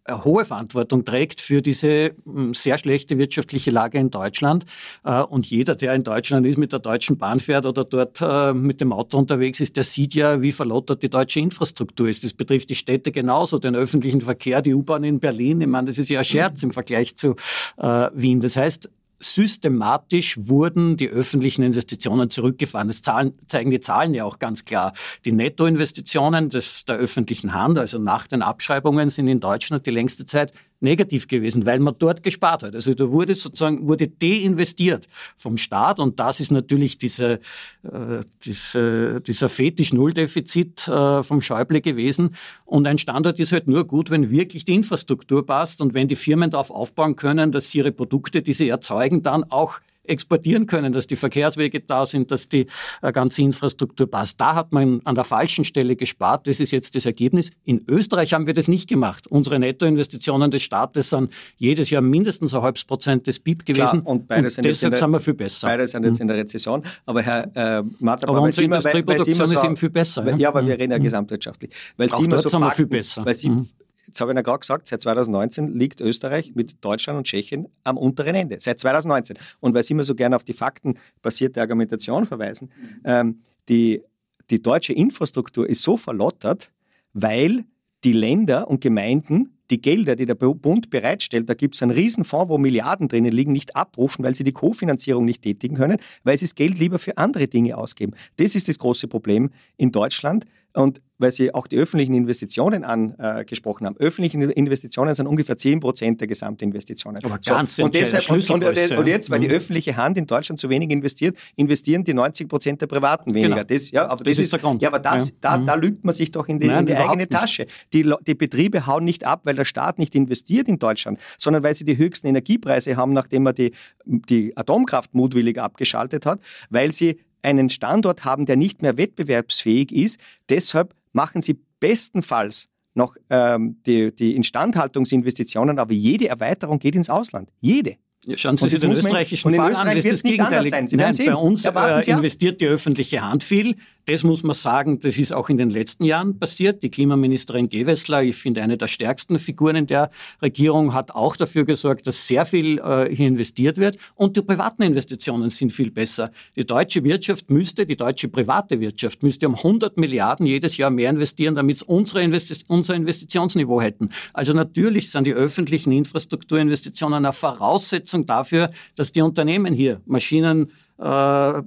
hohe 0.09 0.45
Verantwortung 0.45 1.05
trägt 1.05 1.41
für 1.41 1.61
diese 1.61 2.15
hm, 2.25 2.53
sehr 2.53 2.77
schlechte 2.77 3.17
wirtschaftliche 3.17 3.71
Lage 3.71 3.97
in 3.97 4.09
Deutschland. 4.09 4.65
Äh, 5.03 5.21
und 5.21 5.47
jeder, 5.47 5.75
der 5.75 5.93
in 5.93 6.03
Deutschland 6.03 6.45
ist, 6.45 6.57
mit 6.57 6.71
der 6.71 6.79
Deutschen 6.79 7.17
Bahn 7.17 7.39
fährt 7.39 7.65
oder 7.65 7.83
dort 7.83 8.19
äh, 8.21 8.53
mit 8.53 8.81
dem 8.81 8.93
Auto 8.93 9.17
unterwegs 9.17 9.59
ist, 9.59 9.77
der 9.77 9.83
sieht 9.83 10.13
ja, 10.15 10.41
wie 10.41 10.51
verlottert 10.51 11.03
die 11.03 11.09
deutsche 11.09 11.39
Infrastruktur 11.39 12.09
ist. 12.09 12.23
Das 12.23 12.33
betrifft 12.33 12.69
die 12.69 12.75
Städte 12.75 13.11
genauso, 13.11 13.59
den 13.59 13.75
öffentlichen 13.75 14.21
Verkehr, 14.21 14.61
die 14.61 14.73
U-Bahn 14.73 15.03
in 15.03 15.19
Berlin. 15.19 15.61
Ich 15.61 15.67
meine, 15.67 15.87
das 15.87 15.97
ist 15.97 16.09
ja 16.09 16.19
ein 16.19 16.25
Scherz 16.25 16.63
im 16.63 16.71
Vergleich 16.71 17.15
zu 17.15 17.35
äh, 17.77 18.09
Wien. 18.13 18.39
Das 18.39 18.55
heißt, 18.55 18.89
systematisch 19.21 20.37
wurden 20.39 20.97
die 20.97 21.09
öffentlichen 21.09 21.63
Investitionen 21.63 22.29
zurückgefahren. 22.29 22.87
Das 22.87 23.01
zahlen, 23.01 23.33
zeigen 23.47 23.71
die 23.71 23.79
Zahlen 23.79 24.13
ja 24.13 24.25
auch 24.25 24.39
ganz 24.39 24.65
klar. 24.65 24.93
Die 25.25 25.31
Nettoinvestitionen 25.31 26.49
des, 26.49 26.85
der 26.85 26.97
öffentlichen 26.97 27.53
Hand, 27.53 27.77
also 27.77 27.99
nach 27.99 28.27
den 28.27 28.41
Abschreibungen, 28.41 29.09
sind 29.09 29.27
in 29.27 29.39
Deutschland 29.39 29.85
die 29.85 29.91
längste 29.91 30.25
Zeit 30.25 30.53
negativ 30.81 31.27
gewesen, 31.27 31.65
weil 31.65 31.79
man 31.79 31.95
dort 31.97 32.23
gespart 32.23 32.63
hat. 32.63 32.75
Also 32.75 32.93
da 32.93 33.09
wurde 33.11 33.35
sozusagen 33.35 33.87
wurde 33.87 34.07
deinvestiert 34.07 35.07
vom 35.35 35.57
Staat 35.57 35.99
und 35.99 36.19
das 36.19 36.39
ist 36.39 36.51
natürlich 36.51 36.97
diese, 36.97 37.39
äh, 37.83 38.21
diese, 38.43 39.21
dieser 39.21 39.49
Fetisch 39.49 39.93
Nulldefizit 39.93 40.87
äh, 40.87 41.23
vom 41.23 41.41
Schäuble 41.41 41.81
gewesen. 41.81 42.35
Und 42.65 42.87
ein 42.87 42.97
Standort 42.97 43.39
ist 43.39 43.51
halt 43.51 43.67
nur 43.67 43.85
gut, 43.85 44.09
wenn 44.09 44.29
wirklich 44.31 44.65
die 44.65 44.75
Infrastruktur 44.75 45.45
passt 45.45 45.81
und 45.81 45.93
wenn 45.93 46.07
die 46.07 46.15
Firmen 46.15 46.49
darauf 46.49 46.71
aufbauen 46.71 47.15
können, 47.15 47.51
dass 47.51 47.71
sie 47.71 47.79
ihre 47.79 47.91
Produkte, 47.91 48.41
die 48.41 48.53
sie 48.53 48.69
erzeugen, 48.69 49.21
dann 49.21 49.43
auch 49.43 49.79
exportieren 50.03 50.67
können, 50.67 50.93
dass 50.93 51.07
die 51.07 51.15
Verkehrswege 51.15 51.79
da 51.81 52.05
sind, 52.05 52.31
dass 52.31 52.49
die 52.49 52.67
äh, 53.01 53.11
ganze 53.11 53.41
Infrastruktur 53.41 54.09
passt. 54.09 54.39
Da 54.41 54.55
hat 54.55 54.71
man 54.71 55.01
an 55.05 55.15
der 55.15 55.23
falschen 55.23 55.63
Stelle 55.63 55.95
gespart. 55.95 56.47
Das 56.47 56.59
ist 56.59 56.71
jetzt 56.71 56.95
das 56.95 57.05
Ergebnis. 57.05 57.51
In 57.63 57.83
Österreich 57.87 58.33
haben 58.33 58.47
wir 58.47 58.53
das 58.53 58.67
nicht 58.67 58.89
gemacht. 58.89 59.27
Unsere 59.27 59.59
Nettoinvestitionen 59.59 60.51
des 60.51 60.63
Staates 60.63 61.09
sind 61.09 61.31
jedes 61.57 61.89
Jahr 61.89 62.01
mindestens 62.01 62.53
ein 62.53 62.61
halbes 62.61 62.83
Prozent 62.83 63.27
des 63.27 63.39
BIP 63.39 63.65
gewesen. 63.65 64.01
Klar, 64.01 64.07
und 64.07 64.27
beide 64.27 64.49
sind 64.49 64.65
deshalb 64.65 64.91
der, 64.91 64.99
sind 64.99 65.11
wir 65.11 65.19
viel 65.19 65.33
besser. 65.33 65.67
Beide 65.67 65.87
sind 65.87 66.05
jetzt 66.05 66.19
in 66.19 66.27
der 66.27 66.37
Rezession. 66.37 66.83
Aber 67.05 67.21
Herr 67.21 67.79
äh, 67.79 67.83
Martin, 67.99 68.29
aber 68.29 68.41
unsere 68.41 68.65
Industrieproduktion 68.65 69.51
ist 69.51 69.63
eben 69.63 69.77
viel 69.77 69.89
besser. 69.89 70.25
Weil, 70.25 70.39
ja, 70.39 70.49
aber 70.49 70.65
wir 70.65 70.77
reden 70.77 70.91
ja 70.91 70.99
mhm. 70.99 71.03
gesamtwirtschaftlich. 71.03 71.71
Weil 71.97 72.09
Auch 72.09 72.17
Sie 72.17 72.25
immer 72.25 72.39
so 72.39 72.49
sind 72.49 72.59
wir 72.59 72.71
viel 72.71 72.87
besser. 72.87 73.25
Weil 73.25 73.35
Sie 73.35 73.49
mhm 73.49 73.65
jetzt 74.07 74.19
habe 74.21 74.31
ich 74.31 74.35
ja 74.35 74.41
gerade 74.41 74.59
gesagt, 74.59 74.87
seit 74.87 75.01
2019 75.01 75.77
liegt 75.77 76.01
Österreich 76.01 76.53
mit 76.55 76.83
Deutschland 76.83 77.17
und 77.17 77.25
Tschechien 77.25 77.67
am 77.83 77.97
unteren 77.97 78.35
Ende. 78.35 78.57
Seit 78.59 78.79
2019. 78.79 79.37
Und 79.59 79.73
weil 79.73 79.83
Sie 79.83 79.93
immer 79.93 80.05
so 80.05 80.15
gerne 80.15 80.35
auf 80.35 80.43
die 80.43 80.53
faktenbasierte 80.53 81.61
Argumentation 81.61 82.25
verweisen, 82.25 82.71
ähm, 83.03 83.41
die, 83.69 84.01
die 84.49 84.61
deutsche 84.61 84.93
Infrastruktur 84.93 85.69
ist 85.69 85.83
so 85.83 85.97
verlottert, 85.97 86.71
weil 87.13 87.65
die 88.03 88.13
Länder 88.13 88.69
und 88.69 88.81
Gemeinden 88.81 89.57
die 89.71 89.81
Gelder, 89.81 90.17
die 90.17 90.25
der 90.25 90.35
Bund 90.35 90.89
bereitstellt, 90.89 91.49
da 91.49 91.53
gibt 91.53 91.75
es 91.75 91.81
einen 91.81 91.91
Riesenfonds, 91.91 92.49
wo 92.49 92.57
Milliarden 92.57 93.07
drinnen 93.07 93.31
liegen, 93.31 93.53
nicht 93.53 93.75
abrufen, 93.75 94.23
weil 94.23 94.35
sie 94.35 94.43
die 94.43 94.51
Kofinanzierung 94.51 95.23
nicht 95.23 95.41
tätigen 95.41 95.75
können, 95.75 95.97
weil 96.23 96.37
sie 96.37 96.45
das 96.45 96.55
Geld 96.55 96.77
lieber 96.77 96.99
für 96.99 97.17
andere 97.17 97.47
Dinge 97.47 97.77
ausgeben. 97.77 98.13
Das 98.35 98.53
ist 98.53 98.67
das 98.67 98.77
große 98.77 99.07
Problem 99.07 99.49
in 99.77 99.91
Deutschland. 99.91 100.45
Und 100.73 101.01
weil 101.21 101.31
Sie 101.31 101.53
auch 101.53 101.67
die 101.67 101.77
öffentlichen 101.77 102.13
Investitionen 102.13 102.83
angesprochen 102.83 103.85
haben. 103.85 103.95
Öffentliche 103.97 104.37
Investitionen 104.37 105.13
sind 105.13 105.27
ungefähr 105.27 105.57
10 105.57 105.79
Prozent 105.79 106.19
der 106.19 106.27
Gesamtinvestitionen. 106.27 107.23
Aber 107.23 107.37
ganz 107.37 107.75
so, 107.75 107.83
und, 107.83 107.93
deshalb, 107.93 108.27
und, 108.29 108.49
und, 108.49 109.07
jetzt, 109.07 109.29
weil 109.29 109.39
die 109.39 109.47
mhm. 109.47 109.53
öffentliche 109.53 109.95
Hand 109.95 110.17
in 110.17 110.25
Deutschland 110.25 110.59
zu 110.59 110.69
wenig 110.69 110.89
investiert, 110.89 111.37
investieren 111.55 112.03
die 112.03 112.13
90 112.13 112.49
Prozent 112.49 112.81
der 112.81 112.87
Privaten 112.87 113.33
weniger. 113.33 113.55
Genau. 113.55 113.67
Das, 113.67 113.91
ja, 113.91 114.07
aber 114.07 114.23
das, 114.23 114.37
das 114.37 114.45
ist 114.45 114.53
der 114.53 114.59
Grund. 114.59 114.81
Ja, 114.81 114.89
aber 114.89 114.99
das, 114.99 115.29
ja. 115.29 115.35
Da, 115.41 115.57
mhm. 115.57 115.65
da 115.65 115.75
lügt 115.75 116.03
man 116.03 116.13
sich 116.13 116.31
doch 116.31 116.47
in 116.47 116.59
die, 116.59 116.67
Nein, 116.67 116.79
in 116.79 116.85
die 116.87 116.95
eigene 116.95 117.29
Tasche. 117.29 117.67
Die, 117.93 118.11
die 118.25 118.35
Betriebe 118.35 118.87
hauen 118.87 119.05
nicht 119.05 119.25
ab, 119.25 119.41
weil 119.45 119.55
der 119.55 119.65
Staat 119.65 119.99
nicht 119.99 120.15
investiert 120.15 120.67
in 120.67 120.79
Deutschland, 120.79 121.19
sondern 121.37 121.63
weil 121.63 121.75
sie 121.75 121.85
die 121.85 121.97
höchsten 121.97 122.27
Energiepreise 122.27 122.97
haben, 122.97 123.13
nachdem 123.13 123.45
er 123.45 123.53
die, 123.53 123.71
die 124.05 124.57
Atomkraft 124.57 125.13
mutwillig 125.13 125.59
abgeschaltet 125.59 126.25
hat, 126.25 126.39
weil 126.69 126.91
sie 126.91 127.19
einen 127.43 127.69
Standort 127.69 128.25
haben, 128.25 128.45
der 128.45 128.55
nicht 128.55 128.81
mehr 128.81 128.97
wettbewerbsfähig 128.97 129.91
ist. 129.91 130.19
Deshalb 130.49 130.95
machen 131.13 131.41
sie 131.41 131.59
bestenfalls 131.79 132.69
noch 132.93 133.15
ähm, 133.29 133.77
die, 133.85 134.13
die 134.13 134.35
Instandhaltungsinvestitionen, 134.35 135.79
aber 135.79 135.93
jede 135.93 136.27
Erweiterung 136.27 136.79
geht 136.79 136.95
ins 136.95 137.09
Ausland. 137.09 137.49
Jede. 137.59 137.95
Ja, 138.25 138.37
schauen 138.37 138.57
Sie 138.57 138.69
sich 138.69 138.79
den 138.79 138.91
österreichischen 138.91 139.51
Fall 139.55 139.75
an, 139.75 139.87
das 139.87 140.05
ist 140.05 140.11
das 140.11 140.23
Gegenteil. 140.23 140.69
Nein, 140.91 141.15
bei 141.25 141.35
uns 141.35 141.65
äh, 141.65 142.11
investiert 142.11 142.61
die 142.61 142.67
öffentliche 142.67 143.21
Hand 143.21 143.43
viel. 143.43 143.75
Das 144.05 144.23
muss 144.23 144.41
man 144.41 144.55
sagen, 144.55 144.99
das 144.99 145.17
ist 145.17 145.31
auch 145.31 145.49
in 145.49 145.57
den 145.57 145.69
letzten 145.69 146.05
Jahren 146.05 146.39
passiert. 146.39 146.81
Die 146.81 146.89
Klimaministerin 146.89 147.69
Gewessler, 147.69 148.23
ich 148.23 148.35
finde 148.35 148.63
eine 148.63 148.77
der 148.77 148.87
stärksten 148.87 149.37
Figuren 149.37 149.75
in 149.75 149.87
der 149.87 150.09
Regierung, 150.41 150.93
hat 150.93 151.11
auch 151.11 151.35
dafür 151.35 151.65
gesorgt, 151.65 152.07
dass 152.07 152.27
sehr 152.27 152.45
viel 152.45 152.79
äh, 152.79 153.13
hier 153.13 153.27
investiert 153.27 153.77
wird. 153.77 153.97
Und 154.15 154.37
die 154.37 154.41
privaten 154.41 154.81
Investitionen 154.81 155.51
sind 155.51 155.71
viel 155.71 155.91
besser. 155.91 156.31
Die 156.55 156.65
deutsche 156.65 157.03
Wirtschaft 157.03 157.49
müsste, 157.49 157.85
die 157.85 157.95
deutsche 157.95 158.27
private 158.27 158.79
Wirtschaft 158.79 159.21
müsste 159.21 159.47
um 159.47 159.55
100 159.55 159.97
Milliarden 159.97 160.45
jedes 160.47 160.77
Jahr 160.77 160.89
mehr 160.89 161.09
investieren, 161.09 161.53
damit 161.53 161.77
es 161.77 161.83
unsere 161.83 162.23
Investi 162.23 162.55
unser 162.67 162.95
Investitionsniveau 162.95 163.81
hätten. 163.81 164.09
Also 164.33 164.53
natürlich 164.53 165.11
sind 165.11 165.27
die 165.27 165.33
öffentlichen 165.33 165.91
Infrastrukturinvestitionen 165.91 167.25
eine 167.25 167.33
Voraussetzung 167.33 168.25
dafür, 168.25 168.71
dass 168.95 169.11
die 169.11 169.21
Unternehmen 169.21 169.73
hier 169.73 170.01
Maschinen 170.05 170.71
äh, 171.01 171.61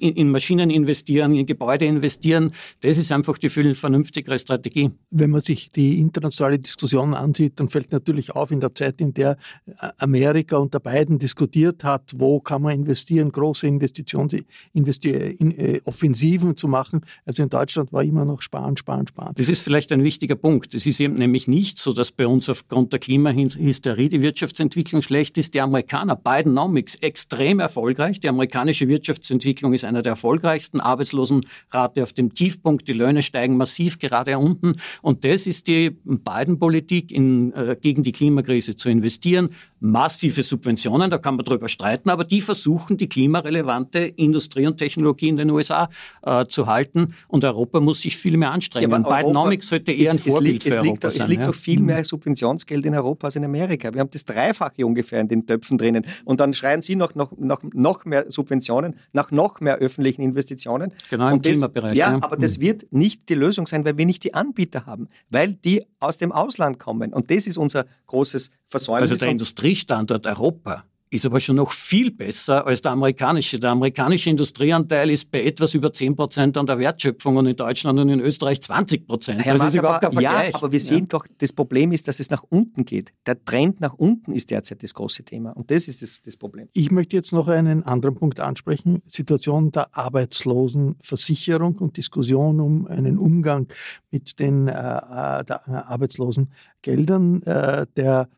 in, 0.00 0.30
Maschinen 0.30 0.70
investieren, 0.70 1.34
in 1.34 1.46
Gebäude 1.46 1.84
investieren. 1.84 2.52
Das 2.80 2.96
ist 2.98 3.12
einfach 3.12 3.38
die 3.38 3.48
viel 3.48 3.74
vernünftigere 3.74 4.38
Strategie. 4.38 4.90
Wenn 5.10 5.30
man 5.30 5.42
sich 5.42 5.70
die 5.70 5.98
internationale 5.98 6.58
Diskussion 6.58 7.14
ansieht, 7.14 7.60
dann 7.60 7.68
fällt 7.68 7.92
natürlich 7.92 8.34
auf, 8.34 8.50
in 8.50 8.60
der 8.60 8.74
Zeit, 8.74 9.00
in 9.00 9.12
der 9.12 9.36
Amerika 9.98 10.56
unter 10.56 10.80
beiden 10.80 11.18
diskutiert 11.18 11.84
hat, 11.84 12.12
wo 12.16 12.40
kann 12.40 12.62
man 12.62 12.74
investieren, 12.74 13.30
große 13.30 13.66
Investitions 13.66 14.34
Investi 14.72 15.10
in, 15.10 15.52
äh, 15.56 15.80
Offensiven 15.84 16.56
zu 16.56 16.68
machen. 16.68 17.02
Also 17.26 17.42
in 17.42 17.48
Deutschland 17.48 17.92
war 17.92 18.02
immer 18.02 18.24
noch 18.24 18.40
sparen, 18.42 18.76
sparen, 18.76 19.06
sparen. 19.06 19.34
Das 19.36 19.48
ist 19.48 19.60
vielleicht 19.60 19.92
ein 19.92 20.02
wichtiger 20.02 20.36
Punkt. 20.36 20.74
Es 20.74 20.86
ist 20.86 21.00
eben 21.00 21.14
nämlich 21.14 21.48
nicht 21.48 21.78
so, 21.78 21.92
dass 21.92 22.12
bei 22.12 22.26
uns 22.26 22.48
aufgrund 22.48 22.92
der 22.92 23.00
Klimahysterie 23.00 24.08
die 24.08 24.22
Wirtschaftsentwicklung 24.22 25.02
schlecht 25.02 25.36
ist. 25.38 25.54
Die 25.54 25.60
Amerikaner, 25.60 26.16
Bidenomics, 26.16 26.94
extrem 26.96 27.60
erfolgreich. 27.60 28.20
Die 28.20 28.28
amerikanische 28.28 28.77
österreichische 28.78 28.88
Wirtschaftsentwicklung 28.88 29.72
ist 29.72 29.84
einer 29.84 30.02
der 30.02 30.12
erfolgreichsten. 30.12 30.80
Arbeitslosenrate 30.80 32.02
auf 32.02 32.12
dem 32.12 32.34
Tiefpunkt, 32.34 32.88
die 32.88 32.92
Löhne 32.92 33.22
steigen 33.22 33.56
massiv 33.56 33.98
gerade 33.98 34.38
unten. 34.38 34.76
Und 35.02 35.24
das 35.24 35.46
ist 35.46 35.66
die 35.68 35.90
beiden 36.04 36.58
Politik, 36.58 37.10
in, 37.12 37.52
äh, 37.52 37.76
gegen 37.80 38.02
die 38.02 38.12
Klimakrise 38.12 38.76
zu 38.76 38.88
investieren. 38.88 39.50
Massive 39.80 40.42
Subventionen, 40.42 41.10
da 41.10 41.18
kann 41.18 41.36
man 41.36 41.44
drüber 41.44 41.68
streiten, 41.68 42.10
aber 42.10 42.24
die 42.24 42.40
versuchen, 42.40 42.96
die 42.96 43.08
klimarelevante 43.08 44.00
Industrie 44.00 44.66
und 44.66 44.78
Technologie 44.78 45.28
in 45.28 45.36
den 45.36 45.50
USA 45.50 45.88
äh, 46.22 46.46
zu 46.46 46.66
halten. 46.66 47.14
Und 47.28 47.44
Europa 47.44 47.80
muss 47.80 48.00
sich 48.00 48.16
viel 48.16 48.36
mehr 48.36 48.50
anstrengen. 48.50 48.90
Ja, 48.90 48.98
Bidenomics 48.98 49.68
sollte 49.68 49.92
eher 49.92 50.12
ein 50.12 50.18
Vorbild 50.18 50.64
es, 50.66 50.74
für 50.74 50.80
es 50.80 50.84
liegt, 50.84 51.04
Europa 51.04 51.10
sein. 51.10 51.20
Es 51.20 51.28
liegt 51.28 51.46
doch 51.46 51.54
viel 51.54 51.80
mehr 51.80 52.04
Subventionsgeld 52.04 52.84
in 52.86 52.94
Europa 52.94 53.26
als 53.26 53.36
in 53.36 53.44
Amerika. 53.44 53.92
Wir 53.92 54.00
haben 54.00 54.10
das 54.10 54.24
Dreifache 54.24 54.84
ungefähr 54.84 55.20
in 55.20 55.28
den 55.28 55.46
Töpfen 55.46 55.78
drinnen. 55.78 56.04
Und 56.24 56.40
dann 56.40 56.54
schreien 56.54 56.82
Sie 56.82 56.96
noch, 56.96 57.14
noch, 57.14 57.32
noch, 57.36 57.62
noch 57.72 58.04
mehr 58.04 58.26
Subventionen 58.30 58.96
nach 59.12 59.30
noch 59.30 59.60
mehr 59.60 59.76
öffentlichen 59.76 60.22
Investitionen. 60.22 60.92
Genau, 61.10 61.28
im 61.28 61.42
das, 61.42 61.52
Klimabereich. 61.52 61.96
Ja, 61.96 62.12
ja, 62.12 62.18
aber 62.22 62.36
das 62.36 62.56
hm. 62.56 62.62
wird 62.62 62.92
nicht 62.92 63.28
die 63.28 63.34
Lösung 63.34 63.66
sein, 63.66 63.84
weil 63.84 63.96
wir 63.96 64.06
nicht 64.06 64.24
die 64.24 64.34
Anbieter 64.34 64.86
haben, 64.86 65.08
weil 65.30 65.54
die 65.54 65.84
aus 66.00 66.16
dem 66.16 66.32
Ausland 66.32 66.78
kommen. 66.78 67.12
Und 67.12 67.30
das 67.30 67.46
ist 67.46 67.58
unser 67.58 67.86
großes 68.06 68.50
Versäumnis. 68.68 69.10
Also 69.10 69.24
der 69.24 69.30
Industriestandort 69.30 70.26
Europa 70.26 70.84
ist 71.10 71.26
aber 71.26 71.40
schon 71.40 71.56
noch 71.56 71.72
viel 71.72 72.10
besser 72.10 72.66
als 72.66 72.82
der 72.82 72.92
amerikanische. 72.92 73.58
Der 73.58 73.70
amerikanische 73.70 74.30
Industrieanteil 74.30 75.10
ist 75.10 75.30
bei 75.30 75.42
etwas 75.42 75.74
über 75.74 75.92
10 75.92 76.16
Prozent 76.16 76.56
an 76.56 76.66
der 76.66 76.78
Wertschöpfung 76.78 77.36
und 77.36 77.46
in 77.46 77.56
Deutschland 77.56 77.98
und 77.98 78.08
in 78.08 78.20
Österreich 78.20 78.60
20 78.60 79.06
Prozent. 79.06 79.46
Das 79.46 79.62
ist 79.62 79.74
überhaupt 79.74 80.02
kein 80.02 80.12
Vergleich. 80.12 80.52
Ja, 80.52 80.54
aber 80.54 80.72
wir 80.72 80.80
sehen 80.80 81.00
ja. 81.00 81.06
doch, 81.06 81.26
das 81.38 81.52
Problem 81.52 81.92
ist, 81.92 82.08
dass 82.08 82.20
es 82.20 82.30
nach 82.30 82.42
unten 82.48 82.84
geht. 82.84 83.12
Der 83.26 83.42
Trend 83.42 83.80
nach 83.80 83.94
unten 83.94 84.32
ist 84.32 84.50
derzeit 84.50 84.82
das 84.82 84.94
große 84.94 85.24
Thema 85.24 85.52
und 85.52 85.70
das 85.70 85.88
ist 85.88 86.02
das, 86.02 86.20
das 86.22 86.36
Problem. 86.36 86.68
Ich 86.74 86.90
möchte 86.90 87.16
jetzt 87.16 87.32
noch 87.32 87.48
einen 87.48 87.82
anderen 87.84 88.14
Punkt 88.14 88.40
ansprechen. 88.40 89.02
Situation 89.04 89.72
der 89.72 89.96
Arbeitslosenversicherung 89.96 91.76
und 91.76 91.96
Diskussion 91.96 92.60
um 92.60 92.86
einen 92.86 93.18
Umgang 93.18 93.68
mit 94.10 94.38
den 94.38 94.68
äh, 94.68 94.72
äh 94.72 95.44
der, 96.86 97.18
äh, 97.44 97.86
der 97.96 98.28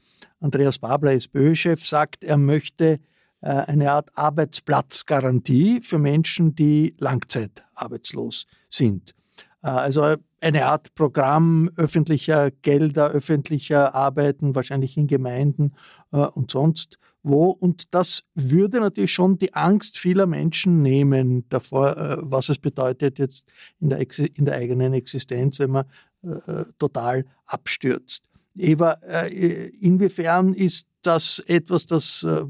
Andreas 0.40 0.78
Babler, 0.78 1.12
SPÖ-Chef, 1.12 1.84
sagt, 1.84 2.24
er 2.24 2.36
möchte 2.36 3.00
äh, 3.42 3.48
eine 3.48 3.92
Art 3.92 4.10
Arbeitsplatzgarantie 4.16 5.80
für 5.82 5.98
Menschen, 5.98 6.54
die 6.54 6.94
langzeitarbeitslos 6.98 8.46
sind. 8.68 9.14
Äh, 9.62 9.68
also 9.68 10.16
eine 10.40 10.66
Art 10.66 10.94
Programm 10.94 11.70
öffentlicher 11.76 12.50
Gelder, 12.50 13.10
öffentlicher 13.10 13.94
Arbeiten, 13.94 14.54
wahrscheinlich 14.54 14.96
in 14.96 15.06
Gemeinden 15.06 15.74
und 16.10 16.50
sonst 16.50 16.98
wo. 17.22 17.50
Und 17.50 17.94
das 17.94 18.24
würde 18.34 18.80
natürlich 18.80 19.12
schon 19.12 19.36
die 19.36 19.52
Angst 19.52 19.98
vieler 19.98 20.26
Menschen 20.26 20.80
nehmen 20.80 21.46
davor, 21.50 22.20
was 22.22 22.48
es 22.48 22.58
bedeutet 22.58 23.18
jetzt 23.18 23.52
in 23.80 23.90
der, 23.90 24.00
in 24.00 24.46
der 24.46 24.54
eigenen 24.54 24.94
Existenz, 24.94 25.58
wenn 25.58 25.72
man 25.72 25.84
total 26.78 27.26
abstürzt. 27.44 28.29
Eva, 28.56 28.98
äh, 29.02 29.68
inwiefern 29.80 30.52
ist 30.54 30.86
das 31.02 31.38
etwas, 31.46 31.86
das 31.86 32.24
äh, 32.24 32.44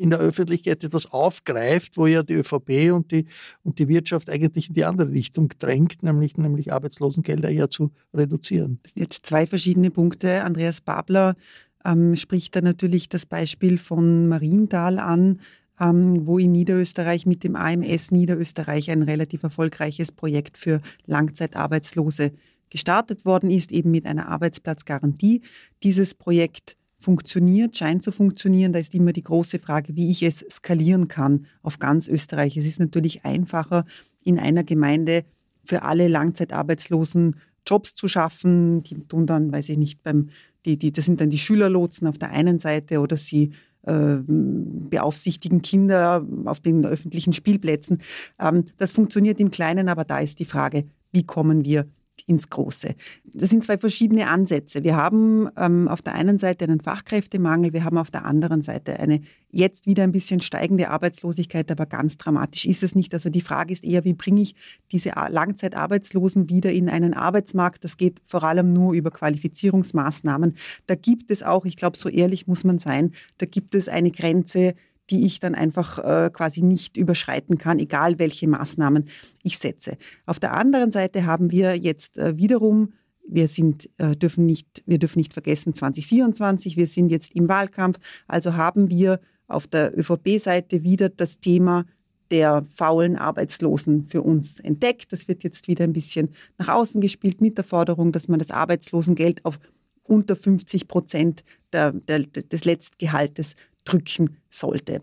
in 0.00 0.10
der 0.10 0.18
Öffentlichkeit 0.18 0.82
etwas 0.82 1.12
aufgreift, 1.12 1.96
wo 1.98 2.06
ja 2.06 2.22
die 2.22 2.34
ÖVP 2.34 2.90
und 2.92 3.10
die, 3.12 3.26
und 3.62 3.78
die 3.78 3.86
Wirtschaft 3.88 4.30
eigentlich 4.30 4.68
in 4.68 4.74
die 4.74 4.84
andere 4.84 5.10
Richtung 5.10 5.52
drängt, 5.58 6.02
nämlich, 6.02 6.38
nämlich 6.38 6.72
Arbeitslosengelder 6.72 7.50
ja 7.50 7.68
zu 7.68 7.92
reduzieren. 8.14 8.78
Das 8.82 8.92
sind 8.92 9.02
jetzt 9.02 9.26
zwei 9.26 9.46
verschiedene 9.46 9.90
Punkte. 9.90 10.42
Andreas 10.42 10.80
Babler 10.80 11.36
ähm, 11.84 12.16
spricht 12.16 12.56
da 12.56 12.62
natürlich 12.62 13.10
das 13.10 13.26
Beispiel 13.26 13.76
von 13.76 14.26
Marienthal 14.26 14.98
an, 14.98 15.40
ähm, 15.78 16.26
wo 16.26 16.38
in 16.38 16.52
Niederösterreich 16.52 17.26
mit 17.26 17.44
dem 17.44 17.54
AMS 17.54 18.10
Niederösterreich 18.10 18.90
ein 18.90 19.02
relativ 19.02 19.42
erfolgreiches 19.42 20.12
Projekt 20.12 20.56
für 20.56 20.80
Langzeitarbeitslose 21.06 22.32
gestartet 22.70 23.24
worden 23.24 23.50
ist, 23.50 23.72
eben 23.72 23.90
mit 23.90 24.06
einer 24.06 24.28
Arbeitsplatzgarantie. 24.28 25.42
Dieses 25.82 26.14
Projekt 26.14 26.76
funktioniert, 27.00 27.76
scheint 27.76 28.02
zu 28.02 28.12
funktionieren. 28.12 28.72
Da 28.72 28.78
ist 28.78 28.94
immer 28.94 29.12
die 29.12 29.22
große 29.22 29.58
Frage, 29.58 29.96
wie 29.96 30.10
ich 30.10 30.22
es 30.22 30.44
skalieren 30.50 31.08
kann 31.08 31.46
auf 31.62 31.78
ganz 31.78 32.08
Österreich. 32.08 32.56
Es 32.56 32.66
ist 32.66 32.78
natürlich 32.78 33.24
einfacher, 33.24 33.84
in 34.22 34.38
einer 34.38 34.64
Gemeinde 34.64 35.24
für 35.64 35.82
alle 35.82 36.08
Langzeitarbeitslosen 36.08 37.36
Jobs 37.66 37.94
zu 37.94 38.06
schaffen. 38.06 38.82
Die 38.82 39.06
tun 39.06 39.26
dann, 39.26 39.52
weiß 39.52 39.70
ich 39.70 39.78
nicht, 39.78 40.02
beim, 40.02 40.28
die, 40.64 40.78
die, 40.78 40.92
das 40.92 41.06
sind 41.06 41.20
dann 41.20 41.30
die 41.30 41.38
Schülerlotsen 41.38 42.06
auf 42.06 42.18
der 42.18 42.30
einen 42.30 42.58
Seite 42.58 43.00
oder 43.00 43.16
sie 43.16 43.50
äh, 43.82 44.16
beaufsichtigen 44.26 45.62
Kinder 45.62 46.26
auf 46.44 46.60
den 46.60 46.84
öffentlichen 46.84 47.32
Spielplätzen. 47.32 48.02
Ähm, 48.38 48.64
das 48.76 48.92
funktioniert 48.92 49.40
im 49.40 49.50
Kleinen, 49.50 49.88
aber 49.88 50.04
da 50.04 50.18
ist 50.18 50.38
die 50.38 50.44
Frage, 50.44 50.84
wie 51.12 51.24
kommen 51.24 51.64
wir 51.64 51.86
ins 52.26 52.50
Große. 52.50 52.94
Das 53.32 53.50
sind 53.50 53.64
zwei 53.64 53.78
verschiedene 53.78 54.28
Ansätze. 54.28 54.82
Wir 54.84 54.96
haben 54.96 55.48
ähm, 55.56 55.88
auf 55.88 56.02
der 56.02 56.14
einen 56.14 56.38
Seite 56.38 56.64
einen 56.64 56.80
Fachkräftemangel, 56.80 57.72
wir 57.72 57.84
haben 57.84 57.98
auf 57.98 58.10
der 58.10 58.24
anderen 58.24 58.62
Seite 58.62 58.98
eine 58.98 59.20
jetzt 59.52 59.86
wieder 59.86 60.04
ein 60.04 60.12
bisschen 60.12 60.40
steigende 60.40 60.90
Arbeitslosigkeit, 60.90 61.70
aber 61.70 61.86
ganz 61.86 62.16
dramatisch 62.16 62.66
ist 62.66 62.82
es 62.82 62.94
nicht. 62.94 63.12
Also 63.14 63.30
die 63.30 63.40
Frage 63.40 63.72
ist 63.72 63.84
eher, 63.84 64.04
wie 64.04 64.14
bringe 64.14 64.42
ich 64.42 64.54
diese 64.92 65.10
Langzeitarbeitslosen 65.10 66.48
wieder 66.48 66.70
in 66.70 66.88
einen 66.88 67.14
Arbeitsmarkt? 67.14 67.84
Das 67.84 67.96
geht 67.96 68.20
vor 68.26 68.44
allem 68.44 68.72
nur 68.72 68.94
über 68.94 69.10
Qualifizierungsmaßnahmen. 69.10 70.54
Da 70.86 70.94
gibt 70.94 71.30
es 71.30 71.42
auch, 71.42 71.64
ich 71.64 71.76
glaube, 71.76 71.96
so 71.96 72.08
ehrlich 72.08 72.46
muss 72.46 72.64
man 72.64 72.78
sein, 72.78 73.12
da 73.38 73.46
gibt 73.46 73.74
es 73.74 73.88
eine 73.88 74.10
Grenze, 74.10 74.74
die 75.10 75.26
ich 75.26 75.40
dann 75.40 75.54
einfach 75.54 75.98
äh, 75.98 76.30
quasi 76.32 76.62
nicht 76.62 76.96
überschreiten 76.96 77.58
kann, 77.58 77.78
egal 77.78 78.18
welche 78.18 78.48
Maßnahmen 78.48 79.08
ich 79.42 79.58
setze. 79.58 79.96
Auf 80.26 80.38
der 80.38 80.54
anderen 80.54 80.90
Seite 80.92 81.26
haben 81.26 81.50
wir 81.50 81.76
jetzt 81.76 82.18
äh, 82.18 82.36
wiederum 82.36 82.92
wir 83.32 83.48
sind, 83.48 83.88
äh, 83.98 84.16
dürfen 84.16 84.44
nicht, 84.44 84.82
wir 84.86 84.98
dürfen 84.98 85.20
nicht 85.20 85.32
vergessen 85.32 85.72
2024, 85.72 86.76
wir 86.76 86.86
sind 86.86 87.10
jetzt 87.10 87.34
im 87.36 87.48
Wahlkampf, 87.48 87.98
also 88.26 88.54
haben 88.54 88.90
wir 88.90 89.20
auf 89.46 89.66
der 89.66 89.96
ÖVP-Seite 89.96 90.82
wieder 90.82 91.08
das 91.08 91.38
Thema 91.38 91.84
der 92.30 92.64
faulen 92.70 93.16
Arbeitslosen 93.16 94.06
für 94.06 94.22
uns 94.22 94.60
entdeckt. 94.60 95.12
Das 95.12 95.26
wird 95.26 95.42
jetzt 95.42 95.66
wieder 95.66 95.84
ein 95.84 95.92
bisschen 95.92 96.30
nach 96.58 96.68
außen 96.68 97.00
gespielt 97.00 97.40
mit 97.40 97.56
der 97.56 97.64
Forderung, 97.64 98.12
dass 98.12 98.28
man 98.28 98.38
das 98.38 98.52
Arbeitslosengeld 98.52 99.44
auf 99.44 99.58
unter 100.04 100.36
50 100.36 100.88
Prozent 100.88 101.44
der, 101.72 101.92
der, 101.92 102.20
des 102.20 102.64
Letztgehaltes 102.64 103.54
drücken 103.84 104.36
sollte. 104.48 105.02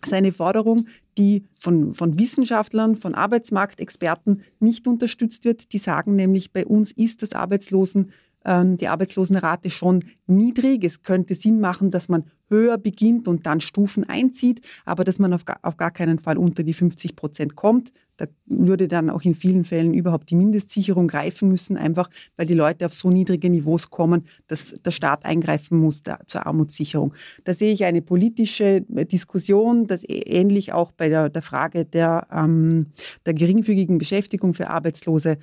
Das 0.00 0.10
ist 0.10 0.14
eine 0.14 0.32
Forderung, 0.32 0.88
die 1.16 1.44
von, 1.60 1.94
von 1.94 2.18
Wissenschaftlern, 2.18 2.96
von 2.96 3.14
Arbeitsmarktexperten 3.14 4.42
nicht 4.58 4.88
unterstützt 4.88 5.44
wird. 5.44 5.72
Die 5.72 5.78
sagen 5.78 6.16
nämlich, 6.16 6.52
bei 6.52 6.66
uns 6.66 6.90
ist 6.90 7.22
das 7.22 7.34
Arbeitslosen 7.34 8.12
ähm, 8.44 8.76
die 8.76 8.88
Arbeitslosenrate 8.88 9.70
schon 9.70 10.04
niedrig. 10.26 10.84
Es 10.84 11.02
könnte 11.02 11.34
Sinn 11.34 11.60
machen, 11.60 11.90
dass 11.90 12.08
man 12.08 12.24
höher 12.52 12.78
beginnt 12.78 13.26
und 13.26 13.46
dann 13.46 13.60
Stufen 13.60 14.08
einzieht, 14.08 14.60
aber 14.84 15.02
dass 15.04 15.18
man 15.18 15.32
auf 15.32 15.44
gar, 15.44 15.58
auf 15.62 15.76
gar 15.76 15.90
keinen 15.90 16.18
Fall 16.18 16.38
unter 16.38 16.62
die 16.62 16.74
50 16.74 17.16
Prozent 17.16 17.56
kommt. 17.56 17.92
Da 18.18 18.26
würde 18.46 18.86
dann 18.88 19.10
auch 19.10 19.22
in 19.22 19.34
vielen 19.34 19.64
Fällen 19.64 19.94
überhaupt 19.94 20.30
die 20.30 20.36
Mindestsicherung 20.36 21.08
greifen 21.08 21.48
müssen, 21.48 21.76
einfach 21.76 22.10
weil 22.36 22.46
die 22.46 22.54
Leute 22.54 22.86
auf 22.86 22.94
so 22.94 23.10
niedrige 23.10 23.50
Niveaus 23.50 23.90
kommen, 23.90 24.26
dass 24.46 24.76
der 24.84 24.90
Staat 24.90 25.24
eingreifen 25.24 25.78
muss 25.78 26.02
da, 26.02 26.20
zur 26.26 26.46
Armutssicherung. 26.46 27.14
Da 27.44 27.54
sehe 27.54 27.72
ich 27.72 27.84
eine 27.84 28.02
politische 28.02 28.82
Diskussion, 28.82 29.86
das 29.86 30.04
ähnlich 30.06 30.72
auch 30.72 30.92
bei 30.92 31.08
der, 31.08 31.30
der 31.30 31.42
Frage 31.42 31.84
der, 31.86 32.28
ähm, 32.30 32.86
der 33.26 33.34
geringfügigen 33.34 33.98
Beschäftigung 33.98 34.54
für 34.54 34.68
Arbeitslose 34.68 35.38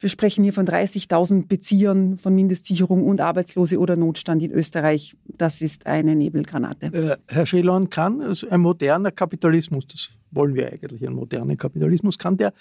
wir 0.00 0.08
sprechen 0.08 0.42
hier 0.42 0.54
von 0.54 0.66
30.000 0.66 1.46
Beziehern 1.46 2.16
von 2.16 2.34
Mindestsicherung 2.34 3.06
und 3.06 3.20
Arbeitslose 3.20 3.78
oder 3.78 3.96
Notstand 3.96 4.42
in 4.42 4.50
Österreich. 4.50 5.16
Das 5.26 5.60
ist 5.60 5.86
eine 5.86 6.16
Nebelgranate. 6.16 6.86
Äh, 6.86 7.16
Herr 7.28 7.46
Schellorn, 7.46 7.90
kann 7.90 8.22
also 8.22 8.48
ein 8.48 8.60
moderner 8.60 9.10
Kapitalismus, 9.10 9.86
das 9.86 10.10
wollen 10.30 10.54
wir 10.54 10.72
eigentlich, 10.72 11.06
ein 11.06 11.12
moderner 11.12 11.54
Kapitalismus, 11.56 12.16
kann 12.16 12.38
der 12.38 12.54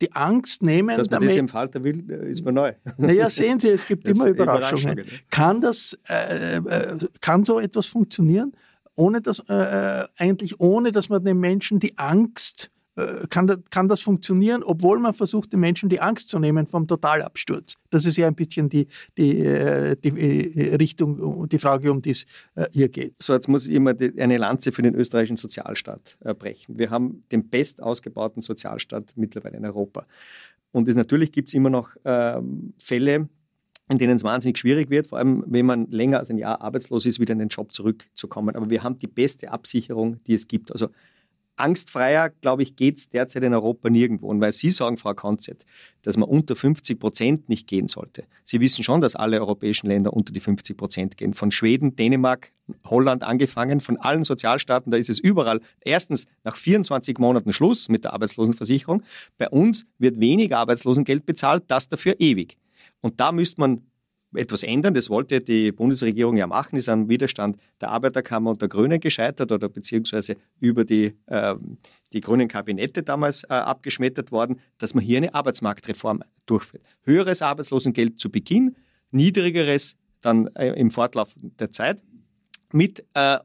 die 0.00 0.12
Angst 0.12 0.62
nehmen. 0.62 0.96
Dass 0.96 1.10
man 1.10 1.20
damit, 1.20 1.30
das 1.30 1.36
im 1.36 1.48
Falter 1.48 1.82
will, 1.82 2.08
ist 2.10 2.44
mir 2.44 2.52
neu. 2.52 2.72
Naja, 2.96 3.28
sehen 3.28 3.58
Sie, 3.58 3.68
es 3.68 3.86
gibt 3.86 4.06
immer 4.06 4.26
Überraschungen. 4.26 4.98
Überraschungen. 4.98 5.22
Kann, 5.30 5.60
das, 5.60 5.98
äh, 6.08 6.56
äh, 6.56 6.98
kann 7.20 7.44
so 7.44 7.58
etwas 7.58 7.86
funktionieren, 7.86 8.52
ohne 8.96 9.20
dass, 9.20 9.40
äh, 9.48 10.02
äh 10.02 10.06
eigentlich 10.18 10.60
ohne, 10.60 10.92
dass 10.92 11.08
man 11.08 11.24
den 11.24 11.38
Menschen 11.38 11.80
die 11.80 11.98
Angst 11.98 12.70
äh, 12.70 12.73
kann, 13.28 13.64
kann 13.70 13.88
das 13.88 14.00
funktionieren, 14.00 14.62
obwohl 14.62 14.98
man 15.00 15.14
versucht, 15.14 15.52
den 15.52 15.60
Menschen 15.60 15.88
die 15.88 16.00
Angst 16.00 16.28
zu 16.28 16.38
nehmen 16.38 16.66
vom 16.66 16.86
Totalabsturz. 16.86 17.74
Das 17.90 18.06
ist 18.06 18.16
ja 18.16 18.28
ein 18.28 18.34
bisschen 18.34 18.68
die, 18.68 18.86
die, 19.18 19.40
äh, 19.40 19.96
die 19.96 20.08
äh, 20.08 20.74
Richtung, 20.76 21.48
die 21.48 21.58
Frage, 21.58 21.90
um 21.90 22.00
die 22.00 22.10
es 22.10 22.26
hier 22.72 22.88
geht. 22.88 23.14
So, 23.20 23.32
jetzt 23.32 23.48
muss 23.48 23.66
ich 23.66 23.74
immer 23.74 23.94
eine 24.18 24.36
Lanze 24.36 24.72
für 24.72 24.82
den 24.82 24.94
österreichischen 24.94 25.36
Sozialstaat 25.36 26.18
brechen. 26.38 26.78
Wir 26.78 26.90
haben 26.90 27.24
den 27.32 27.48
best 27.48 27.82
ausgebauten 27.82 28.42
Sozialstaat 28.42 29.12
mittlerweile 29.16 29.56
in 29.56 29.64
Europa. 29.64 30.06
Und 30.72 30.88
es, 30.88 30.96
natürlich 30.96 31.32
gibt 31.32 31.50
es 31.50 31.54
immer 31.54 31.70
noch 31.70 31.90
ähm, 32.04 32.74
Fälle, 32.82 33.28
in 33.88 33.98
denen 33.98 34.16
es 34.16 34.24
wahnsinnig 34.24 34.58
schwierig 34.58 34.90
wird, 34.90 35.06
vor 35.06 35.18
allem 35.18 35.44
wenn 35.46 35.66
man 35.66 35.90
länger 35.90 36.18
als 36.18 36.30
ein 36.30 36.38
Jahr 36.38 36.60
arbeitslos 36.60 37.06
ist, 37.06 37.20
wieder 37.20 37.32
in 37.32 37.38
den 37.38 37.48
Job 37.48 37.72
zurückzukommen. 37.72 38.56
Aber 38.56 38.70
wir 38.70 38.82
haben 38.82 38.98
die 38.98 39.06
beste 39.06 39.50
Absicherung, 39.50 40.22
die 40.24 40.34
es 40.34 40.48
gibt. 40.48 40.72
Also 40.72 40.88
angstfreier, 41.56 42.30
glaube 42.40 42.62
ich, 42.62 42.76
geht 42.76 42.98
es 42.98 43.08
derzeit 43.08 43.42
in 43.42 43.54
Europa 43.54 43.90
nirgendwo. 43.90 44.28
Und 44.28 44.40
weil 44.40 44.52
Sie 44.52 44.70
sagen, 44.70 44.96
Frau 44.96 45.14
Konzett, 45.14 45.64
dass 46.02 46.16
man 46.16 46.28
unter 46.28 46.56
50 46.56 46.98
Prozent 46.98 47.48
nicht 47.48 47.66
gehen 47.66 47.88
sollte. 47.88 48.24
Sie 48.44 48.60
wissen 48.60 48.82
schon, 48.82 49.00
dass 49.00 49.16
alle 49.16 49.40
europäischen 49.40 49.86
Länder 49.86 50.12
unter 50.12 50.32
die 50.32 50.40
50 50.40 50.76
Prozent 50.76 51.16
gehen. 51.16 51.34
Von 51.34 51.50
Schweden, 51.50 51.96
Dänemark, 51.96 52.52
Holland 52.86 53.22
angefangen, 53.22 53.80
von 53.80 53.96
allen 53.98 54.24
Sozialstaaten, 54.24 54.90
da 54.90 54.96
ist 54.96 55.10
es 55.10 55.18
überall. 55.18 55.60
Erstens 55.80 56.26
nach 56.44 56.56
24 56.56 57.18
Monaten 57.18 57.52
Schluss 57.52 57.88
mit 57.88 58.04
der 58.04 58.12
Arbeitslosenversicherung. 58.14 59.02
Bei 59.38 59.48
uns 59.48 59.86
wird 59.98 60.20
weniger 60.20 60.58
Arbeitslosengeld 60.58 61.26
bezahlt, 61.26 61.64
das 61.68 61.88
dafür 61.88 62.16
ewig. 62.18 62.56
Und 63.00 63.20
da 63.20 63.32
müsste 63.32 63.60
man 63.60 63.82
etwas 64.34 64.62
ändern. 64.62 64.94
Das 64.94 65.10
wollte 65.10 65.40
die 65.40 65.72
Bundesregierung 65.72 66.36
ja 66.36 66.46
machen, 66.46 66.76
ist 66.76 66.88
am 66.88 67.08
Widerstand 67.08 67.56
der 67.80 67.90
Arbeiterkammer 67.90 68.50
und 68.50 68.60
der 68.60 68.68
Grünen 68.68 69.00
gescheitert 69.00 69.52
oder 69.52 69.68
beziehungsweise 69.68 70.36
über 70.60 70.84
die, 70.84 71.14
äh, 71.26 71.54
die 72.12 72.20
grünen 72.20 72.48
Kabinette 72.48 73.02
damals 73.02 73.44
äh, 73.44 73.48
abgeschmettert 73.54 74.32
worden, 74.32 74.60
dass 74.78 74.94
man 74.94 75.04
hier 75.04 75.18
eine 75.18 75.34
Arbeitsmarktreform 75.34 76.22
durchführt. 76.46 76.82
Höheres 77.02 77.42
Arbeitslosengeld 77.42 78.18
zu 78.18 78.30
Beginn, 78.30 78.76
niedrigeres 79.10 79.96
dann 80.20 80.48
äh, 80.54 80.68
im 80.72 80.90
Fortlauf 80.90 81.34
der 81.58 81.70
Zeit 81.70 82.02
mit 82.72 83.04
äh, 83.14 83.38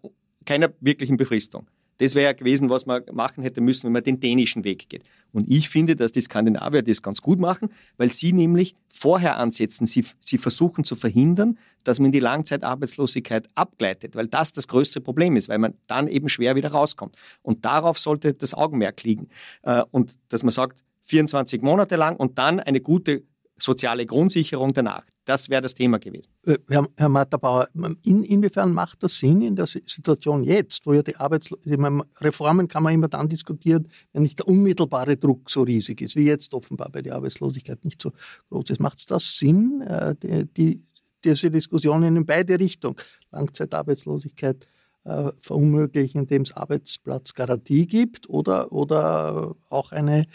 keiner 0.46 0.74
wirklichen 0.80 1.18
Befristung. 1.18 1.68
Das 2.00 2.16
wäre 2.16 2.26
ja 2.26 2.34
gewesen, 2.34 2.70
was 2.70 2.86
man 2.86 3.04
machen 3.12 3.44
hätte 3.44 3.62
müssen, 3.62 3.86
wenn 3.86 3.94
man 3.94 4.04
den 4.04 4.20
dänischen 4.20 4.64
Weg 4.64 4.90
geht. 4.90 5.04
Und 5.32 5.50
ich 5.50 5.70
finde, 5.70 5.96
dass 5.96 6.12
die 6.12 6.22
Skandinavier 6.22 6.82
das 6.82 7.02
ganz 7.02 7.22
gut 7.22 7.40
machen, 7.40 7.70
weil 7.98 8.12
sie 8.12 8.34
nämlich 8.34 8.76
vorher 8.88 9.38
ansetzen. 9.38 9.86
Sie, 9.86 10.06
sie 10.20 10.38
versuchen 10.38 10.84
zu 10.84 10.96
verhindern, 10.96 11.58
dass 11.84 12.00
man 12.00 12.08
in 12.08 12.12
die 12.14 12.20
Langzeitarbeitslosigkeit 12.20 13.48
abgleitet, 13.56 14.16
weil 14.16 14.28
das 14.28 14.52
das 14.52 14.68
größte 14.68 15.02
Problem 15.02 15.36
ist, 15.36 15.50
weil 15.50 15.60
man 15.60 15.76
dann 15.88 16.08
eben 16.08 16.30
schwer 16.30 16.56
wieder 16.56 16.72
rauskommt. 16.72 17.16
Und 17.42 17.66
darauf 17.66 18.00
sollte 18.00 18.34
das 18.34 18.54
Augenmerk 18.54 19.04
liegen. 19.04 19.28
Äh, 19.62 19.84
und 19.92 20.18
dass 20.30 20.44
man 20.44 20.52
sagt, 20.52 20.84
24 21.10 21.62
Monate 21.64 21.96
lang 21.96 22.16
und 22.16 22.38
dann 22.38 22.60
eine 22.60 22.82
gute 22.82 23.24
soziale 23.62 24.06
Grundsicherung 24.06 24.74
danach. 24.74 25.06
Das 25.26 25.50
wäre 25.50 25.62
das 25.62 25.76
Thema 25.76 26.00
gewesen. 26.00 26.32
Äh, 26.46 26.58
Herr, 26.70 26.88
Herr 26.98 27.10
Matterbauer, 27.10 27.70
in, 28.04 28.24
inwiefern 28.24 28.74
macht 28.74 29.04
das 29.04 29.20
Sinn 29.20 29.42
in 29.42 29.56
der 29.56 29.68
Situation 29.68 30.44
jetzt, 30.44 30.86
wo 30.86 30.94
ja 30.94 31.04
die 31.04 31.16
Arbeitslosigkeit, 31.16 32.06
Reformen 32.22 32.68
kann 32.68 32.84
man 32.84 32.94
immer 32.94 33.08
dann 33.08 33.30
diskutieren, 33.30 33.88
wenn 34.12 34.24
nicht 34.24 34.40
der 34.40 34.48
unmittelbare 34.48 35.18
Druck 35.18 35.50
so 35.50 35.64
riesig 35.64 36.02
ist, 36.02 36.16
wie 36.16 36.26
jetzt 36.26 36.54
offenbar 36.54 36.90
bei 36.90 37.02
der 37.02 37.16
Arbeitslosigkeit 37.16 37.86
nicht 37.86 38.02
so 38.02 38.12
groß 38.50 38.72
ist. 38.72 38.80
Macht 38.80 39.00
es 39.00 39.06
das 39.06 39.38
Sinn, 39.38 39.82
äh, 39.82 40.16
die, 40.22 40.46
die, 40.46 40.84
diese 41.24 41.52
Diskussionen 41.52 42.16
in 42.16 42.26
beide 42.26 42.60
Richtungen, 42.60 42.96
Langzeitarbeitslosigkeit, 43.32 44.68
äh, 45.06 45.32
verunmöglichen, 45.40 46.22
indem 46.22 46.44
es 46.44 46.56
Arbeitsplatzgarantie 46.56 47.88
gibt 47.88 48.30
oder, 48.30 48.72
oder 48.72 49.56
auch 49.70 49.92
eine 49.92 50.26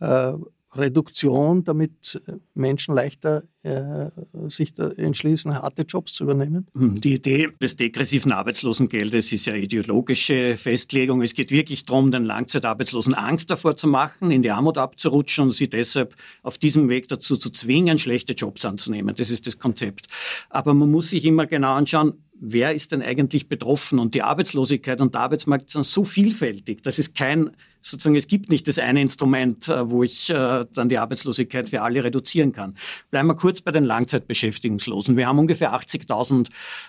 äh, 0.00 0.32
Reduktion, 0.76 1.64
damit 1.64 2.20
Menschen 2.54 2.94
leichter 2.94 3.44
äh, 3.62 4.10
sich 4.48 4.74
entschließen, 4.78 5.54
harte 5.54 5.82
Jobs 5.82 6.12
zu 6.12 6.24
übernehmen? 6.24 6.66
Hm, 6.74 7.00
die 7.00 7.14
Idee 7.14 7.48
des 7.62 7.76
degressiven 7.76 8.32
Arbeitslosengeldes 8.32 9.32
ist 9.32 9.46
ja 9.46 9.54
ideologische 9.54 10.56
Festlegung. 10.56 11.22
Es 11.22 11.34
geht 11.34 11.50
wirklich 11.50 11.84
darum, 11.84 12.10
den 12.10 12.24
Langzeitarbeitslosen 12.24 13.14
Angst 13.14 13.50
davor 13.50 13.76
zu 13.76 13.86
machen, 13.86 14.30
in 14.30 14.42
die 14.42 14.50
Armut 14.50 14.78
abzurutschen 14.78 15.44
und 15.44 15.52
sie 15.52 15.68
deshalb 15.68 16.14
auf 16.42 16.58
diesem 16.58 16.88
Weg 16.88 17.08
dazu 17.08 17.36
zu 17.36 17.50
zwingen, 17.50 17.98
schlechte 17.98 18.34
Jobs 18.34 18.64
anzunehmen. 18.64 19.14
Das 19.14 19.30
ist 19.30 19.46
das 19.46 19.58
Konzept. 19.58 20.08
Aber 20.50 20.74
man 20.74 20.90
muss 20.90 21.10
sich 21.10 21.24
immer 21.24 21.46
genau 21.46 21.74
anschauen, 21.74 22.23
wer 22.40 22.74
ist 22.74 22.92
denn 22.92 23.02
eigentlich 23.02 23.48
betroffen? 23.48 23.98
Und 23.98 24.14
die 24.14 24.22
Arbeitslosigkeit 24.22 25.00
und 25.00 25.14
der 25.14 25.22
Arbeitsmarkt 25.22 25.70
sind 25.70 25.84
so 25.84 26.04
vielfältig. 26.04 26.82
Das 26.82 26.98
ist 26.98 27.14
kein, 27.14 27.50
sozusagen, 27.80 28.16
es 28.16 28.26
gibt 28.26 28.50
nicht 28.50 28.66
das 28.68 28.78
eine 28.78 29.00
Instrument, 29.00 29.68
äh, 29.68 29.90
wo 29.90 30.02
ich 30.02 30.30
äh, 30.30 30.64
dann 30.72 30.88
die 30.88 30.98
Arbeitslosigkeit 30.98 31.68
für 31.68 31.82
alle 31.82 32.02
reduzieren 32.02 32.52
kann. 32.52 32.76
Bleiben 33.10 33.28
wir 33.28 33.36
kurz 33.36 33.60
bei 33.60 33.70
den 33.70 33.84
Langzeitbeschäftigungslosen. 33.84 35.16
Wir 35.16 35.26
haben 35.26 35.38
ungefähr 35.38 35.74
80.000 35.74 36.48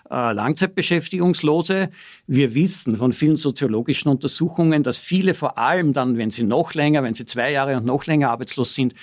äh, 0.10 0.34
Langzeitbeschäftigungslose. 0.34 1.90
Wir 2.28 2.56
wissen 2.56 2.96
von 2.96 3.14
vielen 3.14 3.38
soziologischen 3.38 4.10
Untersuchungen, 4.10 4.84
dass 4.84 4.98
viele 4.98 5.34
vor 5.34 5.58
allem 5.58 5.94
dann, 5.94 6.18
wenn 6.18 6.32
sie 6.32 6.44
noch 6.44 6.74
länger, 6.74 7.04
wenn 7.04 7.14
sie 7.14 7.26
zwei 7.26 7.52
Jahre 7.52 7.78
und 7.78 7.86
noch 7.86 8.06
länger 8.06 8.32
arbeitslos 8.32 8.76
sind, 8.76 8.94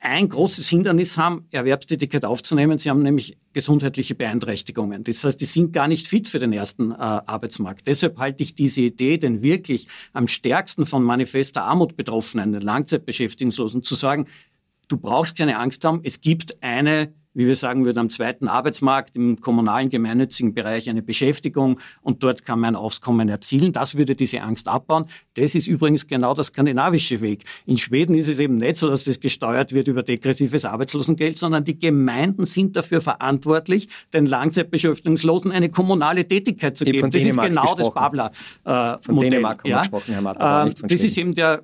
ein 0.00 0.30
großes 0.30 0.66
Hindernis 0.68 1.18
haben, 1.18 1.46
Erwerbstätigkeit 1.50 2.24
aufzunehmen. 2.24 2.78
Sie 2.78 2.88
haben 2.88 3.02
nämlich 3.02 3.36
gesundheitliche 3.52 4.14
Beeinträchtigungen. 4.14 5.04
Das 5.04 5.22
heißt, 5.22 5.38
die 5.38 5.44
sind 5.44 5.74
gar 5.74 5.88
nicht 5.88 6.08
fit 6.08 6.26
für 6.26 6.38
den 6.38 6.54
ersten 6.54 6.92
äh, 6.92 6.94
Arbeitsmarkt. 6.94 7.86
Deshalb 7.86 8.18
halte 8.18 8.42
ich 8.42 8.54
diese 8.54 8.80
Idee, 8.80 9.18
den 9.18 9.42
wirklich 9.42 9.88
am 10.14 10.26
stärksten 10.26 10.86
von 10.86 11.02
manifester 11.02 11.64
Armut 11.64 11.96
betroffenen, 11.96 12.52
den 12.52 12.62
Langzeitbeschäftigungslosen, 12.62 13.82
zu 13.82 13.94
sagen, 13.94 14.26
du 14.88 14.96
brauchst 14.96 15.36
keine 15.36 15.58
Angst 15.58 15.84
haben, 15.84 16.00
es 16.02 16.22
gibt 16.22 16.62
eine 16.62 17.12
wie 17.32 17.46
wir 17.46 17.56
sagen 17.56 17.84
würden, 17.84 17.98
am 17.98 18.10
zweiten 18.10 18.48
Arbeitsmarkt 18.48 19.14
im 19.14 19.40
kommunalen 19.40 19.88
gemeinnützigen 19.88 20.52
Bereich 20.52 20.90
eine 20.90 21.02
Beschäftigung 21.02 21.78
und 22.02 22.22
dort 22.22 22.44
kann 22.44 22.60
man 22.60 22.74
ein 22.74 22.76
Auskommen 22.76 23.28
erzielen. 23.28 23.72
Das 23.72 23.94
würde 23.94 24.16
diese 24.16 24.42
Angst 24.42 24.68
abbauen. 24.68 25.06
Das 25.34 25.54
ist 25.54 25.66
übrigens 25.66 26.06
genau 26.06 26.34
der 26.34 26.44
skandinavische 26.44 27.20
Weg. 27.20 27.44
In 27.66 27.76
Schweden 27.76 28.14
ist 28.14 28.28
es 28.28 28.40
eben 28.40 28.56
nicht 28.56 28.76
so, 28.76 28.88
dass 28.88 29.04
das 29.04 29.20
gesteuert 29.20 29.72
wird 29.72 29.88
über 29.88 30.02
degressives 30.02 30.64
Arbeitslosengeld, 30.64 31.38
sondern 31.38 31.64
die 31.64 31.78
Gemeinden 31.78 32.44
sind 32.46 32.76
dafür 32.76 33.00
verantwortlich, 33.00 33.88
den 34.12 34.26
Langzeitbeschäftigungslosen 34.26 35.52
eine 35.52 35.68
kommunale 35.70 36.26
Tätigkeit 36.26 36.76
zu 36.76 36.84
geben. 36.84 37.10
Das 37.10 37.22
Dänemark 37.22 37.46
ist 37.46 37.54
genau 37.54 37.74
das 37.74 37.94
Babler. 37.94 38.32
Äh, 38.64 38.98
von 39.00 39.14
Modell. 39.14 39.30
Dänemark 39.30 39.62
haben 39.62 39.70
ja? 39.70 39.78
gesprochen, 39.80 40.12
Herr 40.12 40.22
Matter, 40.22 40.62
äh, 40.62 40.64
nicht 40.66 40.78
von 40.78 40.88
Das 40.88 40.98
Schweden. 40.98 41.06
ist 41.06 41.18
eben 41.18 41.34
der, 41.34 41.62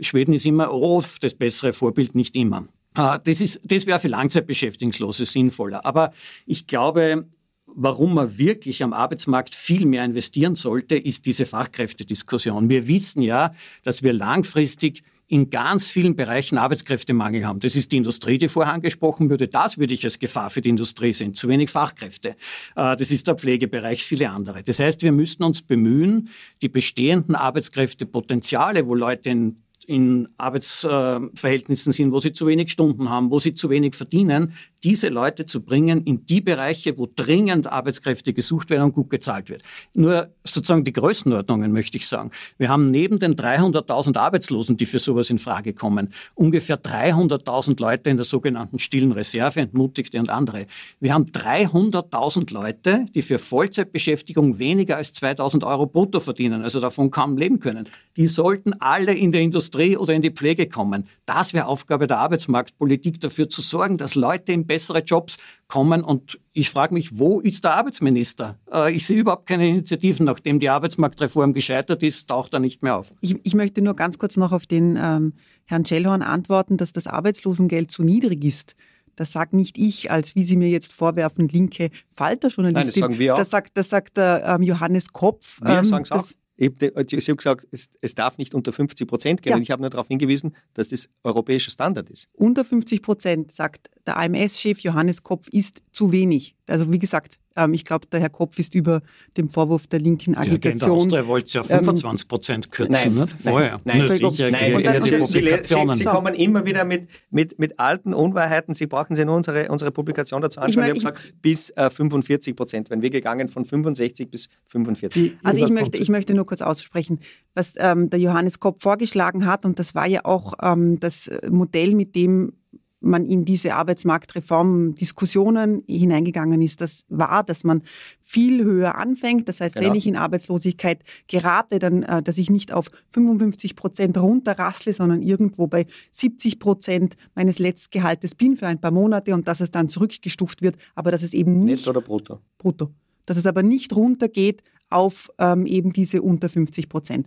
Schweden 0.00 0.32
ist 0.32 0.46
immer 0.46 0.72
oft 0.72 1.22
das 1.24 1.34
bessere 1.34 1.72
Vorbild, 1.72 2.14
nicht 2.14 2.36
immer. 2.36 2.64
Äh, 2.96 3.18
Das, 3.24 3.60
das 3.62 3.86
wäre 3.86 4.00
für 4.00 4.08
Langzeitbeschäftigungslose 4.08 5.26
sinnvoller. 5.26 5.84
Aber 5.84 6.12
ich 6.46 6.66
glaube, 6.66 7.28
warum 7.66 8.14
man 8.14 8.38
wirklich 8.38 8.82
am 8.82 8.92
Arbeitsmarkt 8.92 9.54
viel 9.54 9.86
mehr 9.86 10.04
investieren 10.04 10.56
sollte, 10.56 10.96
ist 10.96 11.26
diese 11.26 11.46
Fachkräftediskussion. 11.46 12.68
Wir 12.68 12.88
wissen 12.88 13.22
ja, 13.22 13.54
dass 13.82 14.02
wir 14.02 14.12
langfristig 14.12 15.02
in 15.30 15.50
ganz 15.50 15.88
vielen 15.88 16.16
Bereichen 16.16 16.56
Arbeitskräftemangel 16.56 17.46
haben. 17.46 17.60
Das 17.60 17.76
ist 17.76 17.92
die 17.92 17.98
Industrie, 17.98 18.38
die 18.38 18.48
vorher 18.48 18.72
angesprochen 18.72 19.28
wurde. 19.28 19.46
Das 19.46 19.76
würde 19.76 19.92
ich 19.92 20.02
als 20.02 20.18
Gefahr 20.18 20.48
für 20.48 20.62
die 20.62 20.70
Industrie 20.70 21.12
sehen. 21.12 21.34
Zu 21.34 21.48
wenig 21.48 21.68
Fachkräfte. 21.70 22.30
Äh, 22.74 22.96
Das 22.96 23.10
ist 23.10 23.26
der 23.26 23.34
Pflegebereich, 23.34 24.02
viele 24.02 24.30
andere. 24.30 24.62
Das 24.62 24.80
heißt, 24.80 25.02
wir 25.02 25.12
müssten 25.12 25.44
uns 25.44 25.60
bemühen, 25.60 26.30
die 26.62 26.70
bestehenden 26.70 27.34
Arbeitskräftepotenziale, 27.34 28.88
wo 28.88 28.94
Leute 28.94 29.28
in 29.28 29.62
in 29.88 30.28
Arbeitsverhältnissen 30.36 31.94
sind, 31.94 32.12
wo 32.12 32.20
sie 32.20 32.34
zu 32.34 32.46
wenig 32.46 32.70
Stunden 32.70 33.08
haben, 33.08 33.30
wo 33.30 33.38
sie 33.38 33.54
zu 33.54 33.70
wenig 33.70 33.94
verdienen, 33.94 34.52
diese 34.84 35.08
Leute 35.08 35.46
zu 35.46 35.62
bringen 35.62 36.04
in 36.04 36.26
die 36.26 36.42
Bereiche, 36.42 36.98
wo 36.98 37.08
dringend 37.12 37.66
Arbeitskräfte 37.66 38.34
gesucht 38.34 38.68
werden 38.68 38.84
und 38.84 38.94
gut 38.94 39.08
gezahlt 39.08 39.48
wird. 39.48 39.62
Nur 39.94 40.28
sozusagen 40.44 40.84
die 40.84 40.92
Größenordnungen 40.92 41.72
möchte 41.72 41.96
ich 41.96 42.06
sagen. 42.06 42.32
Wir 42.58 42.68
haben 42.68 42.90
neben 42.90 43.18
den 43.18 43.34
300.000 43.34 44.18
Arbeitslosen, 44.18 44.76
die 44.76 44.84
für 44.84 44.98
sowas 44.98 45.30
in 45.30 45.38
Frage 45.38 45.72
kommen, 45.72 46.12
ungefähr 46.34 46.80
300.000 46.80 47.80
Leute 47.80 48.10
in 48.10 48.18
der 48.18 48.24
sogenannten 48.24 48.78
stillen 48.78 49.12
Reserve, 49.12 49.58
Entmutigte 49.58 50.18
und 50.18 50.28
andere. 50.28 50.66
Wir 51.00 51.14
haben 51.14 51.24
300.000 51.24 52.52
Leute, 52.52 53.06
die 53.14 53.22
für 53.22 53.38
Vollzeitbeschäftigung 53.38 54.58
weniger 54.58 54.98
als 54.98 55.14
2.000 55.14 55.66
Euro 55.66 55.86
brutto 55.86 56.20
verdienen, 56.20 56.62
also 56.62 56.78
davon 56.78 57.10
kaum 57.10 57.38
leben 57.38 57.58
können. 57.58 57.88
Die 58.18 58.26
sollten 58.26 58.74
alle 58.74 59.14
in 59.14 59.32
der 59.32 59.40
Industrie 59.40 59.77
oder 59.96 60.14
in 60.14 60.22
die 60.22 60.30
Pflege 60.30 60.68
kommen. 60.68 61.08
Das 61.26 61.52
wäre 61.54 61.66
Aufgabe 61.66 62.06
der 62.06 62.18
Arbeitsmarktpolitik, 62.18 63.20
dafür 63.20 63.48
zu 63.48 63.60
sorgen, 63.60 63.96
dass 63.96 64.14
Leute 64.14 64.52
in 64.52 64.66
bessere 64.66 65.00
Jobs 65.00 65.38
kommen. 65.68 66.02
Und 66.02 66.38
ich 66.52 66.70
frage 66.70 66.94
mich, 66.94 67.18
wo 67.18 67.40
ist 67.40 67.64
der 67.64 67.74
Arbeitsminister? 67.74 68.58
Äh, 68.72 68.92
Ich 68.94 69.06
sehe 69.06 69.18
überhaupt 69.18 69.46
keine 69.46 69.68
Initiativen. 69.68 70.26
Nachdem 70.26 70.60
die 70.60 70.68
Arbeitsmarktreform 70.68 71.52
gescheitert 71.52 72.02
ist, 72.02 72.28
taucht 72.28 72.52
er 72.52 72.60
nicht 72.60 72.82
mehr 72.82 72.96
auf. 72.96 73.14
Ich, 73.20 73.36
ich 73.42 73.54
möchte 73.54 73.82
nur 73.82 73.94
ganz 73.94 74.18
kurz 74.18 74.36
noch 74.36 74.52
auf 74.52 74.66
den 74.66 74.96
ähm, 75.00 75.34
Herrn 75.64 75.84
Schellhorn 75.84 76.22
antworten, 76.22 76.76
dass 76.76 76.92
das 76.92 77.06
Arbeitslosengeld 77.06 77.90
zu 77.90 78.02
niedrig 78.02 78.44
ist. 78.44 78.74
Das 79.18 79.32
sagt 79.32 79.52
nicht 79.52 79.78
ich 79.78 80.12
als, 80.12 80.36
wie 80.36 80.44
Sie 80.44 80.56
mir 80.56 80.68
jetzt 80.68 80.92
vorwerfen, 80.92 81.46
linke 81.48 81.90
Falterjournalistin. 82.12 82.72
Nein, 82.72 82.86
das 82.86 82.94
sagen 82.94 83.18
wir 83.18 83.34
auch. 83.34 83.38
Das 83.38 83.50
sagt, 83.50 83.76
das 83.76 83.90
sagt 83.90 84.16
der 84.16 84.44
ähm, 84.46 84.62
Johannes 84.62 85.12
Kopf. 85.12 85.60
Wir 85.60 85.78
ähm, 85.78 85.84
sagen 85.84 86.04
es 86.04 86.12
auch. 86.12 86.24
Ich 86.60 86.66
hab- 86.70 87.08
Sie 87.08 87.16
haben 87.30 87.36
gesagt, 87.36 87.66
es, 87.70 87.88
es 88.00 88.14
darf 88.16 88.36
nicht 88.36 88.52
unter 88.52 88.72
50 88.72 89.06
Prozent 89.08 89.42
gehen. 89.42 89.50
Ja. 89.52 89.56
Und 89.56 89.62
ich 89.62 89.70
habe 89.70 89.80
nur 89.80 89.90
darauf 89.90 90.08
hingewiesen, 90.08 90.54
dass 90.74 90.88
das 90.88 91.08
europäischer 91.22 91.70
Standard 91.70 92.10
ist. 92.10 92.28
Unter 92.34 92.64
50 92.64 93.00
Prozent, 93.00 93.52
sagt 93.52 93.88
der 94.06 94.18
AMS-Chef 94.18 94.80
Johannes 94.80 95.22
Kopf, 95.22 95.48
ist 95.48 95.82
zu 95.92 96.10
wenig. 96.10 96.56
Also 96.66 96.92
wie 96.92 96.98
gesagt, 96.98 97.38
ähm, 97.58 97.74
ich 97.74 97.84
glaube, 97.84 98.06
der 98.06 98.20
Herr 98.20 98.30
Kopf 98.30 98.58
ist 98.58 98.74
über 98.74 99.02
dem 99.36 99.48
Vorwurf 99.48 99.86
der 99.86 100.00
linken 100.00 100.34
Ja, 100.34 100.40
Agitation. 100.40 100.90
Austria 100.90 101.26
wollte 101.26 101.58
ja 101.58 101.62
25 101.62 102.28
Prozent 102.28 102.70
kürzen. 102.70 102.92
Nein, 102.92 103.14
nicht? 103.14 103.44
nein, 103.44 103.54
oh 103.54 103.60
ja. 103.60 103.80
nein, 103.84 104.06
sicher, 104.06 104.26
und 104.26 104.38
die 104.38 105.74
und 105.74 105.94
Sie, 105.94 106.04
kommen 106.04 106.34
immer 106.34 106.64
wieder 106.64 106.84
mit, 106.84 107.08
mit, 107.30 107.58
mit 107.58 107.78
alten 107.78 108.14
Unwahrheiten. 108.14 108.74
Sie 108.74 108.86
brauchen 108.86 109.14
sich 109.16 109.24
nur 109.24 109.36
unsere, 109.36 109.68
unsere 109.68 109.90
Publikation 109.90 110.40
dazu 110.40 110.60
anschauen. 110.60 110.84
mein, 110.86 110.96
Ich 110.96 111.04
habe 111.04 111.16
gesagt, 111.16 111.42
bis 111.42 111.70
äh, 111.70 111.90
45 111.90 112.56
Prozent. 112.56 112.90
Wenn 112.90 113.02
wir 113.02 113.10
gegangen 113.10 113.48
von 113.48 113.64
65 113.64 114.30
bis 114.30 114.48
45. 114.66 115.36
Also 115.44 115.64
ich 115.64 115.70
möchte, 115.70 115.98
ich 115.98 116.08
möchte 116.08 116.34
nur 116.34 116.46
kurz 116.46 116.62
aussprechen, 116.62 117.18
was 117.54 117.74
ähm, 117.78 118.10
der 118.10 118.20
Johannes 118.20 118.60
Kopp 118.60 118.82
vorgeschlagen 118.82 119.46
hat, 119.46 119.64
und 119.64 119.78
das 119.78 119.94
war 119.94 120.06
ja 120.06 120.24
auch 120.24 120.54
ähm, 120.62 121.00
das 121.00 121.30
Modell, 121.48 121.94
mit 121.94 122.14
dem 122.14 122.52
man 123.00 123.24
in 123.24 123.44
diese 123.44 123.74
Arbeitsmarktreform-Diskussionen 123.74 125.82
hineingegangen 125.88 126.60
ist, 126.62 126.80
das 126.80 127.04
war, 127.08 127.44
dass 127.44 127.64
man 127.64 127.82
viel 128.20 128.64
höher 128.64 128.96
anfängt. 128.96 129.48
Das 129.48 129.60
heißt, 129.60 129.76
Genau. 129.76 129.88
wenn 129.88 129.94
ich 129.94 130.06
in 130.06 130.16
Arbeitslosigkeit 130.16 131.02
gerate, 131.26 131.78
dann, 131.78 132.02
äh, 132.02 132.22
dass 132.22 132.38
ich 132.38 132.50
nicht 132.50 132.72
auf 132.72 132.90
55 133.10 133.76
Prozent 133.76 134.18
runterrassle, 134.18 134.92
sondern 134.92 135.22
irgendwo 135.22 135.66
bei 135.66 135.86
70 136.10 136.58
Prozent 136.58 137.16
meines 137.34 137.58
Letztgehaltes 137.58 138.34
bin 138.34 138.56
für 138.56 138.66
ein 138.66 138.80
paar 138.80 138.90
Monate 138.90 139.34
und 139.34 139.48
dass 139.48 139.60
es 139.60 139.70
dann 139.70 139.88
zurückgestuft 139.88 140.62
wird, 140.62 140.76
aber 140.94 141.10
dass 141.10 141.22
es 141.22 141.34
eben 141.34 141.60
nicht 141.60 141.86
Netto 141.86 141.90
oder 141.90 142.00
brutto? 142.00 142.40
brutto. 142.58 142.90
Dass 143.26 143.36
es 143.36 143.46
aber 143.46 143.62
nicht 143.62 143.94
runtergeht 143.94 144.62
auf 144.90 145.30
ähm, 145.38 145.66
eben 145.66 145.90
diese 145.90 146.22
unter 146.22 146.48
50 146.48 146.88
Prozent. 146.88 147.26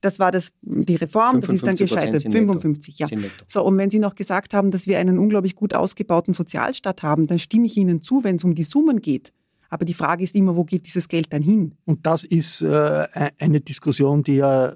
Das 0.00 0.18
war 0.18 0.32
das, 0.32 0.52
die 0.62 0.96
Reform, 0.96 1.40
das 1.40 1.50
ist 1.50 1.66
dann 1.66 1.76
55% 1.76 1.78
gescheitert. 1.78 2.20
sind 2.20 2.32
netto. 2.32 2.52
55, 2.52 2.98
ja. 2.98 3.06
So, 3.46 3.64
und 3.64 3.78
wenn 3.78 3.90
Sie 3.90 3.98
noch 3.98 4.14
gesagt 4.14 4.54
haben, 4.54 4.70
dass 4.70 4.86
wir 4.86 4.98
einen 4.98 5.18
unglaublich 5.18 5.54
gut 5.54 5.74
ausgebauten 5.74 6.34
Sozialstaat 6.34 7.02
haben, 7.02 7.26
dann 7.26 7.38
stimme 7.38 7.66
ich 7.66 7.76
Ihnen 7.76 8.02
zu, 8.02 8.24
wenn 8.24 8.36
es 8.36 8.44
um 8.44 8.54
die 8.54 8.64
Summen 8.64 9.00
geht. 9.00 9.32
Aber 9.68 9.84
die 9.86 9.94
Frage 9.94 10.22
ist 10.22 10.34
immer, 10.34 10.54
wo 10.54 10.64
geht 10.64 10.86
dieses 10.86 11.08
Geld 11.08 11.32
dann 11.32 11.40
hin? 11.40 11.74
Und 11.86 12.06
das 12.06 12.24
ist 12.24 12.60
äh, 12.60 13.06
eine 13.38 13.60
Diskussion, 13.60 14.22
die 14.22 14.36
ja 14.36 14.68
äh, 14.68 14.74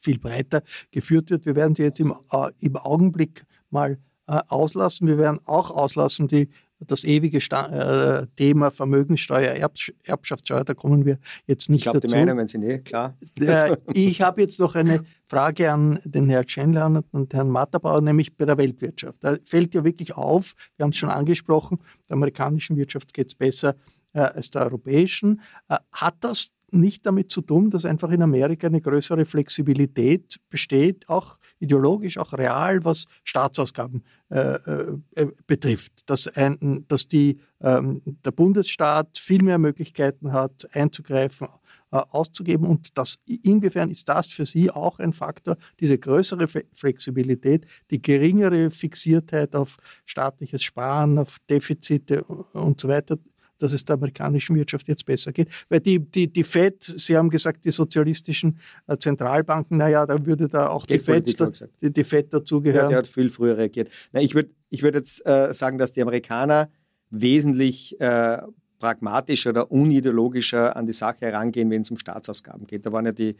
viel 0.00 0.18
breiter 0.18 0.62
geführt 0.90 1.30
wird. 1.30 1.44
Wir 1.44 1.54
werden 1.54 1.74
sie 1.74 1.82
jetzt 1.82 2.00
im, 2.00 2.14
äh, 2.32 2.50
im 2.60 2.76
Augenblick 2.76 3.44
mal 3.70 3.98
äh, 4.26 4.40
auslassen. 4.48 5.08
Wir 5.08 5.18
werden 5.18 5.40
auch 5.44 5.70
auslassen 5.70 6.26
die, 6.28 6.48
das 6.80 7.04
ewige 7.04 7.40
Sta 7.40 8.20
äh, 8.20 8.26
Thema 8.36 8.70
Vermögenssteuer, 8.70 9.54
Erbsch 9.54 9.92
Erbschaftssteuer. 10.04 10.64
Da 10.64 10.74
kommen 10.74 11.04
wir 11.04 11.18
jetzt 11.46 11.68
nicht 11.70 11.80
Ich 11.80 11.84
glaube, 11.84 12.00
die 12.00 12.06
dazu. 12.06 12.16
Meinungen 12.16 12.48
sind 12.48 12.62
eh 12.62 12.78
klar. 12.78 13.16
Äh, 13.40 13.76
ich 13.92 14.22
habe 14.22 14.40
jetzt 14.42 14.60
noch 14.60 14.74
eine 14.74 15.02
Frage 15.28 15.72
an 15.72 15.98
den 16.04 16.28
Herrn 16.28 16.48
Schenler 16.48 17.02
und 17.10 17.34
Herrn 17.34 17.50
Matterbauer, 17.50 18.00
nämlich 18.00 18.36
bei 18.36 18.44
der 18.44 18.58
Weltwirtschaft. 18.58 19.22
Da 19.22 19.36
fällt 19.44 19.74
ja 19.74 19.84
wirklich 19.84 20.16
auf, 20.16 20.54
wir 20.76 20.84
haben 20.84 20.90
es 20.90 20.96
schon 20.96 21.10
angesprochen, 21.10 21.78
der 22.08 22.14
amerikanischen 22.14 22.76
Wirtschaft 22.76 23.12
geht 23.12 23.28
es 23.28 23.34
besser 23.34 23.74
äh, 24.12 24.20
als 24.20 24.50
der 24.50 24.62
europäischen. 24.62 25.40
Äh, 25.68 25.78
hat 25.92 26.16
das 26.20 26.52
nicht 26.70 27.06
damit 27.06 27.30
zu 27.30 27.40
tun, 27.40 27.70
dass 27.70 27.84
einfach 27.84 28.10
in 28.10 28.22
Amerika 28.22 28.66
eine 28.66 28.80
größere 28.80 29.24
Flexibilität 29.24 30.38
besteht, 30.48 31.08
auch 31.08 31.38
ideologisch, 31.60 32.18
auch 32.18 32.32
real, 32.32 32.84
was 32.84 33.04
Staatsausgaben 33.24 34.04
äh, 34.30 34.54
äh, 34.54 35.26
betrifft, 35.46 36.08
dass, 36.08 36.28
ein, 36.28 36.84
dass 36.88 37.08
die, 37.08 37.38
ähm, 37.60 38.02
der 38.24 38.30
Bundesstaat 38.30 39.18
viel 39.18 39.42
mehr 39.42 39.58
Möglichkeiten 39.58 40.32
hat, 40.32 40.68
einzugreifen, 40.72 41.48
äh, 41.90 41.96
auszugeben. 41.96 42.66
Und 42.66 42.98
das, 42.98 43.16
inwiefern 43.44 43.90
ist 43.90 44.08
das 44.08 44.26
für 44.26 44.44
Sie 44.44 44.70
auch 44.70 44.98
ein 44.98 45.12
Faktor, 45.12 45.56
diese 45.80 45.98
größere 45.98 46.46
Flexibilität, 46.74 47.66
die 47.90 48.02
geringere 48.02 48.70
Fixiertheit 48.70 49.56
auf 49.56 49.78
staatliches 50.04 50.62
Sparen, 50.62 51.18
auf 51.18 51.38
Defizite 51.48 52.22
und 52.24 52.80
so 52.80 52.88
weiter, 52.88 53.16
dass 53.58 53.72
es 53.72 53.84
der 53.84 53.94
amerikanischen 53.94 54.56
Wirtschaft 54.56 54.88
jetzt 54.88 55.04
besser 55.04 55.32
geht. 55.32 55.48
Weil 55.68 55.80
die, 55.80 55.98
die, 55.98 56.32
die 56.32 56.44
FED, 56.44 56.82
Sie 56.82 57.16
haben 57.16 57.30
gesagt, 57.30 57.64
die 57.64 57.70
sozialistischen 57.70 58.58
äh, 58.86 58.96
Zentralbanken, 58.98 59.76
naja, 59.76 60.06
da 60.06 60.24
würde 60.24 60.48
da 60.48 60.68
auch 60.68 60.86
die 60.86 60.98
FED, 60.98 61.38
die, 61.80 61.92
die 61.92 62.04
FED 62.04 62.32
Ja, 62.32 62.38
dazugehören. 62.38 62.88
der 62.88 62.98
hat 62.98 63.08
viel 63.08 63.30
früher 63.30 63.56
reagiert. 63.56 63.90
Na, 64.12 64.20
ich 64.20 64.34
würde 64.34 64.50
ich 64.70 64.82
würd 64.82 64.94
jetzt 64.94 65.24
äh, 65.26 65.52
sagen, 65.52 65.78
dass 65.78 65.92
die 65.92 66.02
Amerikaner 66.02 66.68
wesentlich 67.10 67.98
äh, 68.00 68.38
pragmatischer 68.78 69.50
oder 69.50 69.70
unideologischer 69.70 70.76
an 70.76 70.86
die 70.86 70.92
Sache 70.92 71.26
herangehen, 71.26 71.70
wenn 71.70 71.82
es 71.82 71.90
um 71.90 71.98
Staatsausgaben 71.98 72.66
geht. 72.66 72.86
Da 72.86 72.92
waren 72.92 73.06
ja 73.06 73.12
die, 73.12 73.36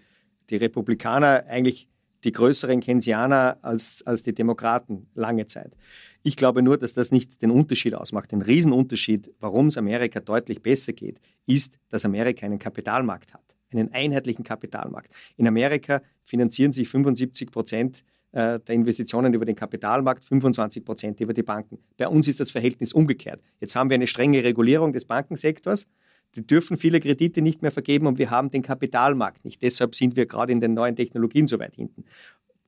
die 0.51 0.57
Republikaner 0.57 1.45
eigentlich 1.49 1.89
die 2.25 2.33
größeren 2.33 2.81
Keynesianer 2.81 3.59
als, 3.63 4.03
als 4.05 4.23
die 4.23 4.35
Demokraten 4.35 5.09
lange 5.15 5.47
Zeit. 5.47 5.77
Ich 6.23 6.37
glaube 6.37 6.63
nur, 6.63 6.77
dass 6.77 6.93
das 6.93 7.11
nicht 7.11 7.43
den 7.43 7.51
Unterschied 7.51 7.95
ausmacht. 7.95 8.33
Den 8.33 8.43
Riesenunterschied, 8.43 9.33
warum 9.41 9.69
es 9.69 9.77
Amerika 9.77 10.21
deutlich 10.21 10.63
besser 10.63 10.93
geht, 10.93 11.21
ist, 11.47 11.79
dass 11.89 12.05
Amerika 12.05 12.45
einen 12.45 12.59
Kapitalmarkt 12.59 13.35
hat, 13.35 13.57
einen 13.73 13.93
einheitlichen 13.93 14.45
Kapitalmarkt. 14.45 15.15
In 15.37 15.47
Amerika 15.47 16.03
finanzieren 16.23 16.73
sich 16.73 16.89
75 16.89 17.51
Prozent 17.51 18.05
äh, 18.33 18.61
der 18.61 18.75
Investitionen 18.75 19.33
über 19.33 19.45
den 19.45 19.57
Kapitalmarkt, 19.57 20.25
25 20.25 20.85
Prozent 20.85 21.21
über 21.21 21.33
die 21.33 21.43
Banken. 21.43 21.79
Bei 21.97 22.09
uns 22.09 22.29
ist 22.29 22.41
das 22.41 22.51
Verhältnis 22.51 22.93
umgekehrt. 22.93 23.41
Jetzt 23.61 23.75
haben 23.75 23.89
wir 23.89 23.95
eine 23.95 24.07
strenge 24.07 24.45
Regulierung 24.45 24.93
des 24.93 25.07
Bankensektors. 25.07 25.87
Die 26.35 26.47
dürfen 26.47 26.77
viele 26.77 27.01
Kredite 27.01 27.41
nicht 27.41 27.63
mehr 27.63 27.71
vergeben 27.71 28.07
und 28.07 28.19
wir 28.19 28.31
haben 28.31 28.51
den 28.51 28.63
Kapitalmarkt 28.63 29.47
nicht. 29.47 29.63
Deshalb 29.63 29.95
sind 29.95 30.15
wir 30.15 30.27
gerade 30.27 30.53
in 30.53 30.61
den 30.61 30.75
neuen 30.75 30.95
Technologien 30.95 31.49
so 31.49 31.59
weit 31.59 31.75
hinten. 31.75 32.05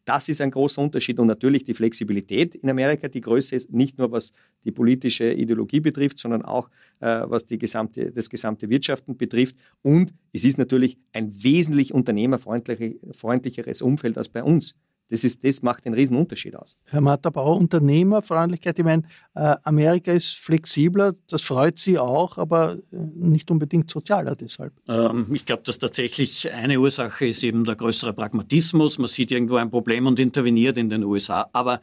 Das 0.05 0.29
ist 0.29 0.41
ein 0.41 0.51
großer 0.51 0.81
Unterschied 0.81 1.19
und 1.21 1.27
natürlich 1.27 1.65
die 1.65 1.75
Flexibilität 1.75 2.55
in 2.55 2.71
Amerika. 2.71 3.09
Die 3.09 3.21
Größe 3.21 3.55
ist 3.55 3.73
nicht 3.73 3.99
nur, 3.99 4.11
was 4.11 4.33
die 4.65 4.73
politische 4.73 5.33
Ideologie 5.33 5.81
betrifft, 5.81 6.19
sondern 6.19 6.43
auch, 6.43 6.69
äh, 7.01 7.23
was 7.27 7.45
die 7.45 7.59
gesamte, 7.59 8.11
das 8.11 8.31
gesamte 8.31 8.69
Wirtschaften 8.71 9.17
betrifft. 9.17 9.57
Und 9.83 10.15
es 10.33 10.45
ist 10.45 10.59
natürlich 10.59 10.97
ein 11.13 11.31
wesentlich 11.43 11.93
unternehmerfreundlicheres 11.93 13.83
Umfeld 13.83 14.17
als 14.17 14.29
bei 14.29 14.43
uns. 14.43 14.75
Das, 15.11 15.25
ist, 15.25 15.45
das 15.45 15.61
macht 15.63 15.85
den 15.85 15.95
riesen 15.95 16.17
Unterschied 16.17 16.55
aus. 16.57 16.77
Herr 16.89 17.01
Matterbauer, 17.01 17.57
Unternehmerfreundlichkeit, 17.57 18.79
ich 18.79 18.85
meine, 18.85 19.03
äh, 19.35 19.57
Amerika 19.65 20.13
ist 20.13 20.37
flexibler, 20.37 21.15
das 21.29 21.43
freut 21.43 21.79
Sie 21.79 21.99
auch, 21.99 22.39
aber 22.39 22.75
äh, 22.93 22.97
nicht 23.17 23.51
unbedingt 23.51 23.91
sozialer 23.91 24.37
deshalb. 24.37 24.73
Ähm, 24.89 25.27
ich 25.33 25.45
glaube, 25.45 25.65
dass 25.65 25.79
tatsächlich 25.79 26.53
eine 26.53 26.79
Ursache 26.79 27.27
ist 27.27 27.43
eben 27.43 27.65
der 27.65 27.75
größere 27.75 28.13
Pragmatismus. 28.13 28.99
Man 28.99 29.09
sieht 29.09 29.33
irgendwo 29.33 29.57
ein 29.57 29.71
Problem 29.71 30.07
und 30.07 30.21
interveniert 30.21 30.79
in 30.79 30.89
den 30.89 31.03
USA. 31.03 31.51
Aber 31.53 31.81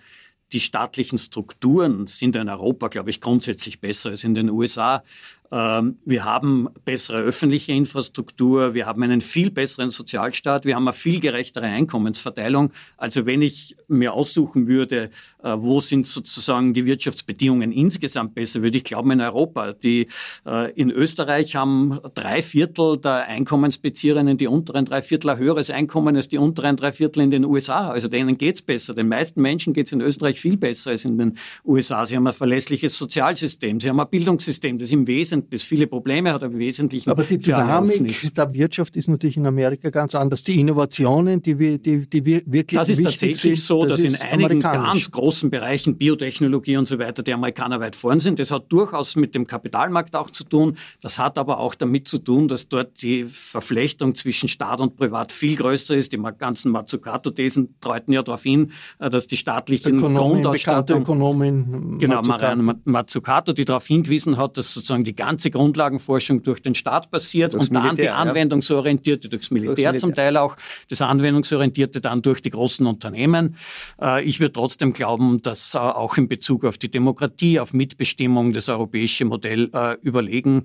die 0.54 0.62
staatlichen 0.62 1.18
Strukturen 1.18 2.08
sind 2.08 2.36
in 2.38 2.48
Europa, 2.48 2.88
glaube 2.88 3.10
ich, 3.10 3.20
grundsätzlich 3.20 3.82
besser 3.82 4.12
als 4.12 4.24
in 4.24 4.34
den 4.34 4.50
USA. 4.50 5.04
Ähm, 5.52 5.98
wir 6.06 6.26
haben 6.26 6.68
bessere 6.84 7.20
öffentliche 7.20 7.72
Infrastruktur, 7.72 8.74
wir 8.74 8.86
haben 8.86 9.04
einen 9.04 9.22
viel 9.22 9.50
besseren 9.50 9.92
Sozialstaat, 9.92 10.66
wir 10.66 10.76
haben 10.76 10.88
eine 10.88 10.94
viel 10.94 11.20
gerechtere 11.20 11.66
Einkommensverteilung. 11.66 12.72
Also 12.98 13.26
wenn 13.26 13.42
ich 13.42 13.76
mir 13.88 14.14
aussuchen 14.14 14.68
würde, 14.68 15.10
äh, 15.44 15.54
wo 15.56 15.80
sind 15.80 16.06
sozusagen 16.06 16.74
die 16.74 16.86
Wirtschaftsbedingungen 16.86 17.72
insgesamt 17.72 18.36
besser, 18.36 18.62
würde 18.62 18.78
ich 18.78 18.84
glauben 18.84 19.12
in 19.12 19.22
Europa. 19.22 19.74
Die 19.74 20.08
äh, 20.46 20.72
in 20.74 20.92
Österreich 20.92 21.56
haben 21.56 22.00
drei 22.14 22.42
Viertel 22.42 22.98
der 22.98 23.28
Einkommensbezieherinnen, 23.28 24.38
die 24.38 24.48
unteren 24.48 24.86
drei 24.86 25.02
Viertel, 25.02 25.30
ein 25.30 25.38
höheres 25.38 25.70
Einkommen 25.70 26.16
als 26.16 26.28
die 26.28 26.38
unteren 26.38 26.76
drei 26.76 26.92
Viertel 26.92 27.22
in 27.22 27.32
den 27.32 27.46
USA. 27.46 27.90
Also 27.90 28.08
denen 28.10 28.38
geht's 28.38 28.62
besser. 28.62 28.94
Den 28.94 29.08
meisten 29.08 29.42
Menschen 29.42 29.74
geht's 29.74 29.92
in 29.92 30.02
Österreich 30.02 30.42
viel 30.42 30.58
besser 30.58 30.92
als 30.92 31.06
in 31.06 31.18
den 31.18 31.38
USA. 31.66 32.06
Sie 32.06 32.16
haben 32.16 32.28
ein 32.28 32.34
verlässliches 32.34 32.98
Sozialsystem, 32.98 33.80
sie 33.80 33.90
haben 33.90 34.00
ein 34.00 34.10
Bildungssystem, 34.10 34.78
das 34.78 34.92
im 34.92 35.08
Wesentlichen 35.38 35.50
das 35.50 35.64
viele 35.64 35.88
Probleme 35.88 36.34
hat, 36.34 36.44
aber 36.44 36.54
im 36.54 36.60
Wesentlichen. 36.60 37.10
Aber 37.10 37.24
die 37.24 37.38
Dynamik 37.38 38.34
der 38.36 38.54
Wirtschaft 38.54 38.96
ist 38.96 39.08
natürlich 39.08 39.38
in 39.38 39.46
Amerika 39.46 39.90
ganz 39.90 40.16
anders. 40.16 40.44
Die 40.44 40.60
Innovationen, 40.60 41.42
die, 41.42 41.60
wir, 41.60 41.78
die, 41.78 42.08
die 42.08 42.26
wirklich 42.26 42.78
Das 42.78 42.90
ist 42.90 43.04
tatsächlich 43.04 43.40
sind, 43.40 43.58
so, 43.58 43.86
das 43.86 44.02
dass 44.02 44.14
in 44.14 44.16
einigen 44.16 44.60
ganz 44.60 45.12
großen 45.12 45.50
Bereichen 45.50 45.98
Biotechnologie 45.98 46.78
und 46.78 46.88
so 46.88 47.00
weiter 47.00 47.24
die 47.24 47.34
Amerikaner 47.34 47.80
weit 47.80 47.96
vorn 47.96 48.20
sind. 48.20 48.40
Das 48.40 48.52
hat 48.52 48.72
durchaus 48.72 49.16
mit 49.16 49.36
dem 49.36 49.48
Kapitalmarkt 49.48 50.16
auch 50.16 50.30
zu 50.30 50.44
tun. 50.44 50.78
Das 51.02 51.20
hat 51.20 51.38
aber 51.38 51.60
auch 51.60 51.76
damit 51.76 52.08
zu 52.08 52.18
tun, 52.18 52.48
dass 52.48 52.70
dort 52.70 53.02
die 53.02 53.24
Verflechtung 53.24 54.16
zwischen 54.16 54.50
Staat 54.50 54.82
und 54.82 54.96
Privat 54.96 55.32
viel 55.32 55.56
größer 55.56 55.96
ist. 55.96 56.14
Die 56.14 56.22
ganzen 56.38 56.72
Mazzucato-Thesen 56.72 57.76
deuten 57.80 58.12
ja 58.12 58.24
darauf 58.24 58.44
hin, 58.44 58.72
äh, 59.00 59.10
dass 59.10 59.28
die 59.28 59.38
staatlichen 59.38 59.98
Ökonomin, 59.98 60.44
Grundausstattung... 60.44 61.02
Ökonomin 61.02 61.98
genau, 62.00 62.22
Marianne 62.22 62.80
Mazzucato, 62.84 63.54
die 63.54 63.66
darauf 63.66 63.86
hingewiesen 63.86 64.38
hat, 64.38 64.58
dass 64.58 64.74
sozusagen 64.74 65.04
die 65.04 65.16
ganze 65.28 65.52
Grundlagenforschung 65.52 66.42
durch 66.42 66.62
den 66.62 66.74
Staat 66.74 67.12
passiert 67.12 67.54
durchs 67.54 67.68
und 67.68 67.76
dann 67.76 67.84
Militär, 67.84 68.06
die 68.06 68.10
anwendungsorientierte, 68.12 69.28
durchs 69.28 69.52
Militär, 69.52 69.68
durchs 69.68 69.82
Militär 69.82 70.00
zum 70.00 70.16
Teil 70.16 70.38
auch, 70.38 70.56
das 70.90 71.02
anwendungsorientierte 71.02 72.00
dann 72.00 72.22
durch 72.22 72.42
die 72.42 72.50
großen 72.50 72.88
Unternehmen. 72.88 73.58
Äh, 74.02 74.24
ich 74.24 74.40
würde 74.40 74.54
trotzdem 74.54 74.94
glauben, 74.94 75.42
dass 75.42 75.74
äh, 75.74 75.80
auch 75.80 76.16
in 76.18 76.30
Bezug 76.30 76.64
auf 76.64 76.78
die 76.78 76.90
Demokratie, 76.90 77.60
auf 77.60 77.74
Mitbestimmung 77.74 78.54
das 78.54 78.70
europäische 78.70 79.26
Modell 79.26 79.70
äh, 79.74 79.98
überlegen 80.02 80.64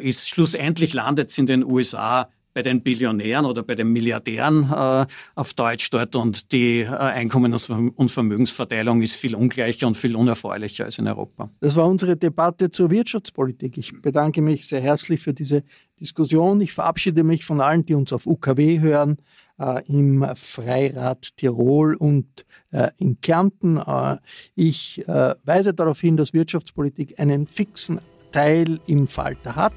ist. 0.00 0.28
Schlussendlich 0.28 0.94
landet 0.94 1.30
es 1.30 1.38
in 1.38 1.46
den 1.46 1.64
USA 1.64 2.28
bei 2.56 2.62
den 2.62 2.82
Billionären 2.82 3.44
oder 3.44 3.62
bei 3.62 3.74
den 3.74 3.92
Milliardären 3.92 4.72
äh, 4.72 5.06
auf 5.34 5.52
Deutsch 5.52 5.90
dort 5.90 6.16
und 6.16 6.52
die 6.52 6.80
äh, 6.80 6.86
Einkommens- 6.88 7.68
und 7.68 8.10
Vermögensverteilung 8.10 9.02
ist 9.02 9.16
viel 9.16 9.34
ungleicher 9.34 9.86
und 9.86 9.94
viel 9.94 10.16
unerfreulicher 10.16 10.86
als 10.86 10.96
in 10.96 11.06
Europa. 11.06 11.50
Das 11.60 11.76
war 11.76 11.86
unsere 11.86 12.16
Debatte 12.16 12.70
zur 12.70 12.90
Wirtschaftspolitik. 12.90 13.76
Ich 13.76 14.00
bedanke 14.00 14.40
mich 14.40 14.66
sehr 14.66 14.80
herzlich 14.80 15.20
für 15.20 15.34
diese 15.34 15.64
Diskussion. 16.00 16.62
Ich 16.62 16.72
verabschiede 16.72 17.24
mich 17.24 17.44
von 17.44 17.60
allen, 17.60 17.84
die 17.84 17.92
uns 17.92 18.14
auf 18.14 18.26
UKW 18.26 18.80
hören, 18.80 19.18
äh, 19.58 19.86
im 19.88 20.26
Freirad 20.34 21.36
Tirol 21.36 21.94
und 21.94 22.46
äh, 22.70 22.88
in 22.98 23.20
Kärnten. 23.20 23.76
Äh, 23.76 24.16
ich 24.54 25.06
äh, 25.06 25.34
weise 25.44 25.74
darauf 25.74 26.00
hin, 26.00 26.16
dass 26.16 26.32
Wirtschaftspolitik 26.32 27.20
einen 27.20 27.46
fixen 27.46 27.98
Teil 28.32 28.80
im 28.86 29.06
Falter 29.06 29.56
hat 29.56 29.74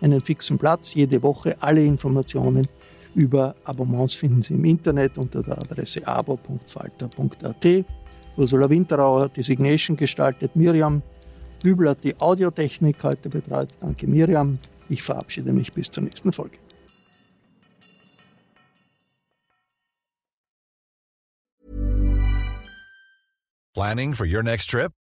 einen 0.00 0.20
fixen 0.20 0.58
Platz 0.58 0.94
jede 0.94 1.22
Woche. 1.22 1.56
Alle 1.60 1.84
Informationen 1.84 2.66
über 3.14 3.54
Abonnements 3.64 4.14
finden 4.14 4.42
Sie 4.42 4.54
im 4.54 4.64
Internet 4.64 5.18
unter 5.18 5.42
der 5.42 5.58
Adresse 5.58 6.06
abo.falter.at. 6.06 7.84
Ursula 8.36 8.70
Winterauer 8.70 9.28
die 9.28 9.42
Signation 9.42 9.96
gestaltet, 9.96 10.54
Miriam 10.54 11.02
Bübel 11.62 11.88
hat 11.88 12.04
die 12.04 12.18
Audiotechnik 12.20 13.02
heute 13.02 13.28
betreut. 13.28 13.70
Danke 13.80 14.06
Miriam. 14.06 14.58
Ich 14.88 15.02
verabschiede 15.02 15.52
mich 15.52 15.72
bis 15.72 15.90
zur 15.90 16.04
nächsten 16.04 16.32
Folge. 16.32 16.58
Planning 23.74 24.14
for 24.14 24.26
your 24.26 24.42
next 24.42 24.70
trip? 24.70 24.92